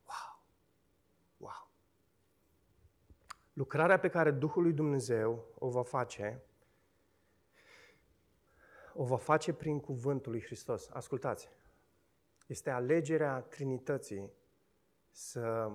Wow! 0.04 0.42
Wow! 1.36 1.70
Lucrarea 3.52 3.98
pe 3.98 4.08
care 4.08 4.30
Duhul 4.30 4.62
lui 4.62 4.72
Dumnezeu 4.72 5.44
o 5.58 5.68
va 5.68 5.82
face, 5.82 6.42
o 8.94 9.04
va 9.04 9.16
face 9.16 9.52
prin 9.52 9.80
cuvântul 9.80 10.32
lui 10.32 10.42
Hristos. 10.42 10.90
Ascultați! 10.90 11.48
Este 12.46 12.70
alegerea 12.70 13.40
Trinității 13.40 14.32
să 15.10 15.72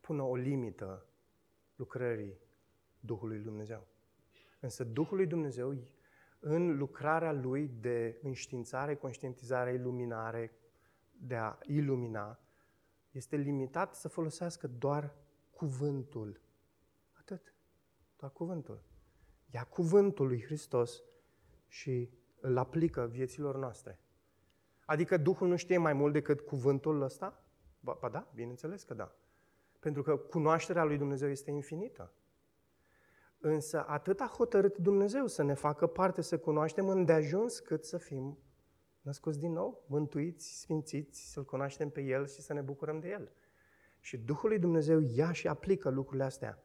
pună 0.00 0.22
o 0.22 0.34
limită 0.34 1.06
lucrării 1.76 2.38
Duhului 3.00 3.38
Dumnezeu. 3.38 3.86
Însă 4.60 4.84
Duhul 4.84 5.16
lui 5.16 5.26
Dumnezeu 5.26 5.74
în 6.48 6.76
lucrarea 6.76 7.32
lui 7.32 7.70
de 7.80 8.18
înștiințare, 8.22 8.94
conștientizare, 8.94 9.72
iluminare, 9.72 10.52
de 11.12 11.34
a 11.34 11.58
ilumina, 11.62 12.38
este 13.10 13.36
limitat 13.36 13.94
să 13.94 14.08
folosească 14.08 14.66
doar 14.66 15.14
cuvântul. 15.50 16.40
Atât. 17.12 17.54
Doar 18.16 18.32
cuvântul. 18.32 18.82
Ia 19.50 19.64
cuvântul 19.64 20.26
lui 20.26 20.42
Hristos 20.42 21.02
și 21.68 22.10
îl 22.40 22.56
aplică 22.56 23.06
vieților 23.06 23.56
noastre. 23.56 23.98
Adică 24.84 25.16
Duhul 25.16 25.48
nu 25.48 25.56
știe 25.56 25.78
mai 25.78 25.92
mult 25.92 26.12
decât 26.12 26.40
cuvântul 26.40 27.02
ăsta? 27.02 27.44
Ba, 27.80 27.96
ba 28.00 28.08
da, 28.08 28.30
bineînțeles 28.34 28.82
că 28.82 28.94
da. 28.94 29.14
Pentru 29.78 30.02
că 30.02 30.16
cunoașterea 30.16 30.84
lui 30.84 30.98
Dumnezeu 30.98 31.28
este 31.28 31.50
infinită. 31.50 32.12
Însă 33.38 33.84
atât 33.86 34.20
a 34.20 34.32
hotărât 34.36 34.76
Dumnezeu 34.76 35.26
să 35.26 35.42
ne 35.42 35.54
facă 35.54 35.86
parte, 35.86 36.22
să 36.22 36.38
cunoaștem 36.38 36.88
îndeajuns 36.88 37.58
cât 37.58 37.84
să 37.84 37.98
fim 37.98 38.38
născuți 39.00 39.38
din 39.38 39.52
nou, 39.52 39.84
mântuiți, 39.86 40.60
sfințiți, 40.60 41.32
să-L 41.32 41.44
cunoaștem 41.44 41.90
pe 41.90 42.00
El 42.00 42.26
și 42.26 42.40
să 42.40 42.52
ne 42.52 42.60
bucurăm 42.60 43.00
de 43.00 43.08
El. 43.08 43.32
Și 44.00 44.18
Duhul 44.18 44.48
lui 44.48 44.58
Dumnezeu 44.58 45.00
ia 45.00 45.32
și 45.32 45.48
aplică 45.48 45.88
lucrurile 45.88 46.24
astea. 46.24 46.62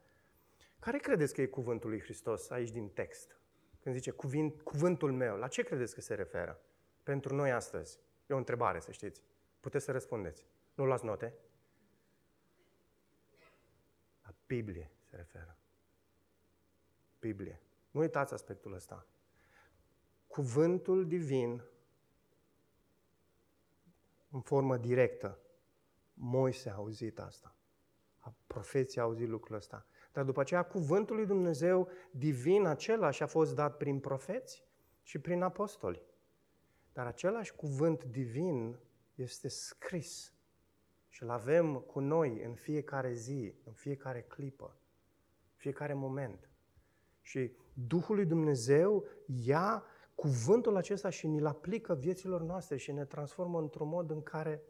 Care 0.78 0.98
credeți 0.98 1.34
că 1.34 1.40
e 1.40 1.46
cuvântul 1.46 1.90
lui 1.90 2.00
Hristos 2.00 2.50
aici 2.50 2.70
din 2.70 2.88
text? 2.88 3.40
Când 3.80 3.94
zice 3.94 4.10
cuvint, 4.10 4.62
cuvântul 4.62 5.12
meu, 5.12 5.36
la 5.36 5.48
ce 5.48 5.62
credeți 5.62 5.94
că 5.94 6.00
se 6.00 6.14
referă? 6.14 6.60
Pentru 7.02 7.34
noi 7.34 7.52
astăzi. 7.52 8.00
E 8.26 8.34
o 8.34 8.36
întrebare, 8.36 8.80
să 8.80 8.92
știți. 8.92 9.22
Puteți 9.60 9.84
să 9.84 9.92
răspundeți. 9.92 10.46
Nu 10.74 10.84
luați 10.84 11.04
note? 11.04 11.34
La 14.22 14.34
Biblie 14.46 14.90
se 15.02 15.16
referă. 15.16 15.56
Biblie. 17.22 17.60
Nu 17.90 18.00
uitați 18.00 18.32
aspectul 18.32 18.72
ăsta. 18.74 19.06
Cuvântul 20.26 21.06
divin, 21.06 21.64
în 24.30 24.40
formă 24.40 24.76
directă, 24.76 25.38
Moise 26.14 26.70
a 26.70 26.74
auzit 26.74 27.18
asta. 27.18 27.54
Profeții 28.46 29.00
a 29.00 29.02
auzit 29.02 29.28
lucrul 29.28 29.56
ăsta. 29.56 29.86
Dar 30.12 30.24
după 30.24 30.40
aceea, 30.40 30.62
cuvântul 30.62 31.16
lui 31.16 31.26
Dumnezeu 31.26 31.88
divin 32.10 32.66
același 32.66 33.22
a 33.22 33.26
fost 33.26 33.54
dat 33.54 33.76
prin 33.76 34.00
profeți 34.00 34.64
și 35.02 35.18
prin 35.18 35.42
apostoli. 35.42 36.02
Dar 36.92 37.06
același 37.06 37.54
cuvânt 37.54 38.04
divin 38.04 38.78
este 39.14 39.48
scris 39.48 40.34
și 41.08 41.22
îl 41.22 41.30
avem 41.30 41.80
cu 41.80 42.00
noi 42.00 42.42
în 42.42 42.54
fiecare 42.54 43.12
zi, 43.12 43.54
în 43.64 43.72
fiecare 43.72 44.22
clipă, 44.22 44.76
fiecare 45.54 45.94
moment. 45.94 46.51
Și 47.22 47.52
Duhul 47.72 48.14
lui 48.14 48.26
Dumnezeu 48.26 49.04
ia 49.26 49.84
cuvântul 50.14 50.76
acesta 50.76 51.10
și 51.10 51.26
ni-l 51.26 51.46
aplică 51.46 51.94
vieților 51.94 52.40
noastre 52.40 52.76
și 52.76 52.92
ne 52.92 53.04
transformă 53.04 53.58
într-un 53.58 53.88
mod 53.88 54.10
în 54.10 54.22
care 54.22 54.62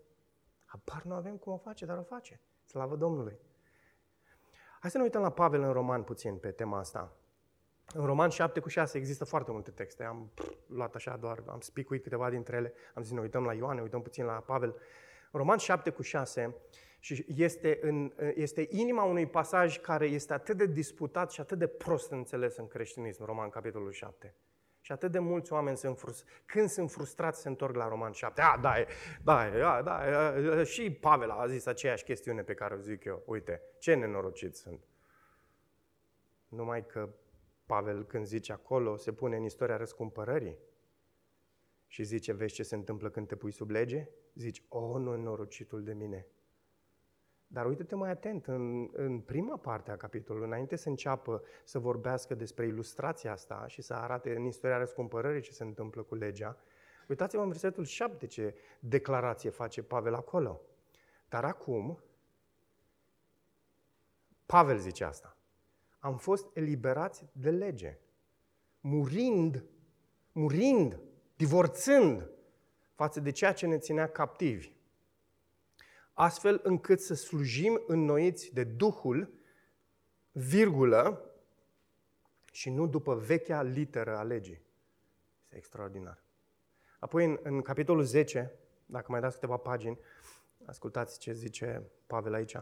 apar 0.64 1.02
nu 1.02 1.14
avem 1.14 1.36
cum 1.36 1.52
o 1.52 1.56
face, 1.56 1.84
dar 1.84 1.98
o 1.98 2.02
face. 2.02 2.40
Slavă 2.64 2.96
Domnului! 2.96 3.38
Hai 4.80 4.90
să 4.90 4.96
ne 4.96 5.02
uităm 5.02 5.22
la 5.22 5.30
Pavel 5.30 5.62
în 5.62 5.72
roman 5.72 6.02
puțin 6.02 6.36
pe 6.36 6.50
tema 6.50 6.78
asta. 6.78 7.16
În 7.94 8.04
Roman 8.04 8.28
7 8.28 8.60
cu 8.60 8.68
6 8.68 8.98
există 8.98 9.24
foarte 9.24 9.50
multe 9.50 9.70
texte. 9.70 10.04
Am 10.04 10.30
luat 10.66 10.94
așa 10.94 11.16
doar, 11.16 11.42
am 11.46 11.60
spicuit 11.60 12.02
câteva 12.02 12.30
dintre 12.30 12.56
ele. 12.56 12.72
Am 12.94 13.02
zis, 13.02 13.12
ne 13.12 13.20
uităm 13.20 13.44
la 13.44 13.54
Ioan, 13.54 13.74
ne 13.74 13.82
uităm 13.82 14.02
puțin 14.02 14.24
la 14.24 14.32
Pavel. 14.32 14.68
În 15.30 15.38
Roman 15.38 15.56
7 15.58 15.90
cu 15.90 16.02
6 16.02 16.56
și 17.04 17.24
este, 17.36 17.78
în, 17.80 18.12
este 18.34 18.66
inima 18.70 19.02
unui 19.02 19.26
pasaj 19.26 19.80
care 19.80 20.06
este 20.06 20.32
atât 20.32 20.56
de 20.56 20.66
disputat 20.66 21.30
și 21.30 21.40
atât 21.40 21.58
de 21.58 21.66
prost 21.66 22.10
înțeles 22.10 22.56
în 22.56 22.66
creștinism, 22.66 23.24
Roman 23.24 23.48
capitolul 23.48 23.92
7. 23.92 24.34
Și 24.80 24.92
atât 24.92 25.12
de 25.12 25.18
mulți 25.18 25.52
oameni 25.52 25.76
sunt 25.76 25.98
frustrați. 25.98 26.32
Când 26.46 26.68
sunt 26.68 26.90
frustrați, 26.90 27.40
se 27.40 27.48
întorc 27.48 27.74
la 27.74 27.88
Roman 27.88 28.12
7. 28.12 28.40
A, 28.40 28.58
da, 28.58 28.78
e, 28.78 28.86
da, 29.22 29.46
e, 29.46 29.58
da, 29.58 29.82
da, 29.82 30.06
e, 30.60 30.64
și 30.64 30.90
Pavel 30.90 31.30
a 31.30 31.46
zis 31.46 31.66
aceeași 31.66 32.04
chestiune 32.04 32.42
pe 32.42 32.54
care 32.54 32.74
o 32.74 32.78
zic 32.78 33.04
eu. 33.04 33.22
Uite, 33.26 33.62
ce 33.78 33.94
nenorociți 33.94 34.60
sunt. 34.60 34.84
Numai 36.48 36.86
că 36.86 37.08
Pavel, 37.66 38.04
când 38.04 38.26
zice 38.26 38.52
acolo, 38.52 38.96
se 38.96 39.12
pune 39.12 39.36
în 39.36 39.44
istoria 39.44 39.76
răscumpărării 39.76 40.58
și 41.86 42.02
zice, 42.02 42.32
vezi 42.32 42.54
ce 42.54 42.62
se 42.62 42.74
întâmplă 42.74 43.10
când 43.10 43.26
te 43.28 43.36
pui 43.36 43.52
sub 43.52 43.70
lege? 43.70 44.08
Zici, 44.34 44.64
o, 44.68 44.78
oh, 44.78 45.00
nu 45.00 45.16
norocitul 45.16 45.82
de 45.84 45.92
mine. 45.92 46.26
Dar 47.52 47.66
uite-te 47.66 47.94
mai 47.94 48.10
atent, 48.10 48.46
în, 48.46 48.88
în 48.92 49.20
prima 49.20 49.56
parte 49.56 49.90
a 49.90 49.96
capitolului, 49.96 50.46
înainte 50.46 50.76
să 50.76 50.88
înceapă 50.88 51.42
să 51.64 51.78
vorbească 51.78 52.34
despre 52.34 52.66
ilustrația 52.66 53.32
asta 53.32 53.64
și 53.66 53.82
să 53.82 53.94
arate 53.94 54.36
în 54.36 54.44
istoria 54.44 54.78
răscumpărării 54.78 55.40
ce 55.40 55.52
se 55.52 55.62
întâmplă 55.62 56.02
cu 56.02 56.14
legea, 56.14 56.56
uitați-vă 57.08 57.42
în 57.42 57.48
versetul 57.48 57.84
7 57.84 58.26
ce 58.26 58.54
declarație 58.80 59.50
face 59.50 59.82
Pavel 59.82 60.14
acolo. 60.14 60.60
Dar 61.28 61.44
acum, 61.44 62.02
Pavel 64.46 64.78
zice 64.78 65.04
asta, 65.04 65.36
am 65.98 66.16
fost 66.16 66.56
eliberați 66.56 67.24
de 67.32 67.50
lege, 67.50 67.98
murind, 68.80 69.64
murind, 70.32 71.00
divorțând 71.36 72.30
față 72.94 73.20
de 73.20 73.30
ceea 73.30 73.52
ce 73.52 73.66
ne 73.66 73.78
ținea 73.78 74.08
captivi 74.08 74.72
astfel 76.12 76.60
încât 76.62 77.00
să 77.00 77.14
slujim 77.14 77.82
înnoiți 77.86 78.54
de 78.54 78.64
Duhul, 78.64 79.32
virgulă, 80.32 81.32
și 82.52 82.70
nu 82.70 82.86
după 82.86 83.14
vechea 83.14 83.62
literă 83.62 84.16
a 84.16 84.22
legii. 84.22 84.62
Este 85.42 85.56
extraordinar. 85.56 86.22
Apoi, 86.98 87.24
în, 87.24 87.38
în 87.42 87.62
capitolul 87.62 88.02
10, 88.02 88.52
dacă 88.86 89.06
mai 89.08 89.20
dați 89.20 89.34
câteva 89.34 89.56
pagini, 89.56 89.98
ascultați 90.64 91.18
ce 91.18 91.32
zice 91.32 91.82
Pavel 92.06 92.34
aici. 92.34 92.56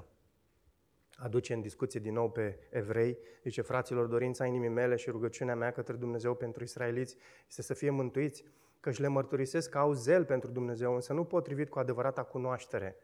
Aduce 1.16 1.54
în 1.54 1.60
discuție 1.60 2.00
din 2.00 2.12
nou 2.12 2.30
pe 2.30 2.58
evrei, 2.70 3.18
zice, 3.42 3.62
fraților, 3.62 4.06
dorința 4.06 4.46
inimii 4.46 4.68
mele 4.68 4.96
și 4.96 5.10
rugăciunea 5.10 5.54
mea 5.54 5.72
către 5.72 5.94
Dumnezeu 5.94 6.34
pentru 6.34 6.62
israeliți 6.62 7.16
este 7.48 7.62
să 7.62 7.74
fie 7.74 7.90
mântuiți, 7.90 8.44
că 8.80 8.90
și 8.90 9.00
le 9.00 9.08
mărturisesc 9.08 9.70
că 9.70 9.78
au 9.78 9.92
zel 9.92 10.24
pentru 10.24 10.50
Dumnezeu, 10.50 10.94
însă 10.94 11.12
nu 11.12 11.24
potrivit 11.24 11.68
cu 11.68 11.78
adevărata 11.78 12.22
cunoaștere 12.22 12.96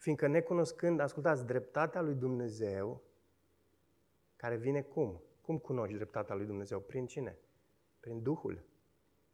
Fiindcă 0.00 0.26
necunoscând, 0.26 1.00
ascultați, 1.00 1.46
dreptatea 1.46 2.00
lui 2.00 2.14
Dumnezeu, 2.14 3.02
care 4.36 4.56
vine 4.56 4.82
cum? 4.82 5.22
Cum 5.40 5.58
cunoști 5.58 5.94
dreptatea 5.94 6.34
lui 6.34 6.46
Dumnezeu? 6.46 6.80
Prin 6.80 7.06
cine? 7.06 7.38
Prin 8.00 8.22
Duhul. 8.22 8.64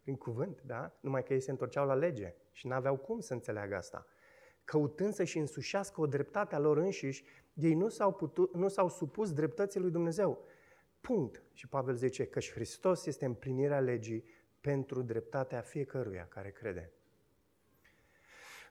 Prin 0.02 0.16
cuvânt, 0.16 0.62
da? 0.62 0.96
Numai 1.00 1.22
că 1.22 1.32
ei 1.32 1.40
se 1.40 1.50
întorceau 1.50 1.86
la 1.86 1.94
lege 1.94 2.34
și 2.52 2.66
n-aveau 2.66 2.96
cum 2.96 3.20
să 3.20 3.32
înțeleagă 3.32 3.76
asta. 3.76 4.06
Căutând 4.64 5.12
să-și 5.14 5.38
însușească 5.38 6.00
o 6.00 6.06
dreptate 6.06 6.54
a 6.54 6.58
lor 6.58 6.76
înșiși, 6.76 7.24
ei 7.54 7.74
nu 7.74 7.88
s-au, 7.88 8.12
putut, 8.12 8.54
nu 8.54 8.68
s-au 8.68 8.88
supus 8.88 9.32
dreptății 9.32 9.80
lui 9.80 9.90
Dumnezeu. 9.90 10.44
Punct. 11.00 11.42
Și 11.52 11.68
Pavel 11.68 11.94
zice 11.94 12.26
că 12.26 12.40
și 12.40 12.52
Hristos 12.52 13.06
este 13.06 13.24
împlinirea 13.24 13.80
legii 13.80 14.24
pentru 14.60 15.02
dreptatea 15.02 15.60
fiecăruia 15.60 16.26
care 16.26 16.50
crede. 16.50 16.92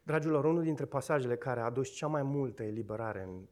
Dragilor, 0.06 0.46
unul 0.46 0.64
dintre 0.64 0.86
pasajele 0.86 1.36
care 1.36 1.60
a 1.60 1.64
adus 1.64 1.90
cea 1.90 2.08
mai 2.08 2.24
multă 2.24 2.64
eliberare 2.64 3.24
în, 3.24 3.48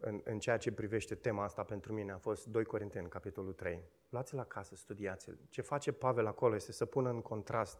în, 0.00 0.20
în 0.24 0.38
ceea 0.38 0.56
ce 0.56 0.72
privește 0.72 1.14
tema 1.14 1.44
asta 1.44 1.62
pentru 1.62 1.92
mine 1.92 2.12
a 2.12 2.18
fost 2.18 2.46
2 2.46 2.64
Corinteni, 2.64 3.08
capitolul 3.08 3.52
3. 3.52 3.82
Luați-l 4.08 4.38
acasă, 4.38 4.74
studiați-l. 4.74 5.38
Ce 5.48 5.62
face 5.62 5.92
Pavel 5.92 6.26
acolo 6.26 6.54
este 6.54 6.72
să 6.72 6.84
pună 6.84 7.10
în 7.10 7.20
contrast 7.20 7.78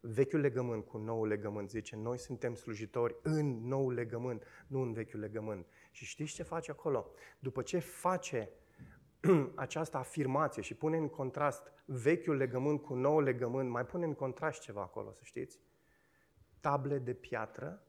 vechiul 0.00 0.40
legământ 0.40 0.84
cu 0.84 0.98
noul 0.98 1.28
legământ. 1.28 1.70
Zice, 1.70 1.96
noi 1.96 2.18
suntem 2.18 2.54
slujitori 2.54 3.16
în 3.22 3.66
noul 3.68 3.92
legământ, 3.92 4.44
nu 4.66 4.80
în 4.80 4.92
vechiul 4.92 5.20
legământ. 5.20 5.66
Și 5.90 6.04
știți 6.04 6.34
ce 6.34 6.42
face 6.42 6.70
acolo? 6.70 7.10
După 7.38 7.62
ce 7.62 7.78
face 7.78 8.50
această 9.54 9.96
afirmație 9.96 10.62
și 10.62 10.74
pune 10.74 10.96
în 10.96 11.08
contrast 11.08 11.72
vechiul 11.84 12.36
legământ 12.36 12.82
cu 12.82 12.94
noul 12.94 13.22
legământ, 13.22 13.70
mai 13.70 13.84
pune 13.84 14.04
în 14.04 14.14
contrast 14.14 14.60
ceva 14.60 14.80
acolo, 14.80 15.12
să 15.12 15.20
știți? 15.24 15.60
Table 16.64 16.98
de 16.98 17.12
piatră 17.12 17.82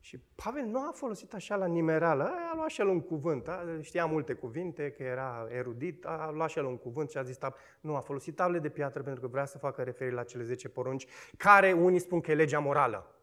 și 0.00 0.18
Pavel 0.18 0.64
nu 0.64 0.78
a 0.78 0.90
folosit 0.94 1.34
așa 1.34 1.56
la 1.56 1.66
nimereală, 1.66 2.24
a 2.24 2.54
luat 2.54 2.68
și 2.68 2.80
el 2.80 2.86
un 2.86 3.00
cuvânt, 3.00 3.48
a, 3.48 3.78
știa 3.80 4.06
multe 4.06 4.32
cuvinte, 4.32 4.90
că 4.90 5.02
era 5.02 5.46
erudit, 5.50 6.04
a 6.04 6.30
luat 6.30 6.50
și 6.50 6.58
el 6.58 6.64
un 6.64 6.78
cuvânt 6.78 7.10
și 7.10 7.18
a 7.18 7.22
zis, 7.22 7.36
tab, 7.36 7.54
nu, 7.80 7.96
a 7.96 8.00
folosit 8.00 8.36
table 8.36 8.58
de 8.58 8.68
piatră 8.68 9.02
pentru 9.02 9.20
că 9.20 9.26
vrea 9.26 9.44
să 9.44 9.58
facă 9.58 9.82
referire 9.82 10.14
la 10.14 10.24
cele 10.24 10.42
10 10.42 10.68
porunci, 10.68 11.06
care 11.36 11.72
unii 11.72 11.98
spun 11.98 12.20
că 12.20 12.30
e 12.30 12.34
legea 12.34 12.58
morală. 12.58 13.14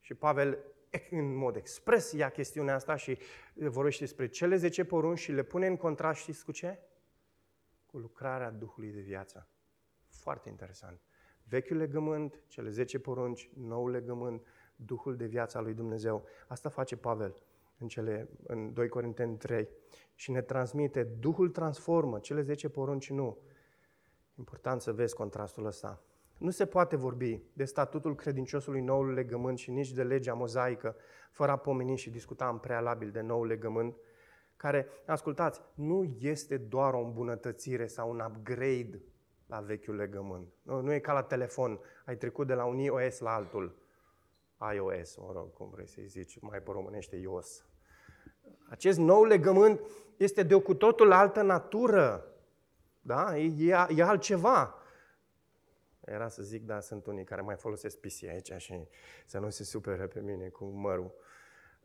Și 0.00 0.14
Pavel, 0.14 0.58
în 1.10 1.34
mod 1.34 1.56
expres, 1.56 2.12
ia 2.12 2.28
chestiunea 2.28 2.74
asta 2.74 2.96
și 2.96 3.18
vorbește 3.54 4.04
despre 4.04 4.28
cele 4.28 4.56
10 4.56 4.84
porunci 4.84 5.18
și 5.18 5.32
le 5.32 5.42
pune 5.42 5.66
în 5.66 5.76
contrast, 5.76 6.20
știți 6.20 6.44
cu 6.44 6.52
ce? 6.52 6.78
Cu 7.86 7.98
lucrarea 7.98 8.50
Duhului 8.50 8.90
de 8.90 9.00
viață. 9.00 9.48
Foarte 10.08 10.48
interesant. 10.48 11.00
Vechiul 11.48 11.76
legământ, 11.76 12.40
cele 12.46 12.70
10 12.70 12.98
porunci, 12.98 13.50
noul 13.54 13.90
legământ, 13.90 14.42
Duhul 14.76 15.16
de 15.16 15.26
viață 15.26 15.58
al 15.58 15.64
lui 15.64 15.74
Dumnezeu. 15.74 16.24
Asta 16.48 16.68
face 16.68 16.96
Pavel 16.96 17.34
în, 17.78 17.88
cele, 17.88 18.28
în 18.46 18.72
2 18.72 18.88
Corinteni 18.88 19.36
3 19.36 19.68
și 20.14 20.30
ne 20.30 20.40
transmite, 20.40 21.02
Duhul 21.02 21.48
transformă, 21.48 22.18
cele 22.18 22.40
10 22.40 22.68
porunci 22.68 23.10
nu. 23.10 23.38
Important 24.34 24.80
să 24.80 24.92
vezi 24.92 25.14
contrastul 25.14 25.66
ăsta. 25.66 26.02
Nu 26.38 26.50
se 26.50 26.66
poate 26.66 26.96
vorbi 26.96 27.42
de 27.52 27.64
statutul 27.64 28.14
credinciosului 28.14 28.80
noului 28.80 29.14
legământ 29.14 29.58
și 29.58 29.70
nici 29.70 29.92
de 29.92 30.02
legea 30.02 30.34
mozaică 30.34 30.96
fără 31.30 31.50
a 31.50 31.56
pomeni 31.56 31.96
și 31.96 32.10
discuta 32.10 32.48
în 32.48 32.58
prealabil 32.58 33.10
de 33.10 33.20
nou 33.20 33.44
legământ, 33.44 33.96
care, 34.56 34.86
ascultați, 35.06 35.60
nu 35.74 36.16
este 36.18 36.56
doar 36.56 36.94
o 36.94 37.04
îmbunătățire 37.04 37.86
sau 37.86 38.10
un 38.10 38.22
upgrade 38.26 39.02
la 39.54 39.60
vechiul 39.60 39.94
legământ. 39.94 40.48
Nu, 40.62 40.80
nu 40.80 40.92
e 40.92 40.98
ca 40.98 41.12
la 41.12 41.22
telefon, 41.22 41.80
ai 42.04 42.16
trecut 42.16 42.46
de 42.46 42.54
la 42.54 42.64
un 42.64 42.78
iOS 42.78 43.18
la 43.18 43.34
altul. 43.34 43.76
iOS, 44.74 45.16
mă 45.16 45.30
rog, 45.32 45.52
cum 45.52 45.70
vrei 45.70 45.88
să-i 45.88 46.06
zici, 46.06 46.38
mai 46.40 46.62
pe 46.62 46.70
românește 46.70 47.16
iOS. 47.16 47.64
Acest 48.68 48.98
nou 48.98 49.24
legământ 49.24 49.80
este 50.16 50.42
de 50.42 50.54
o 50.54 50.60
cu 50.60 50.74
totul 50.74 51.12
altă 51.12 51.42
natură. 51.42 52.26
Da? 53.00 53.38
E, 53.38 53.52
e, 53.58 53.86
e 53.96 54.02
altceva. 54.02 54.74
Era 56.00 56.28
să 56.28 56.42
zic, 56.42 56.64
da, 56.64 56.80
sunt 56.80 57.06
unii 57.06 57.24
care 57.24 57.40
mai 57.40 57.56
folosesc 57.56 57.98
PC 57.98 58.22
aici 58.28 58.52
și 58.56 58.88
să 59.26 59.38
nu 59.38 59.50
se 59.50 59.64
supere 59.64 60.06
pe 60.06 60.20
mine 60.20 60.48
cu 60.48 60.64
mărul. 60.64 61.14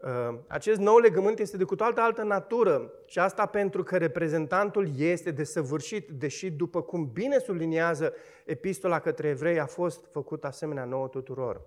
Ă, 0.04 0.44
acest 0.48 0.80
nou 0.80 0.98
legământ 0.98 1.40
este 1.40 1.58
de 1.58 1.64
cu 1.64 1.76
toată 1.76 2.02
altă 2.02 2.24
natură 2.24 2.94
și 3.06 3.20
asta 3.20 3.46
pentru 3.46 3.84
că 3.84 3.98
reprezentantul 3.98 4.90
este 4.98 5.32
desăvârșit, 5.32 6.10
deși 6.10 6.52
după 6.52 6.82
cum 6.82 7.12
bine 7.12 7.38
subliniază 7.38 8.14
epistola 8.46 9.00
către 9.00 9.28
evrei 9.28 9.60
a 9.60 9.66
fost 9.66 10.06
făcut 10.12 10.44
asemenea 10.44 10.86
nouă 10.86 11.08
tuturor. 11.08 11.62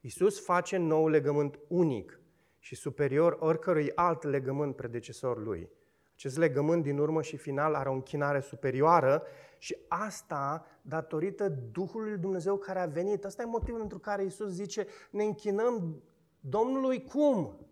Iisus 0.00 0.44
face 0.44 0.76
nou 0.76 1.08
legământ 1.08 1.58
unic 1.68 2.20
și 2.58 2.74
superior 2.74 3.36
oricărui 3.40 3.92
alt 3.94 4.22
legământ 4.22 4.76
predecesor 4.76 5.42
lui. 5.42 5.70
Acest 6.14 6.36
legământ 6.36 6.82
din 6.82 6.98
urmă 6.98 7.22
și 7.22 7.36
final 7.36 7.74
are 7.74 7.88
o 7.88 7.92
închinare 7.92 8.40
superioară 8.40 9.22
și 9.58 9.76
asta 9.88 10.66
datorită 10.82 11.48
Duhului 11.72 12.18
Dumnezeu 12.18 12.56
care 12.56 12.80
a 12.80 12.86
venit. 12.86 13.24
Asta 13.24 13.42
e 13.42 13.44
motivul 13.44 13.78
pentru 13.78 13.98
care 13.98 14.22
Iisus 14.22 14.48
zice 14.48 14.86
ne 15.10 15.24
închinăm 15.24 16.02
Domnului 16.40 17.04
cum? 17.04 17.66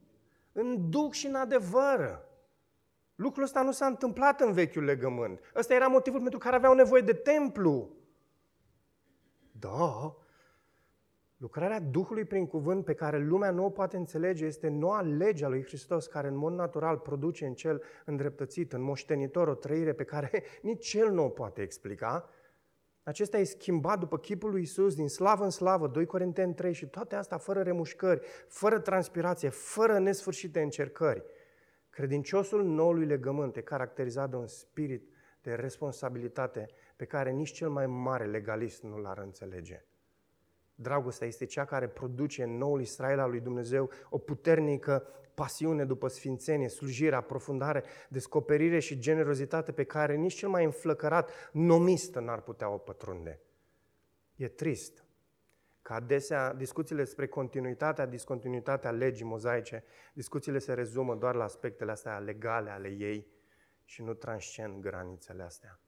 În 0.53 0.91
duc 0.91 1.13
și 1.13 1.27
în 1.27 1.35
adevăr. 1.35 2.25
Lucrul 3.15 3.45
ăsta 3.45 3.63
nu 3.63 3.73
s-a 3.73 3.87
întâmplat 3.87 4.41
în 4.41 4.53
vechiul 4.53 4.85
legământ. 4.85 5.41
Ăsta 5.55 5.75
era 5.75 5.87
motivul 5.87 6.21
pentru 6.21 6.39
care 6.39 6.57
aveau 6.57 6.75
nevoie 6.75 7.03
de 7.03 7.13
templu. 7.13 7.91
Da, 9.53 10.17
lucrarea 11.37 11.81
Duhului 11.81 12.25
prin 12.25 12.47
cuvânt 12.47 12.85
pe 12.85 12.95
care 12.95 13.19
lumea 13.19 13.51
nu 13.51 13.65
o 13.65 13.71
poate 13.71 13.97
înțelege 13.97 14.45
este 14.45 14.69
noua 14.69 15.01
lege 15.01 15.45
a 15.45 15.49
lui 15.49 15.65
Hristos 15.65 16.07
care 16.07 16.29
în 16.29 16.37
mod 16.37 16.53
natural 16.53 16.99
produce 16.99 17.47
în 17.47 17.55
cel 17.55 17.83
îndreptățit, 18.05 18.73
în 18.73 18.83
moștenitor, 18.83 19.49
o 19.49 19.55
trăire 19.55 19.93
pe 19.93 20.05
care 20.05 20.43
nici 20.63 20.87
cel 20.87 21.11
nu 21.11 21.25
o 21.25 21.29
poate 21.29 21.63
explica, 21.63 22.29
acesta 23.07 23.39
e 23.39 23.45
schimbat 23.45 23.99
după 23.99 24.19
chipul 24.19 24.51
lui 24.51 24.63
Isus 24.63 24.95
din 24.95 25.09
slavă 25.09 25.45
în 25.45 25.51
slavă, 25.51 25.87
2 25.89 26.07
Corinteni 26.07 26.55
3 26.55 26.73
și 26.73 26.87
toate 26.87 27.15
astea 27.15 27.39
fără 27.39 27.63
remușcări, 27.63 28.27
fără 28.49 28.79
transpirație, 28.79 29.49
fără 29.49 29.99
nesfârșite 29.99 30.61
încercări. 30.61 31.23
Credinciosul 31.91 32.65
noului 32.65 33.07
legământ 33.07 33.57
e 33.57 33.61
caracterizat 33.61 34.31
de 34.31 34.37
un 34.37 34.47
spirit 34.47 35.09
de 35.43 35.55
responsabilitate 35.55 36.67
pe 36.97 37.05
care 37.05 37.31
nici 37.31 37.53
cel 37.53 37.69
mai 37.69 37.87
mare 37.87 38.25
legalist 38.25 38.83
nu 38.83 38.99
l-ar 38.99 39.19
înțelege. 39.19 39.85
Dragostea 40.75 41.27
este 41.27 41.45
cea 41.45 41.65
care 41.65 41.89
produce 41.89 42.43
în 42.43 42.57
noul 42.57 42.81
Israel 42.81 43.19
al 43.19 43.31
lui 43.31 43.41
Dumnezeu 43.41 43.91
o 44.11 44.19
puternică 44.19 45.09
pasiune 45.37 45.85
după 45.85 46.09
sfințenie, 46.09 46.69
slujire, 46.69 47.15
aprofundare, 47.15 47.85
descoperire 48.09 48.79
și 48.79 48.99
generozitate 48.99 49.73
pe 49.73 49.85
care 49.85 50.15
nici 50.15 50.35
cel 50.35 50.49
mai 50.49 50.65
înflăcărat 50.65 51.31
nomist 51.53 52.15
n-ar 52.15 52.41
putea 52.41 52.69
o 52.69 52.79
pătrunde. 52.79 53.41
E 54.37 54.49
trist 54.49 55.05
că 55.83 55.93
adesea 55.93 56.55
discuțiile 56.55 57.03
despre 57.03 57.27
continuitatea, 57.27 58.07
discontinuitatea 58.07 58.91
legii 58.91 59.25
mozaice, 59.25 59.85
discuțiile 60.13 60.59
se 60.59 60.75
rezumă 60.75 61.15
doar 61.15 61.35
la 61.35 61.45
aspectele 61.45 61.91
astea 61.91 62.19
legale 62.19 62.71
ale 62.71 62.89
ei 62.89 63.27
și 63.85 64.03
nu 64.03 64.15
transcend 64.15 64.81
granițele 64.81 65.43
astea. 65.43 65.81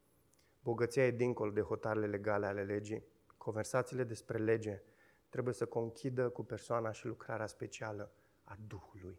Bogăția 0.63 1.07
e 1.07 1.11
dincolo 1.11 1.51
de 1.51 1.61
hotarele 1.61 2.07
legale 2.07 2.47
ale 2.47 2.63
legii. 2.63 3.05
Conversațiile 3.37 4.05
despre 4.05 4.39
lege 4.39 4.83
trebuie 5.29 5.55
să 5.55 5.67
conchidă 5.67 6.29
cu 6.29 6.45
persoana 6.45 6.93
și 6.93 7.07
lucrarea 7.07 7.47
specială 7.47 8.13
a 8.45 8.57
Duhului, 8.67 9.19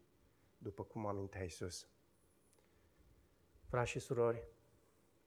după 0.61 0.83
cum 0.83 1.05
amintea 1.05 1.41
Iisus. 1.41 1.87
Frați 3.67 3.89
și 3.89 3.99
surori, 3.99 4.47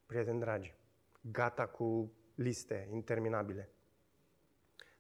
prieteni 0.07 0.41
dragi, 0.41 0.75
gata 1.21 1.67
cu 1.67 2.13
liste 2.35 2.89
interminabile. 2.91 3.71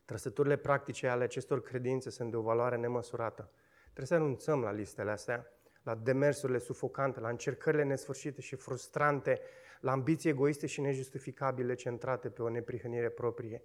Trăsăturile 0.04 0.56
practice 0.56 1.08
ale 1.08 1.24
acestor 1.24 1.62
credințe 1.62 2.10
sunt 2.10 2.30
de 2.30 2.36
o 2.36 2.40
valoare 2.42 2.76
nemăsurată. 2.76 3.50
Trebuie 3.82 4.06
să 4.06 4.14
renunțăm 4.14 4.60
la 4.60 4.70
listele 4.70 5.10
astea, 5.10 5.46
la 5.82 5.94
demersurile 5.94 6.58
sufocante, 6.58 7.20
la 7.20 7.28
încercările 7.28 7.82
nesfârșite 7.82 8.40
și 8.40 8.56
frustrante, 8.56 9.40
la 9.80 9.90
ambiții 9.90 10.30
egoiste 10.30 10.66
și 10.66 10.80
nejustificabile 10.80 11.74
centrate 11.74 12.30
pe 12.30 12.42
o 12.42 12.48
neprihănire 12.48 13.08
proprie. 13.08 13.62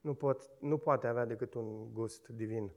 Nu, 0.00 0.14
pot, 0.14 0.50
nu 0.60 0.78
poate 0.78 1.06
avea 1.06 1.24
decât 1.24 1.54
un 1.54 1.92
gust 1.92 2.28
divin. 2.28 2.72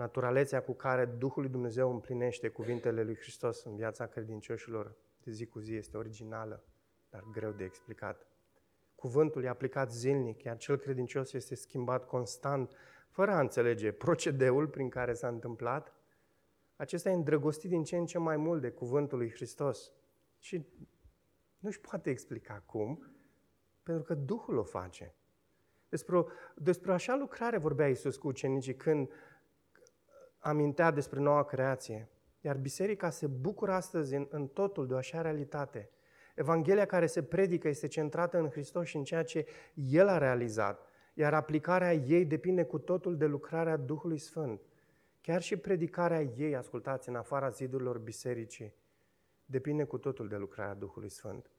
Naturalețea 0.00 0.62
cu 0.62 0.72
care 0.72 1.04
Duhul 1.04 1.42
lui 1.42 1.50
Dumnezeu 1.50 1.90
împlinește 1.92 2.48
cuvintele 2.48 3.02
lui 3.02 3.16
Hristos 3.16 3.64
în 3.64 3.76
viața 3.76 4.06
credincioșilor 4.06 4.96
de 5.22 5.30
zi 5.30 5.46
cu 5.46 5.58
zi 5.58 5.74
este 5.74 5.96
originală, 5.96 6.64
dar 7.10 7.24
greu 7.32 7.50
de 7.50 7.64
explicat. 7.64 8.26
Cuvântul 8.94 9.44
e 9.44 9.48
aplicat 9.48 9.92
zilnic, 9.92 10.42
iar 10.42 10.56
cel 10.56 10.76
credincios 10.76 11.32
este 11.32 11.54
schimbat 11.54 12.06
constant, 12.06 12.72
fără 13.10 13.30
a 13.30 13.40
înțelege 13.40 13.92
procedeul 13.92 14.68
prin 14.68 14.88
care 14.88 15.12
s-a 15.12 15.28
întâmplat. 15.28 15.94
Acesta 16.76 17.10
e 17.10 17.14
îndrăgostit 17.14 17.70
din 17.70 17.84
ce 17.84 17.96
în 17.96 18.06
ce 18.06 18.18
mai 18.18 18.36
mult 18.36 18.60
de 18.60 18.70
cuvântul 18.70 19.18
lui 19.18 19.30
Hristos. 19.30 19.92
Și 20.38 20.66
nu-și 21.58 21.80
poate 21.80 22.10
explica 22.10 22.62
cum, 22.66 23.12
pentru 23.82 24.02
că 24.02 24.14
Duhul 24.14 24.56
o 24.56 24.64
face. 24.64 25.14
Despre, 25.88 26.16
o, 26.16 26.26
despre 26.56 26.92
așa 26.92 27.16
lucrare 27.16 27.58
vorbea 27.58 27.88
Iisus 27.88 28.16
cu 28.16 28.28
ucenicii 28.28 28.76
când 28.76 29.10
amintea 30.40 30.90
despre 30.90 31.20
noua 31.20 31.44
creație. 31.44 32.08
Iar 32.40 32.56
biserica 32.56 33.10
se 33.10 33.26
bucură 33.26 33.72
astăzi 33.72 34.14
în, 34.14 34.26
în 34.30 34.46
totul 34.46 34.86
de 34.86 34.94
o 34.94 34.96
așa 34.96 35.20
realitate– 35.20 35.88
Evanghelia 36.40 36.86
care 36.86 37.06
se 37.06 37.22
predică 37.22 37.68
este 37.68 37.86
centrată 37.86 38.38
în 38.38 38.50
Hristos 38.50 38.86
și 38.86 38.96
în 38.96 39.04
ceea 39.04 39.22
ce 39.22 39.46
El 39.74 40.08
a 40.08 40.18
realizat, 40.18 40.86
iar 41.14 41.34
aplicarea 41.34 41.94
ei 41.94 42.24
depinde 42.24 42.64
cu 42.64 42.78
totul 42.78 43.16
de 43.16 43.26
lucrarea 43.26 43.76
Duhului 43.76 44.18
Sfânt. 44.18 44.60
Chiar 45.20 45.42
și 45.42 45.56
predicarea 45.56 46.22
ei, 46.22 46.56
ascultați, 46.56 47.08
în 47.08 47.14
afara 47.14 47.48
zidurilor 47.48 47.98
bisericii, 47.98 48.74
depinde 49.44 49.84
cu 49.84 49.98
totul 49.98 50.28
de 50.28 50.36
lucrarea 50.36 50.74
Duhului 50.74 51.08
Sfânt. 51.08 51.50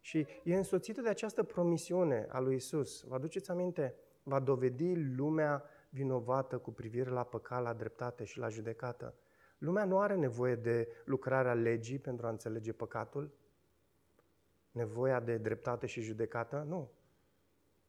Și 0.00 0.26
e 0.44 0.56
însoțită 0.56 1.00
de 1.00 1.08
această 1.08 1.42
promisiune 1.42 2.26
a 2.30 2.40
lui 2.40 2.54
Isus. 2.54 3.02
Vă 3.02 3.14
aduceți 3.14 3.50
aminte? 3.50 3.94
Va 4.22 4.40
dovedi 4.40 4.94
lumea 4.94 5.64
vinovată 5.88 6.58
cu 6.58 6.72
privire 6.72 7.10
la 7.10 7.22
păcat, 7.22 7.62
la 7.62 7.72
dreptate 7.72 8.24
și 8.24 8.38
la 8.38 8.48
judecată. 8.48 9.14
Lumea 9.58 9.84
nu 9.84 9.98
are 9.98 10.14
nevoie 10.14 10.54
de 10.54 10.88
lucrarea 11.04 11.54
legii 11.54 11.98
pentru 11.98 12.26
a 12.26 12.30
înțelege 12.30 12.72
păcatul, 12.72 13.30
nevoia 14.70 15.20
de 15.20 15.36
dreptate 15.36 15.86
și 15.86 16.00
judecată, 16.00 16.64
nu. 16.68 16.90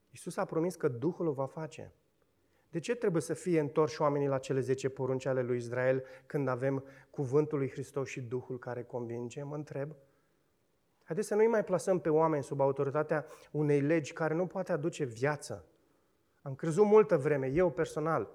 Iisus 0.09 0.37
a 0.37 0.45
promis 0.45 0.75
că 0.75 0.87
Duhul 0.87 1.27
o 1.27 1.31
va 1.31 1.45
face. 1.45 1.93
De 2.69 2.79
ce 2.79 2.95
trebuie 2.95 3.21
să 3.21 3.33
fie 3.33 3.59
întorși 3.59 4.01
oamenii 4.01 4.27
la 4.27 4.37
cele 4.37 4.59
10 4.59 4.89
porunci 4.89 5.25
ale 5.25 5.41
lui 5.41 5.57
Israel 5.57 6.03
când 6.25 6.47
avem 6.47 6.83
cuvântul 7.09 7.57
lui 7.57 7.69
Hristos 7.69 8.07
și 8.07 8.21
Duhul 8.21 8.59
care 8.59 8.83
convinge? 8.83 9.43
Mă 9.43 9.55
întreb. 9.55 9.95
Haideți 11.03 11.27
să 11.27 11.35
nu-i 11.35 11.47
mai 11.47 11.63
plasăm 11.63 11.99
pe 11.99 12.09
oameni 12.09 12.43
sub 12.43 12.59
autoritatea 12.59 13.25
unei 13.51 13.81
legi 13.81 14.13
care 14.13 14.33
nu 14.33 14.47
poate 14.47 14.71
aduce 14.71 15.03
viață. 15.03 15.65
Am 16.49 16.55
crezut 16.55 16.85
multă 16.85 17.17
vreme, 17.17 17.47
eu 17.47 17.71
personal, 17.71 18.29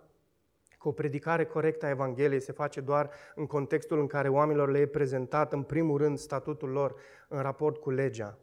că 0.79 0.89
o 0.89 0.93
predicare 0.93 1.45
corectă 1.45 1.87
a 1.87 1.89
Evangheliei 1.89 2.41
se 2.41 2.53
face 2.53 2.81
doar 2.81 3.11
în 3.35 3.47
contextul 3.47 3.99
în 3.99 4.07
care 4.07 4.29
oamenilor 4.29 4.71
le 4.71 4.79
e 4.79 4.87
prezentat, 4.87 5.53
în 5.53 5.63
primul 5.63 5.99
rând, 5.99 6.19
statutul 6.19 6.69
lor 6.69 6.95
în 7.29 7.41
raport 7.41 7.77
cu 7.77 7.91
legea. 7.91 8.39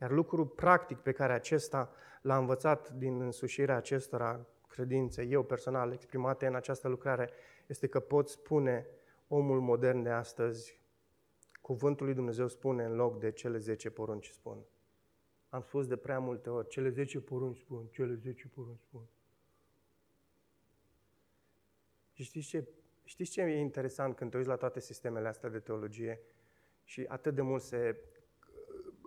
Iar 0.00 0.10
lucrul 0.10 0.46
practic 0.46 0.98
pe 0.98 1.12
care 1.12 1.32
acesta 1.32 1.92
l-a 2.22 2.36
învățat 2.36 2.90
din 2.90 3.20
însușirea 3.20 3.76
acestora 3.76 4.46
credințe, 4.68 5.22
eu 5.22 5.42
personal 5.42 5.92
exprimate 5.92 6.46
în 6.46 6.54
această 6.54 6.88
lucrare, 6.88 7.30
este 7.66 7.86
că 7.86 8.00
pot 8.00 8.28
spune 8.28 8.86
omul 9.28 9.60
modern 9.60 10.02
de 10.02 10.10
astăzi, 10.10 10.80
cuvântul 11.60 12.06
lui 12.06 12.14
Dumnezeu 12.14 12.48
spune 12.48 12.84
în 12.84 12.94
loc 12.94 13.18
de 13.18 13.30
cele 13.30 13.58
10 13.58 13.90
porunci 13.90 14.28
spun. 14.28 14.58
Am 15.54 15.62
spus 15.62 15.86
de 15.86 15.96
prea 15.96 16.18
multe 16.18 16.50
ori, 16.50 16.68
cele 16.68 16.88
10 16.88 17.20
porunci 17.20 17.56
spun, 17.56 17.86
cele 17.86 18.14
10 18.14 18.48
porunci 18.48 18.80
spun. 18.80 19.02
Și 22.12 22.22
știți 22.22 22.46
ce, 22.46 22.68
știți 23.04 23.30
ce 23.30 23.40
e 23.40 23.58
interesant 23.58 24.16
când 24.16 24.30
te 24.30 24.36
uiți 24.36 24.48
la 24.48 24.56
toate 24.56 24.80
sistemele 24.80 25.28
astea 25.28 25.48
de 25.48 25.58
teologie 25.58 26.20
și 26.84 27.04
atât 27.08 27.34
de 27.34 27.42
mult 27.42 27.62
se 27.62 28.00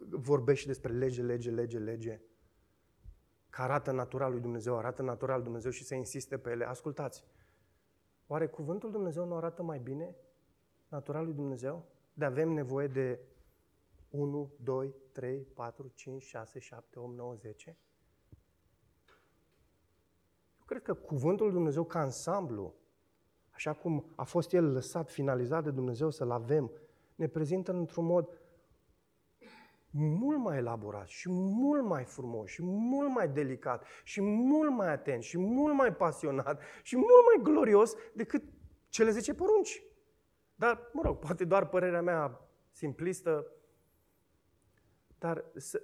vorbește 0.10 0.68
despre 0.68 0.94
lege, 0.94 1.22
lege, 1.22 1.52
lege, 1.52 1.80
lege, 1.80 2.22
că 3.50 3.62
arată 3.62 3.92
natural 3.92 4.32
lui 4.32 4.42
Dumnezeu, 4.42 4.78
arată 4.78 5.02
natural 5.02 5.36
lui 5.36 5.46
Dumnezeu 5.46 5.72
și 5.72 5.84
se 5.84 5.96
insiste 5.96 6.38
pe 6.38 6.50
ele. 6.50 6.66
Ascultați, 6.66 7.24
oare 8.28 8.48
cuvântul 8.48 8.92
Dumnezeu 8.92 9.26
nu 9.26 9.36
arată 9.36 9.64
mai 9.64 9.80
bine 9.80 10.16
natural 10.88 11.26
lui 11.26 11.34
Dumnezeu? 11.34 11.86
De 12.14 12.26
avem 12.26 12.50
nevoie 12.50 12.88
de 12.88 13.20
1, 14.10 14.52
2, 14.64 14.96
3, 15.18 15.48
4, 15.54 15.92
5, 15.96 16.24
6, 16.24 16.60
7, 16.60 17.00
8, 17.00 17.16
9, 17.16 17.34
10? 17.34 17.78
Eu 20.60 20.66
cred 20.66 20.82
că 20.82 20.94
cuvântul 20.94 21.46
lui 21.46 21.54
Dumnezeu 21.54 21.84
ca 21.84 22.00
ansamblu 22.00 22.76
așa 23.50 23.74
cum 23.74 24.14
a 24.16 24.24
fost 24.24 24.54
el 24.54 24.72
lăsat, 24.72 25.10
finalizat 25.10 25.64
de 25.64 25.72
Dumnezeu 25.72 26.10
să-l 26.10 26.32
avem, 26.32 26.72
ne 27.16 27.28
prezintă 27.28 27.72
într-un 27.72 28.06
mod 28.06 28.42
mult 29.90 30.38
mai 30.38 30.58
elaborat 30.58 31.08
și 31.08 31.30
mult 31.32 31.84
mai 31.84 32.04
frumos 32.04 32.50
și 32.50 32.64
mult 32.64 33.10
mai 33.10 33.30
delicat 33.30 33.86
și 34.04 34.22
mult 34.22 34.72
mai 34.72 34.88
atent 34.88 35.24
și 35.24 35.38
mult 35.38 35.74
mai 35.74 35.96
pasionat 35.96 36.62
și 36.84 36.96
mult 36.96 37.26
mai 37.26 37.44
glorios 37.54 37.96
decât 38.14 38.44
cele 38.90 39.12
10 39.12 39.34
porunci. 39.34 39.84
Dar, 40.56 40.90
mă 40.94 41.02
rog, 41.06 41.18
poate 41.18 41.46
doar 41.46 41.68
părerea 41.68 42.02
mea 42.02 42.42
simplistă, 42.72 43.52
dar 45.20 45.46
să, 45.56 45.84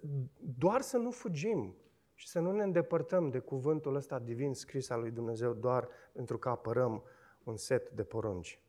doar 0.58 0.82
să 0.82 0.98
nu 0.98 1.12
fugim 1.12 1.76
și 2.14 2.28
să 2.28 2.40
nu 2.40 2.52
ne 2.52 2.64
îndepărtăm 2.64 3.30
de 3.30 3.40
cuvântul 3.40 3.96
ăsta 3.96 4.20
divin 4.20 4.54
scris 4.54 4.90
al 4.90 5.00
lui 5.00 5.12
Dumnezeu 5.12 5.54
doar 5.54 5.88
pentru 6.12 6.38
că 6.38 6.50
apărăm 6.50 7.04
un 7.44 7.58
set 7.58 7.90
de 7.90 8.04
porunci. 8.04 8.62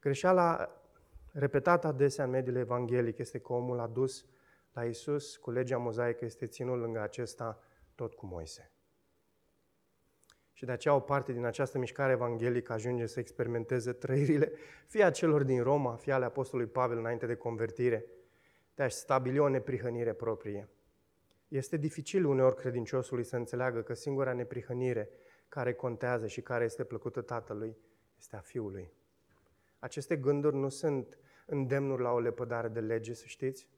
Greșeala 0.00 0.70
repetată 1.32 1.86
adesea 1.86 2.24
în 2.24 2.30
mediul 2.30 2.56
evanghelic 2.56 3.18
este 3.18 3.38
că 3.38 3.52
omul 3.52 3.78
a 3.78 3.86
dus 3.86 4.26
la 4.72 4.84
Isus 4.84 5.36
cu 5.36 5.50
legea 5.50 5.78
mozaică 5.78 6.24
este 6.24 6.46
ținut 6.46 6.78
lângă 6.78 7.00
acesta 7.00 7.62
tot 7.94 8.14
cu 8.14 8.26
Moise. 8.26 8.72
Și 10.52 10.64
de 10.64 10.72
aceea 10.72 10.94
o 10.94 11.00
parte 11.00 11.32
din 11.32 11.44
această 11.44 11.78
mișcare 11.78 12.12
evanghelică 12.12 12.72
ajunge 12.72 13.06
să 13.06 13.20
experimenteze 13.20 13.92
trăirile 13.92 14.52
fie 14.86 15.04
a 15.04 15.10
celor 15.10 15.42
din 15.42 15.62
Roma, 15.62 15.96
fie 15.96 16.12
ale 16.12 16.24
Apostolului 16.24 16.72
Pavel 16.72 16.98
înainte 16.98 17.26
de 17.26 17.34
convertire, 17.34 18.04
de 18.80 18.86
a-și 18.86 18.96
stabili 18.96 19.38
o 19.38 19.48
neprihănire 19.48 20.12
proprie. 20.12 20.68
Este 21.48 21.76
dificil 21.76 22.24
uneori 22.24 22.56
credinciosului 22.56 23.24
să 23.24 23.36
înțeleagă 23.36 23.82
că 23.82 23.94
singura 23.94 24.32
neprihănire 24.32 25.08
care 25.48 25.72
contează 25.72 26.26
și 26.26 26.40
care 26.40 26.64
este 26.64 26.84
plăcută 26.84 27.20
Tatălui 27.20 27.76
este 28.18 28.36
a 28.36 28.38
Fiului. 28.38 28.92
Aceste 29.78 30.16
gânduri 30.16 30.56
nu 30.56 30.68
sunt 30.68 31.18
îndemnuri 31.46 32.02
la 32.02 32.10
o 32.10 32.20
lepădare 32.20 32.68
de 32.68 32.80
lege, 32.80 33.14
să 33.14 33.24
știți, 33.26 33.68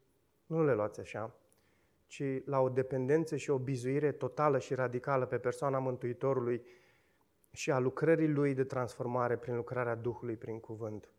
nu 0.47 0.65
le 0.65 0.75
luați 0.75 1.01
așa, 1.01 1.35
ci 2.07 2.23
la 2.45 2.61
o 2.61 2.69
dependență 2.69 3.37
și 3.37 3.51
o 3.51 3.59
bizuire 3.59 4.13
totală 4.13 4.59
și 4.59 4.75
radicală 4.75 5.27
pe 5.27 5.39
persoana 5.39 5.79
Mântuitorului 5.79 6.67
și 7.51 7.71
a 7.71 7.79
lucrării 7.79 8.29
lui 8.29 8.55
de 8.55 8.65
transformare 8.65 9.37
prin 9.37 9.57
lucrarea 9.57 9.95
Duhului, 9.95 10.37
prin 10.37 10.61
cuvânt. 10.61 11.13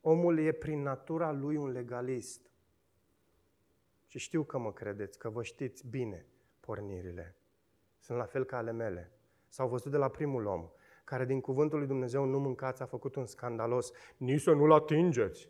Omul 0.00 0.38
e 0.38 0.52
prin 0.52 0.82
natura 0.82 1.32
lui 1.32 1.56
un 1.56 1.70
legalist. 1.70 2.49
Și 4.10 4.18
știu 4.18 4.42
că 4.42 4.58
mă 4.58 4.72
credeți, 4.72 5.18
că 5.18 5.28
vă 5.28 5.42
știți 5.42 5.86
bine 5.86 6.26
pornirile. 6.60 7.36
Sunt 7.98 8.18
la 8.18 8.24
fel 8.24 8.44
ca 8.44 8.56
ale 8.56 8.72
mele. 8.72 9.12
S-au 9.48 9.68
văzut 9.68 9.90
de 9.90 9.96
la 9.96 10.08
primul 10.08 10.46
om, 10.46 10.68
care 11.04 11.24
din 11.24 11.40
cuvântul 11.40 11.78
lui 11.78 11.86
Dumnezeu 11.86 12.24
nu 12.24 12.38
mâncați, 12.38 12.82
a 12.82 12.86
făcut 12.86 13.14
un 13.14 13.26
scandalos. 13.26 13.92
Nici 14.16 14.40
să 14.40 14.52
nu-l 14.52 14.72
atingeți. 14.72 15.48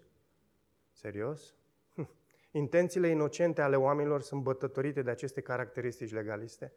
Serios? 0.93 1.55
Hm. 1.95 2.11
Intențiile 2.51 3.09
inocente 3.09 3.61
ale 3.61 3.77
oamenilor 3.77 4.21
sunt 4.21 4.43
bătătorite 4.43 5.03
de 5.03 5.11
aceste 5.11 5.41
caracteristici 5.41 6.13
legaliste? 6.13 6.73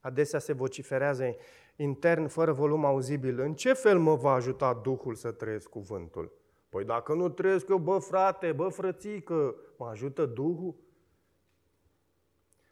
Adesea 0.00 0.38
se 0.38 0.52
vociferează 0.52 1.36
intern, 1.76 2.26
fără 2.26 2.52
volum 2.52 2.84
auzibil. 2.84 3.38
În 3.38 3.54
ce 3.54 3.72
fel 3.72 3.98
mă 3.98 4.14
va 4.14 4.32
ajuta 4.32 4.74
Duhul 4.74 5.14
să 5.14 5.32
trăiesc 5.32 5.68
cuvântul? 5.68 6.32
Păi 6.68 6.84
dacă 6.84 7.14
nu 7.14 7.28
trăiesc 7.28 7.68
eu, 7.68 7.78
bă 7.78 7.98
frate, 7.98 8.52
bă 8.52 8.68
frățică, 8.68 9.56
mă 9.76 9.86
ajută 9.86 10.26
Duhul? 10.26 10.88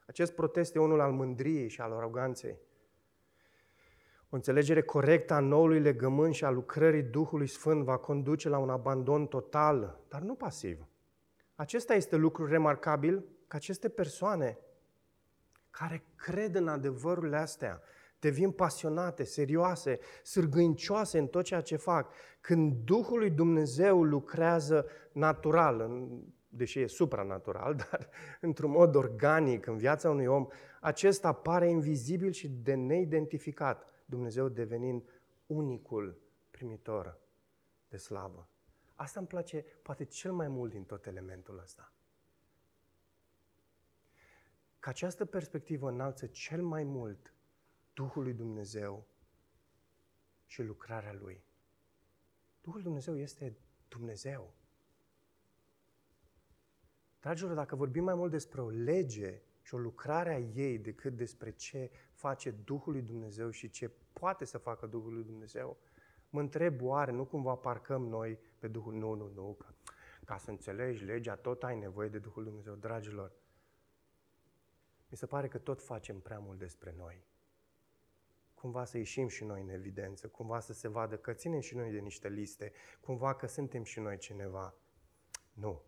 Acest 0.08 0.32
protest 0.32 0.74
e 0.74 0.78
unul 0.78 1.00
al 1.00 1.12
mândriei 1.12 1.68
și 1.68 1.80
al 1.80 1.92
aroganței. 1.92 2.58
O 4.30 4.36
înțelegere 4.36 4.82
corectă 4.82 5.34
a 5.34 5.40
noului 5.40 5.80
legământ 5.80 6.34
și 6.34 6.44
a 6.44 6.50
lucrării 6.50 7.02
Duhului 7.02 7.46
Sfânt 7.46 7.84
va 7.84 7.96
conduce 7.96 8.48
la 8.48 8.58
un 8.58 8.70
abandon 8.70 9.26
total, 9.26 10.00
dar 10.08 10.20
nu 10.20 10.34
pasiv. 10.34 10.86
Acesta 11.54 11.94
este 11.94 12.16
lucru 12.16 12.46
remarcabil 12.46 13.24
că 13.46 13.56
aceste 13.56 13.88
persoane 13.88 14.58
care 15.70 16.04
cred 16.14 16.54
în 16.54 16.68
adevărurile 16.68 17.36
astea, 17.36 17.82
devin 18.18 18.50
pasionate, 18.50 19.24
serioase, 19.24 19.98
sârgâncioase 20.22 21.18
în 21.18 21.26
tot 21.26 21.44
ceea 21.44 21.60
ce 21.60 21.76
fac. 21.76 22.12
Când 22.40 22.72
Duhul 22.84 23.18
lui 23.18 23.30
Dumnezeu 23.30 24.02
lucrează 24.02 24.86
natural, 25.12 25.80
în, 25.80 26.22
deși 26.58 26.80
e 26.80 26.86
supranatural, 26.86 27.74
dar 27.90 28.08
într-un 28.40 28.70
mod 28.70 28.94
organic 28.94 29.66
în 29.66 29.76
viața 29.76 30.10
unui 30.10 30.26
om, 30.26 30.46
acesta 30.80 31.32
pare 31.32 31.68
invizibil 31.68 32.30
și 32.30 32.48
de 32.48 32.74
neidentificat, 32.74 33.86
Dumnezeu 34.04 34.48
devenind 34.48 35.02
unicul 35.46 36.20
primitor 36.50 37.18
de 37.88 37.96
slavă. 37.96 38.48
Asta 38.94 39.18
îmi 39.18 39.28
place 39.28 39.64
poate 39.82 40.04
cel 40.04 40.32
mai 40.32 40.48
mult 40.48 40.70
din 40.70 40.84
tot 40.84 41.06
elementul 41.06 41.58
ăsta 41.62 41.92
că 44.78 44.88
această 44.88 45.24
perspectivă 45.24 45.88
înalță 45.88 46.26
cel 46.26 46.62
mai 46.62 46.84
mult 46.84 47.34
Duhul 47.94 48.22
lui 48.22 48.34
Dumnezeu 48.34 49.06
și 50.46 50.62
lucrarea 50.62 51.12
Lui. 51.12 51.44
Duhul 52.60 52.82
Dumnezeu 52.82 53.16
este 53.16 53.56
Dumnezeu. 53.88 54.54
Dragilor, 57.20 57.54
dacă 57.54 57.76
vorbim 57.76 58.04
mai 58.04 58.14
mult 58.14 58.30
despre 58.30 58.60
o 58.60 58.68
lege 58.68 59.42
și 59.62 59.74
o 59.74 59.78
lucrare 59.78 60.34
a 60.34 60.38
ei 60.38 60.78
decât 60.78 61.16
despre 61.16 61.50
ce 61.50 61.90
face 62.12 62.50
Duhul 62.50 62.92
lui 62.92 63.02
Dumnezeu 63.02 63.50
și 63.50 63.70
ce 63.70 63.90
poate 64.12 64.44
să 64.44 64.58
facă 64.58 64.86
Duhul 64.86 65.12
lui 65.12 65.24
Dumnezeu, 65.24 65.76
mă 66.30 66.40
întreb 66.40 66.82
oare 66.82 67.12
nu 67.12 67.24
cumva 67.24 67.54
parcăm 67.54 68.02
noi 68.02 68.38
pe 68.58 68.68
Duhul? 68.68 68.94
Nu, 68.94 69.14
nu, 69.14 69.30
nu, 69.34 69.56
că 69.58 69.66
ca 70.24 70.36
să 70.36 70.50
înțelegi 70.50 71.04
legea 71.04 71.36
tot 71.36 71.62
ai 71.62 71.78
nevoie 71.78 72.08
de 72.08 72.18
Duhul 72.18 72.42
lui 72.42 72.50
Dumnezeu. 72.50 72.74
Dragilor, 72.74 73.32
mi 75.08 75.16
se 75.16 75.26
pare 75.26 75.48
că 75.48 75.58
tot 75.58 75.82
facem 75.82 76.20
prea 76.20 76.38
mult 76.38 76.58
despre 76.58 76.94
noi. 76.96 77.24
Cumva 78.54 78.84
să 78.84 78.96
ieșim 78.96 79.28
și 79.28 79.44
noi 79.44 79.60
în 79.60 79.68
evidență, 79.68 80.28
cumva 80.28 80.60
să 80.60 80.72
se 80.72 80.88
vadă 80.88 81.16
că 81.16 81.32
ținem 81.32 81.60
și 81.60 81.76
noi 81.76 81.90
de 81.90 81.98
niște 81.98 82.28
liste, 82.28 82.72
cumva 83.00 83.34
că 83.34 83.46
suntem 83.46 83.82
și 83.82 84.00
noi 84.00 84.18
cineva. 84.18 84.74
Nu. 85.52 85.82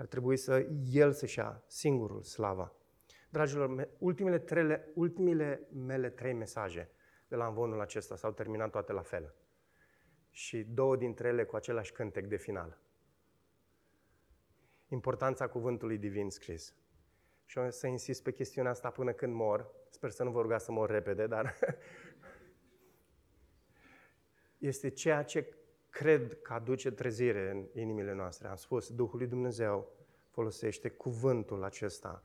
Ar 0.00 0.06
trebui 0.06 0.36
să 0.36 0.66
El 0.90 1.12
să-și 1.12 1.38
ia 1.38 1.62
singurul 1.66 2.22
slava. 2.22 2.76
Dragilor, 3.30 3.88
ultimele, 3.98 4.38
trele, 4.38 4.90
ultimele 4.94 5.68
mele 5.72 6.10
trei 6.10 6.32
mesaje 6.32 6.90
de 7.28 7.36
la 7.36 7.46
învonul 7.46 7.80
acesta 7.80 8.16
s-au 8.16 8.32
terminat 8.32 8.70
toate 8.70 8.92
la 8.92 9.02
fel. 9.02 9.34
Și 10.30 10.62
două 10.62 10.96
dintre 10.96 11.28
ele 11.28 11.44
cu 11.44 11.56
același 11.56 11.92
cântec 11.92 12.26
de 12.26 12.36
final. 12.36 12.80
Importanța 14.88 15.48
cuvântului 15.48 15.98
divin 15.98 16.30
scris. 16.30 16.74
Și 17.44 17.58
o 17.58 17.70
să 17.70 17.86
insist 17.86 18.22
pe 18.22 18.32
chestiunea 18.32 18.70
asta 18.70 18.90
până 18.90 19.12
când 19.12 19.34
mor. 19.34 19.70
Sper 19.90 20.10
să 20.10 20.22
nu 20.22 20.30
vă 20.30 20.40
rugați 20.40 20.64
să 20.64 20.72
mor 20.72 20.90
repede, 20.90 21.26
dar 21.26 21.58
este 24.58 24.88
ceea 24.88 25.22
ce 25.22 25.54
cred 25.90 26.40
că 26.42 26.52
aduce 26.52 26.90
trezire 26.90 27.50
în 27.50 27.80
inimile 27.80 28.12
noastre. 28.12 28.48
Am 28.48 28.56
spus, 28.56 28.90
Duhul 28.92 29.18
lui 29.18 29.26
Dumnezeu 29.26 29.88
folosește 30.30 30.88
cuvântul 30.88 31.64
acesta 31.64 32.22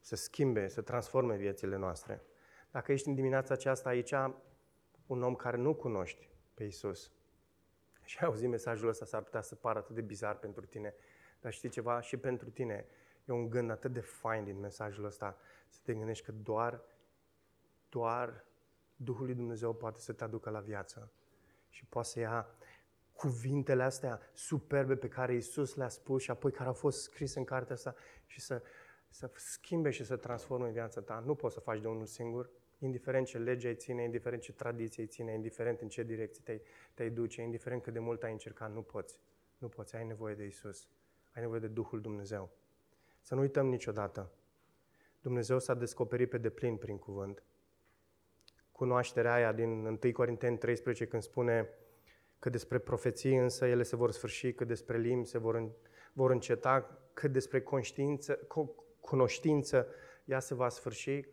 să 0.00 0.16
schimbe, 0.16 0.68
să 0.68 0.80
transforme 0.80 1.36
viețile 1.36 1.76
noastre. 1.76 2.22
Dacă 2.70 2.92
ești 2.92 3.08
în 3.08 3.14
dimineața 3.14 3.54
aceasta 3.54 3.88
aici, 3.88 4.14
un 5.06 5.22
om 5.22 5.34
care 5.34 5.56
nu 5.56 5.74
cunoști 5.74 6.28
pe 6.54 6.64
Isus 6.64 7.10
și 8.04 8.18
auzi 8.24 8.46
mesajul 8.46 8.88
ăsta, 8.88 9.04
s-ar 9.04 9.22
putea 9.22 9.40
să 9.40 9.54
pară 9.54 9.78
atât 9.78 9.94
de 9.94 10.00
bizar 10.00 10.38
pentru 10.38 10.66
tine, 10.66 10.94
dar 11.40 11.52
știi 11.52 11.68
ceva? 11.68 12.00
Și 12.00 12.16
pentru 12.16 12.50
tine 12.50 12.86
E 13.30 13.32
un 13.32 13.50
gând 13.50 13.70
atât 13.70 13.92
de 13.92 14.00
fain 14.00 14.44
din 14.44 14.60
mesajul 14.60 15.04
ăsta, 15.04 15.36
să 15.68 15.78
te 15.82 15.94
gândești 15.94 16.24
că 16.24 16.32
doar, 16.32 16.80
doar 17.88 18.44
Duhul 18.96 19.24
lui 19.24 19.34
Dumnezeu 19.34 19.74
poate 19.74 20.00
să 20.00 20.12
te 20.12 20.24
aducă 20.24 20.50
la 20.50 20.60
viață 20.60 21.12
și 21.70 21.84
poate 21.84 22.08
să 22.08 22.18
ia 22.18 22.46
cuvintele 23.12 23.82
astea 23.82 24.20
superbe 24.32 24.96
pe 24.96 25.08
care 25.08 25.34
Isus 25.34 25.74
le-a 25.74 25.88
spus 25.88 26.22
și 26.22 26.30
apoi 26.30 26.52
care 26.52 26.68
au 26.68 26.74
fost 26.74 27.02
scrise 27.02 27.38
în 27.38 27.44
cartea 27.44 27.74
asta 27.74 27.94
și 28.26 28.40
să, 28.40 28.62
să 29.08 29.30
schimbe 29.34 29.90
și 29.90 30.04
să 30.04 30.16
transforme 30.16 30.70
viața 30.70 31.00
ta. 31.00 31.22
Nu 31.26 31.34
poți 31.34 31.54
să 31.54 31.60
faci 31.60 31.80
de 31.80 31.88
unul 31.88 32.06
singur, 32.06 32.50
indiferent 32.78 33.26
ce 33.26 33.38
lege 33.38 33.66
ai 33.66 33.76
ține, 33.76 34.02
indiferent 34.02 34.42
ce 34.42 34.52
tradiție 34.52 35.02
ai 35.02 35.08
ține, 35.08 35.32
indiferent 35.32 35.80
în 35.80 35.88
ce 35.88 36.02
direcție 36.02 36.42
te-ai, 36.44 36.62
te 36.94 37.08
duce, 37.08 37.42
indiferent 37.42 37.82
cât 37.82 37.92
de 37.92 37.98
mult 37.98 38.22
ai 38.22 38.32
încercat, 38.32 38.72
nu 38.72 38.82
poți. 38.82 39.20
Nu 39.58 39.68
poți, 39.68 39.96
ai 39.96 40.04
nevoie 40.04 40.34
de 40.34 40.44
Isus. 40.44 40.88
Ai 41.34 41.42
nevoie 41.42 41.60
de 41.60 41.68
Duhul 41.68 42.00
Dumnezeu. 42.00 42.50
Să 43.20 43.34
nu 43.34 43.40
uităm 43.40 43.66
niciodată. 43.66 44.30
Dumnezeu 45.20 45.58
s-a 45.58 45.74
descoperit 45.74 46.30
pe 46.30 46.38
deplin 46.38 46.76
prin 46.76 46.98
cuvânt. 46.98 47.42
Cunoașterea 48.80 49.32
aia 49.32 49.52
din 49.52 49.86
1 49.86 49.98
Corinteni 50.12 50.58
13 50.58 51.06
când 51.06 51.22
spune 51.22 51.68
că 52.38 52.50
despre 52.50 52.78
profeții 52.78 53.36
însă 53.36 53.66
ele 53.66 53.82
se 53.82 53.96
vor 53.96 54.10
sfârși, 54.10 54.52
că 54.52 54.64
despre 54.64 54.98
limbi 54.98 55.28
se 55.28 55.38
vor, 55.38 55.70
vor 56.12 56.30
înceta, 56.30 56.98
că 57.14 57.28
despre 57.28 57.62
conștiință, 57.62 58.38
cunoștință 59.00 59.86
ea 60.24 60.40
se 60.40 60.54
va 60.54 60.68
sfârși. 60.68 61.24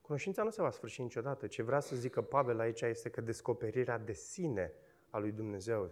Cunoștința 0.00 0.42
nu 0.42 0.50
se 0.50 0.62
va 0.62 0.70
sfârși 0.70 1.02
niciodată. 1.02 1.46
Ce 1.46 1.62
vrea 1.62 1.80
să 1.80 1.96
zică 1.96 2.22
Pavel 2.22 2.60
aici 2.60 2.80
este 2.80 3.08
că 3.08 3.20
descoperirea 3.20 3.98
de 3.98 4.12
sine 4.12 4.72
a 5.10 5.18
lui 5.18 5.32
Dumnezeu 5.32 5.90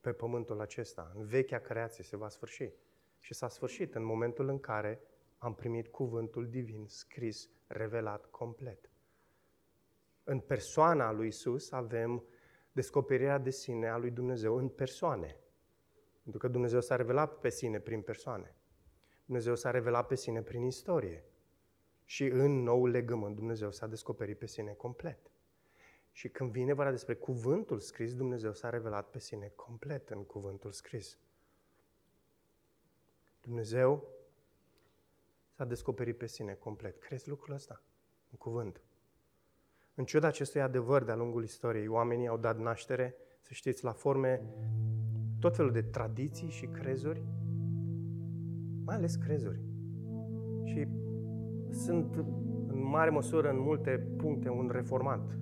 pe 0.00 0.12
pământul 0.12 0.60
acesta, 0.60 1.12
în 1.14 1.26
vechea 1.26 1.58
creație, 1.58 2.04
se 2.04 2.16
va 2.16 2.28
sfârși 2.28 2.70
și 3.18 3.34
s-a 3.34 3.48
sfârșit 3.48 3.94
în 3.94 4.04
momentul 4.04 4.48
în 4.48 4.60
care 4.60 5.00
am 5.38 5.54
primit 5.54 5.88
cuvântul 5.88 6.48
divin 6.48 6.84
scris, 6.86 7.48
revelat 7.66 8.26
complet. 8.30 8.90
În 10.28 10.40
persoana 10.40 11.12
lui 11.12 11.26
Isus 11.26 11.70
avem 11.70 12.24
descoperirea 12.72 13.38
de 13.38 13.50
sine 13.50 13.88
a 13.88 13.96
lui 13.96 14.10
Dumnezeu 14.10 14.56
în 14.56 14.68
persoane. 14.68 15.36
Pentru 16.22 16.40
că 16.40 16.48
Dumnezeu 16.48 16.80
s-a 16.80 16.96
revelat 16.96 17.38
pe 17.38 17.48
sine 17.48 17.80
prin 17.80 18.02
persoane. 18.02 18.54
Dumnezeu 19.24 19.54
s-a 19.54 19.70
revelat 19.70 20.06
pe 20.06 20.14
sine 20.14 20.42
prin 20.42 20.62
istorie. 20.62 21.24
Și 22.04 22.24
în 22.24 22.62
nou 22.62 22.86
legământ 22.86 23.34
Dumnezeu 23.34 23.70
s-a 23.70 23.86
descoperit 23.86 24.38
pe 24.38 24.46
sine 24.46 24.72
complet. 24.72 25.30
Și 26.12 26.28
când 26.28 26.50
vine 26.50 26.72
vorba 26.72 26.90
despre 26.90 27.14
cuvântul 27.14 27.78
scris, 27.78 28.14
Dumnezeu 28.14 28.52
s-a 28.52 28.70
revelat 28.70 29.10
pe 29.10 29.18
sine 29.18 29.52
complet 29.54 30.10
în 30.10 30.24
cuvântul 30.24 30.72
scris. 30.72 31.18
Dumnezeu 33.42 34.08
s-a 35.50 35.64
descoperit 35.64 36.18
pe 36.18 36.26
sine 36.26 36.54
complet. 36.54 36.98
Crezi 36.98 37.28
lucrul 37.28 37.54
ăsta? 37.54 37.82
În 38.30 38.36
cuvânt. 38.38 38.80
În 39.98 40.04
ciuda 40.04 40.26
acestui 40.26 40.60
adevăr 40.60 41.04
de-a 41.04 41.16
lungul 41.16 41.42
istoriei, 41.42 41.88
oamenii 41.88 42.26
au 42.26 42.36
dat 42.36 42.58
naștere, 42.58 43.14
să 43.40 43.50
știți, 43.52 43.84
la 43.84 43.92
forme 43.92 44.42
tot 45.38 45.56
felul 45.56 45.72
de 45.72 45.82
tradiții 45.82 46.48
și 46.48 46.66
crezuri, 46.66 47.22
mai 48.84 48.96
ales 48.96 49.14
crezuri. 49.14 49.60
Și 50.64 50.88
sunt 51.70 52.14
în 52.66 52.88
mare 52.90 53.10
măsură, 53.10 53.50
în 53.50 53.60
multe 53.60 54.06
puncte, 54.16 54.48
un 54.48 54.70
reformat 54.72 55.38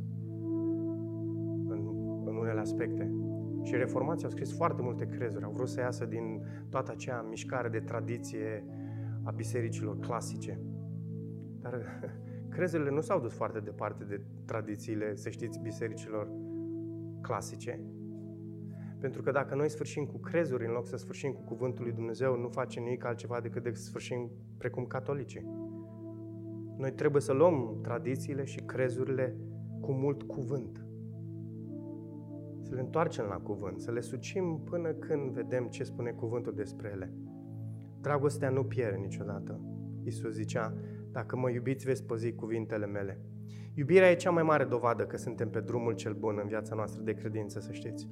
în, 1.67 1.89
în 2.25 2.37
unele 2.37 2.61
aspecte. 2.61 3.15
Și 3.63 3.75
reformații 3.77 4.25
au 4.25 4.31
scris 4.31 4.57
foarte 4.57 4.83
multe 4.83 5.07
crezuri, 5.07 5.45
au 5.45 5.51
vrut 5.51 5.69
să 5.69 5.81
iasă 5.81 6.05
din 6.05 6.47
toată 6.69 6.91
acea 6.91 7.27
mișcare 7.29 7.69
de 7.69 7.81
tradiție 7.81 8.65
a 9.23 9.31
bisericilor 9.31 9.99
clasice. 9.99 10.61
Dar 11.61 11.81
Crezurile 12.55 12.91
nu 12.91 13.01
s-au 13.01 13.21
dus 13.21 13.33
foarte 13.33 13.61
departe 13.61 14.05
de 14.05 14.21
tradițiile, 14.45 15.15
să 15.15 15.31
știți, 15.31 15.61
bisericilor 15.61 16.29
clasice. 17.21 17.81
Pentru 18.99 19.23
că 19.23 19.31
dacă 19.31 19.55
noi 19.55 19.69
sfârșim 19.69 20.05
cu 20.05 20.19
crezuri 20.19 20.67
în 20.67 20.73
loc 20.73 20.87
să 20.87 20.97
sfârșim 20.97 21.33
cu 21.33 21.43
cuvântul 21.43 21.85
lui 21.85 21.93
Dumnezeu, 21.93 22.37
nu 22.37 22.49
face 22.49 22.81
nimic 22.81 23.05
altceva 23.05 23.41
decât 23.41 23.63
de 23.63 23.71
sfârșim 23.71 24.31
precum 24.59 24.85
catolicii. 24.85 25.47
Noi 26.77 26.93
trebuie 26.93 27.23
să 27.23 27.33
luăm 27.33 27.79
tradițiile 27.83 28.45
și 28.45 28.61
crezurile 28.61 29.37
cu 29.81 29.93
mult 29.93 30.23
cuvânt. 30.23 30.87
Să 32.61 32.75
le 32.75 32.81
întoarcem 32.81 33.25
la 33.25 33.37
cuvânt, 33.37 33.81
să 33.81 33.91
le 33.91 34.01
sucim 34.01 34.61
până 34.65 34.93
când 34.93 35.31
vedem 35.31 35.67
ce 35.67 35.85
spune 35.85 36.11
cuvântul 36.11 36.55
despre 36.55 36.91
ele. 36.95 37.13
Dragostea 38.01 38.51
nu 38.51 38.65
pierde 38.65 38.97
niciodată. 38.97 39.61
Isus 40.05 40.33
zicea, 40.33 40.75
dacă 41.15 41.37
mă 41.37 41.51
iubiți, 41.51 41.85
veți 41.85 42.05
păzi 42.05 42.33
cuvintele 42.33 42.87
mele. 42.87 43.21
Iubirea 43.75 44.11
e 44.11 44.15
cea 44.15 44.31
mai 44.31 44.43
mare 44.43 44.65
dovadă 44.65 45.07
că 45.07 45.17
suntem 45.17 45.51
pe 45.51 45.61
drumul 45.61 45.93
cel 45.93 46.13
bun 46.13 46.39
în 46.43 46.49
viața 46.49 46.75
noastră 46.75 47.03
de 47.03 47.13
credință, 47.13 47.61
să 47.61 47.73
știți. 47.73 48.09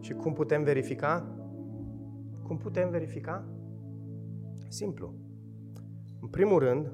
Și 0.00 0.12
cum 0.12 0.32
putem 0.32 0.62
verifica? 0.62 1.36
Cum 2.42 2.56
putem 2.56 2.90
verifica? 2.90 3.44
Simplu. 4.68 5.14
În 6.20 6.28
primul 6.28 6.58
rând, 6.58 6.92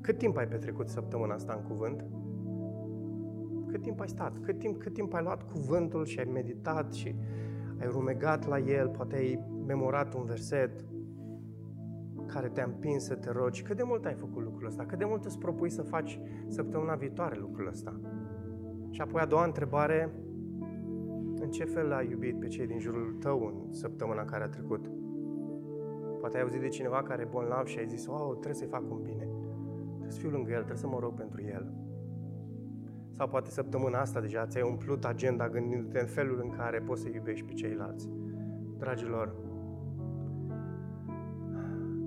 cât 0.00 0.18
timp 0.18 0.36
ai 0.36 0.48
petrecut 0.48 0.88
săptămâna 0.88 1.34
asta 1.34 1.52
în 1.52 1.68
cuvânt? 1.68 2.04
Cât 3.66 3.82
timp 3.82 4.00
ai 4.00 4.08
stat? 4.08 4.38
Cât 4.38 4.58
timp, 4.58 4.78
cât 4.78 4.92
timp 4.92 5.14
ai 5.14 5.22
luat 5.22 5.42
cuvântul 5.42 6.04
și 6.04 6.18
ai 6.18 6.30
meditat 6.32 6.92
și 6.92 7.14
ai 7.80 7.86
rumegat 7.86 8.46
la 8.46 8.58
el, 8.58 8.88
poate 8.88 9.16
ai 9.16 9.44
memorat 9.66 10.14
un 10.14 10.24
verset 10.24 10.84
care 12.36 12.48
te-a 12.48 12.64
împins 12.64 13.04
să 13.04 13.14
te 13.14 13.30
rogi. 13.30 13.62
Cât 13.62 13.76
de 13.76 13.82
mult 13.82 14.04
ai 14.04 14.14
făcut 14.14 14.42
lucrul 14.42 14.66
ăsta? 14.66 14.86
Cât 14.86 14.98
de 14.98 15.04
mult 15.04 15.24
îți 15.24 15.38
propui 15.38 15.70
să 15.70 15.82
faci 15.82 16.20
săptămâna 16.48 16.94
viitoare 16.94 17.38
lucrul 17.38 17.68
ăsta? 17.68 18.00
Și 18.90 19.00
apoi 19.00 19.20
a 19.20 19.26
doua 19.26 19.44
întrebare, 19.44 20.14
în 21.40 21.50
ce 21.50 21.64
fel 21.64 21.92
ai 21.92 22.08
iubit 22.10 22.38
pe 22.38 22.46
cei 22.46 22.66
din 22.66 22.78
jurul 22.78 23.16
tău 23.20 23.46
în 23.46 23.72
săptămâna 23.72 24.24
care 24.24 24.44
a 24.44 24.48
trecut? 24.48 24.90
Poate 26.20 26.36
ai 26.36 26.42
auzit 26.42 26.60
de 26.60 26.68
cineva 26.68 27.02
care 27.02 27.22
e 27.22 27.28
bolnav 27.30 27.66
și 27.66 27.78
ai 27.78 27.86
zis, 27.86 28.06
wow, 28.06 28.30
trebuie 28.32 28.54
să-i 28.54 28.68
fac 28.68 28.90
un 28.90 29.02
bine. 29.02 29.28
Trebuie 29.88 30.10
să 30.10 30.18
fiu 30.18 30.30
lângă 30.30 30.50
el, 30.50 30.56
trebuie 30.56 30.76
să 30.76 30.88
mă 30.88 30.98
rog 30.98 31.14
pentru 31.14 31.42
el. 31.42 31.72
Sau 33.10 33.28
poate 33.28 33.50
săptămâna 33.50 34.00
asta 34.00 34.20
deja 34.20 34.46
ți-ai 34.46 34.68
umplut 34.70 35.04
agenda 35.04 35.48
gândindu-te 35.48 36.00
în 36.00 36.06
felul 36.06 36.40
în 36.42 36.50
care 36.50 36.78
poți 36.78 37.02
să 37.02 37.08
iubești 37.08 37.46
pe 37.46 37.52
ceilalți. 37.52 38.10
Dragilor, 38.78 39.34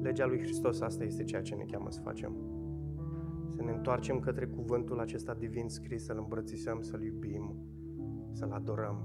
legea 0.02 0.26
lui 0.26 0.40
Hristos 0.40 0.82
asta 0.82 1.04
este 1.04 1.24
ceea 1.24 1.42
ce 1.42 1.56
ne 1.56 1.64
cheamă 1.64 1.92
să 1.92 2.02
facem. 2.02 2.36
Să 3.50 3.64
ne 3.64 3.72
întoarcem 3.72 4.20
către 4.20 4.46
cuvântul 4.46 5.00
acesta 5.00 5.34
divin 5.34 5.68
scris, 5.68 6.04
să-L 6.04 6.18
îmbrățișăm, 6.18 6.82
să-L 6.82 7.02
iubim, 7.02 7.56
să-L 8.32 8.52
adorăm. 8.52 9.02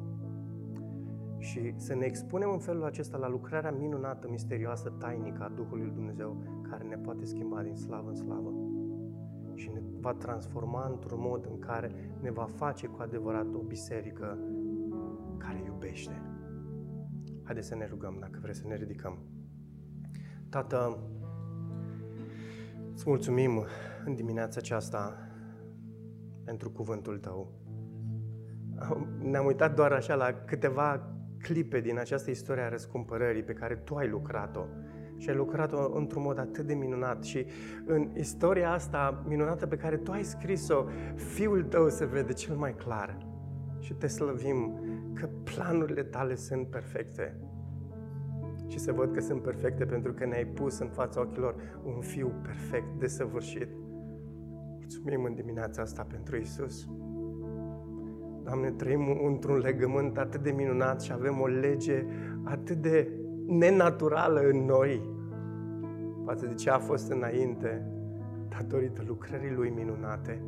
Și 1.38 1.72
să 1.76 1.94
ne 1.94 2.04
expunem 2.04 2.50
în 2.50 2.58
felul 2.58 2.84
acesta 2.84 3.16
la 3.16 3.28
lucrarea 3.28 3.72
minunată, 3.72 4.28
misterioasă, 4.30 4.90
tainică 4.98 5.42
a 5.42 5.48
Duhului 5.48 5.90
Dumnezeu, 5.90 6.42
care 6.70 6.84
ne 6.84 6.96
poate 6.96 7.24
schimba 7.24 7.62
din 7.62 7.74
slavă 7.74 8.08
în 8.08 8.14
slavă 8.14 8.52
și 9.54 9.70
ne 9.70 9.80
va 10.00 10.12
transforma 10.12 10.86
într-un 10.90 11.20
mod 11.20 11.46
în 11.50 11.58
care 11.58 12.16
ne 12.20 12.30
va 12.30 12.44
face 12.44 12.86
cu 12.86 13.02
adevărat 13.02 13.54
o 13.54 13.58
biserică 13.58 14.38
care 15.36 15.62
iubește. 15.66 16.22
Haideți 17.42 17.68
să 17.68 17.74
ne 17.74 17.86
rugăm 17.86 18.16
dacă 18.20 18.38
vreți 18.42 18.58
să 18.58 18.66
ne 18.66 18.76
ridicăm. 18.76 19.18
Tată, 20.54 20.98
îți 22.92 23.04
mulțumim 23.06 23.64
în 24.04 24.14
dimineața 24.14 24.58
aceasta 24.58 25.16
pentru 26.44 26.70
cuvântul 26.70 27.18
Tău. 27.18 27.52
Ne-am 29.18 29.46
uitat 29.46 29.74
doar 29.74 29.92
așa 29.92 30.14
la 30.14 30.32
câteva 30.46 31.14
clipe 31.42 31.80
din 31.80 31.98
această 31.98 32.30
istorie 32.30 32.62
a 32.62 32.68
răscumpărării 32.68 33.42
pe 33.42 33.52
care 33.52 33.74
Tu 33.74 33.94
ai 33.94 34.08
lucrat-o. 34.08 34.64
Și 35.16 35.28
ai 35.28 35.36
lucrat-o 35.36 35.96
într-un 35.96 36.22
mod 36.22 36.38
atât 36.38 36.66
de 36.66 36.74
minunat. 36.74 37.22
Și 37.24 37.46
în 37.86 38.10
istoria 38.16 38.70
asta 38.72 39.24
minunată 39.28 39.66
pe 39.66 39.76
care 39.76 39.96
Tu 39.96 40.10
ai 40.10 40.24
scris-o, 40.24 40.84
Fiul 41.14 41.62
Tău 41.62 41.88
se 41.88 42.04
vede 42.04 42.32
cel 42.32 42.56
mai 42.56 42.74
clar. 42.74 43.18
Și 43.78 43.92
te 43.92 44.06
slăvim 44.06 44.80
că 45.14 45.28
planurile 45.44 46.02
Tale 46.02 46.34
sunt 46.34 46.66
perfecte 46.66 47.38
și 48.66 48.78
să 48.78 48.92
văd 48.92 49.12
că 49.12 49.20
sunt 49.20 49.42
perfecte 49.42 49.84
pentru 49.84 50.12
că 50.12 50.26
ne-ai 50.26 50.44
pus 50.44 50.78
în 50.78 50.88
fața 50.88 51.20
ochilor 51.20 51.54
un 51.84 52.00
fiu 52.00 52.32
perfect, 52.42 52.98
desăvârșit. 52.98 53.68
Mulțumim 54.78 55.24
în 55.24 55.34
dimineața 55.34 55.82
asta 55.82 56.06
pentru 56.10 56.36
Isus. 56.36 56.88
Doamne, 58.42 58.70
trăim 58.70 59.20
într-un 59.26 59.58
legământ 59.58 60.18
atât 60.18 60.42
de 60.42 60.50
minunat 60.50 61.00
și 61.02 61.12
avem 61.12 61.40
o 61.40 61.46
lege 61.46 62.04
atât 62.44 62.76
de 62.76 63.18
nenaturală 63.46 64.40
în 64.40 64.64
noi 64.64 65.12
față 66.24 66.46
de 66.46 66.54
ce 66.54 66.70
a 66.70 66.78
fost 66.78 67.10
înainte, 67.10 67.86
datorită 68.48 69.02
lucrării 69.06 69.54
Lui 69.54 69.70
minunate. 69.70 70.42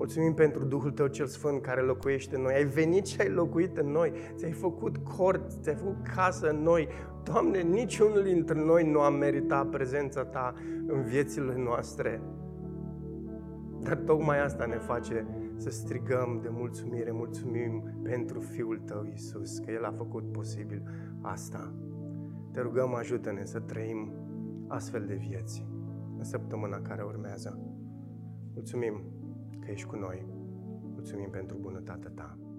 Mulțumim 0.00 0.34
pentru 0.34 0.64
Duhul 0.64 0.90
Tău 0.90 1.06
cel 1.06 1.26
Sfânt 1.26 1.62
care 1.62 1.80
locuiește 1.80 2.36
în 2.36 2.42
noi. 2.42 2.54
Ai 2.54 2.64
venit 2.64 3.06
și 3.06 3.20
ai 3.20 3.28
locuit 3.28 3.76
în 3.76 3.90
noi. 3.90 4.12
Ți-ai 4.34 4.52
făcut 4.52 4.96
cort, 4.96 5.50
ți-ai 5.62 5.74
făcut 5.74 6.06
casă 6.14 6.50
în 6.50 6.62
noi. 6.62 6.88
Doamne, 7.22 7.60
niciunul 7.60 8.22
dintre 8.22 8.64
noi 8.64 8.90
nu 8.90 9.00
a 9.00 9.10
meritat 9.10 9.68
prezența 9.68 10.24
Ta 10.24 10.54
în 10.86 11.02
viețile 11.02 11.54
noastre. 11.56 12.22
Dar 13.80 13.96
tocmai 13.96 14.44
asta 14.44 14.66
ne 14.66 14.78
face 14.78 15.26
să 15.56 15.70
strigăm 15.70 16.38
de 16.42 16.48
mulțumire, 16.50 17.10
mulțumim 17.10 18.00
pentru 18.02 18.40
Fiul 18.40 18.78
Tău, 18.78 19.04
Iisus, 19.04 19.58
că 19.58 19.70
El 19.70 19.84
a 19.84 19.92
făcut 19.96 20.32
posibil 20.32 20.82
asta. 21.20 21.74
Te 22.52 22.60
rugăm, 22.60 22.94
ajută-ne 22.94 23.44
să 23.44 23.58
trăim 23.58 24.12
astfel 24.68 25.04
de 25.06 25.14
vieți 25.14 25.66
în 26.18 26.24
săptămâna 26.24 26.80
care 26.80 27.02
urmează. 27.02 27.60
Mulțumim! 28.54 29.19
Că 29.70 29.76
ești 29.76 29.86
cu 29.86 29.96
noi. 29.96 30.26
Mulțumim 30.82 31.30
pentru 31.30 31.56
bunătatea 31.56 32.10
ta. 32.14 32.38
Amin. 32.38 32.49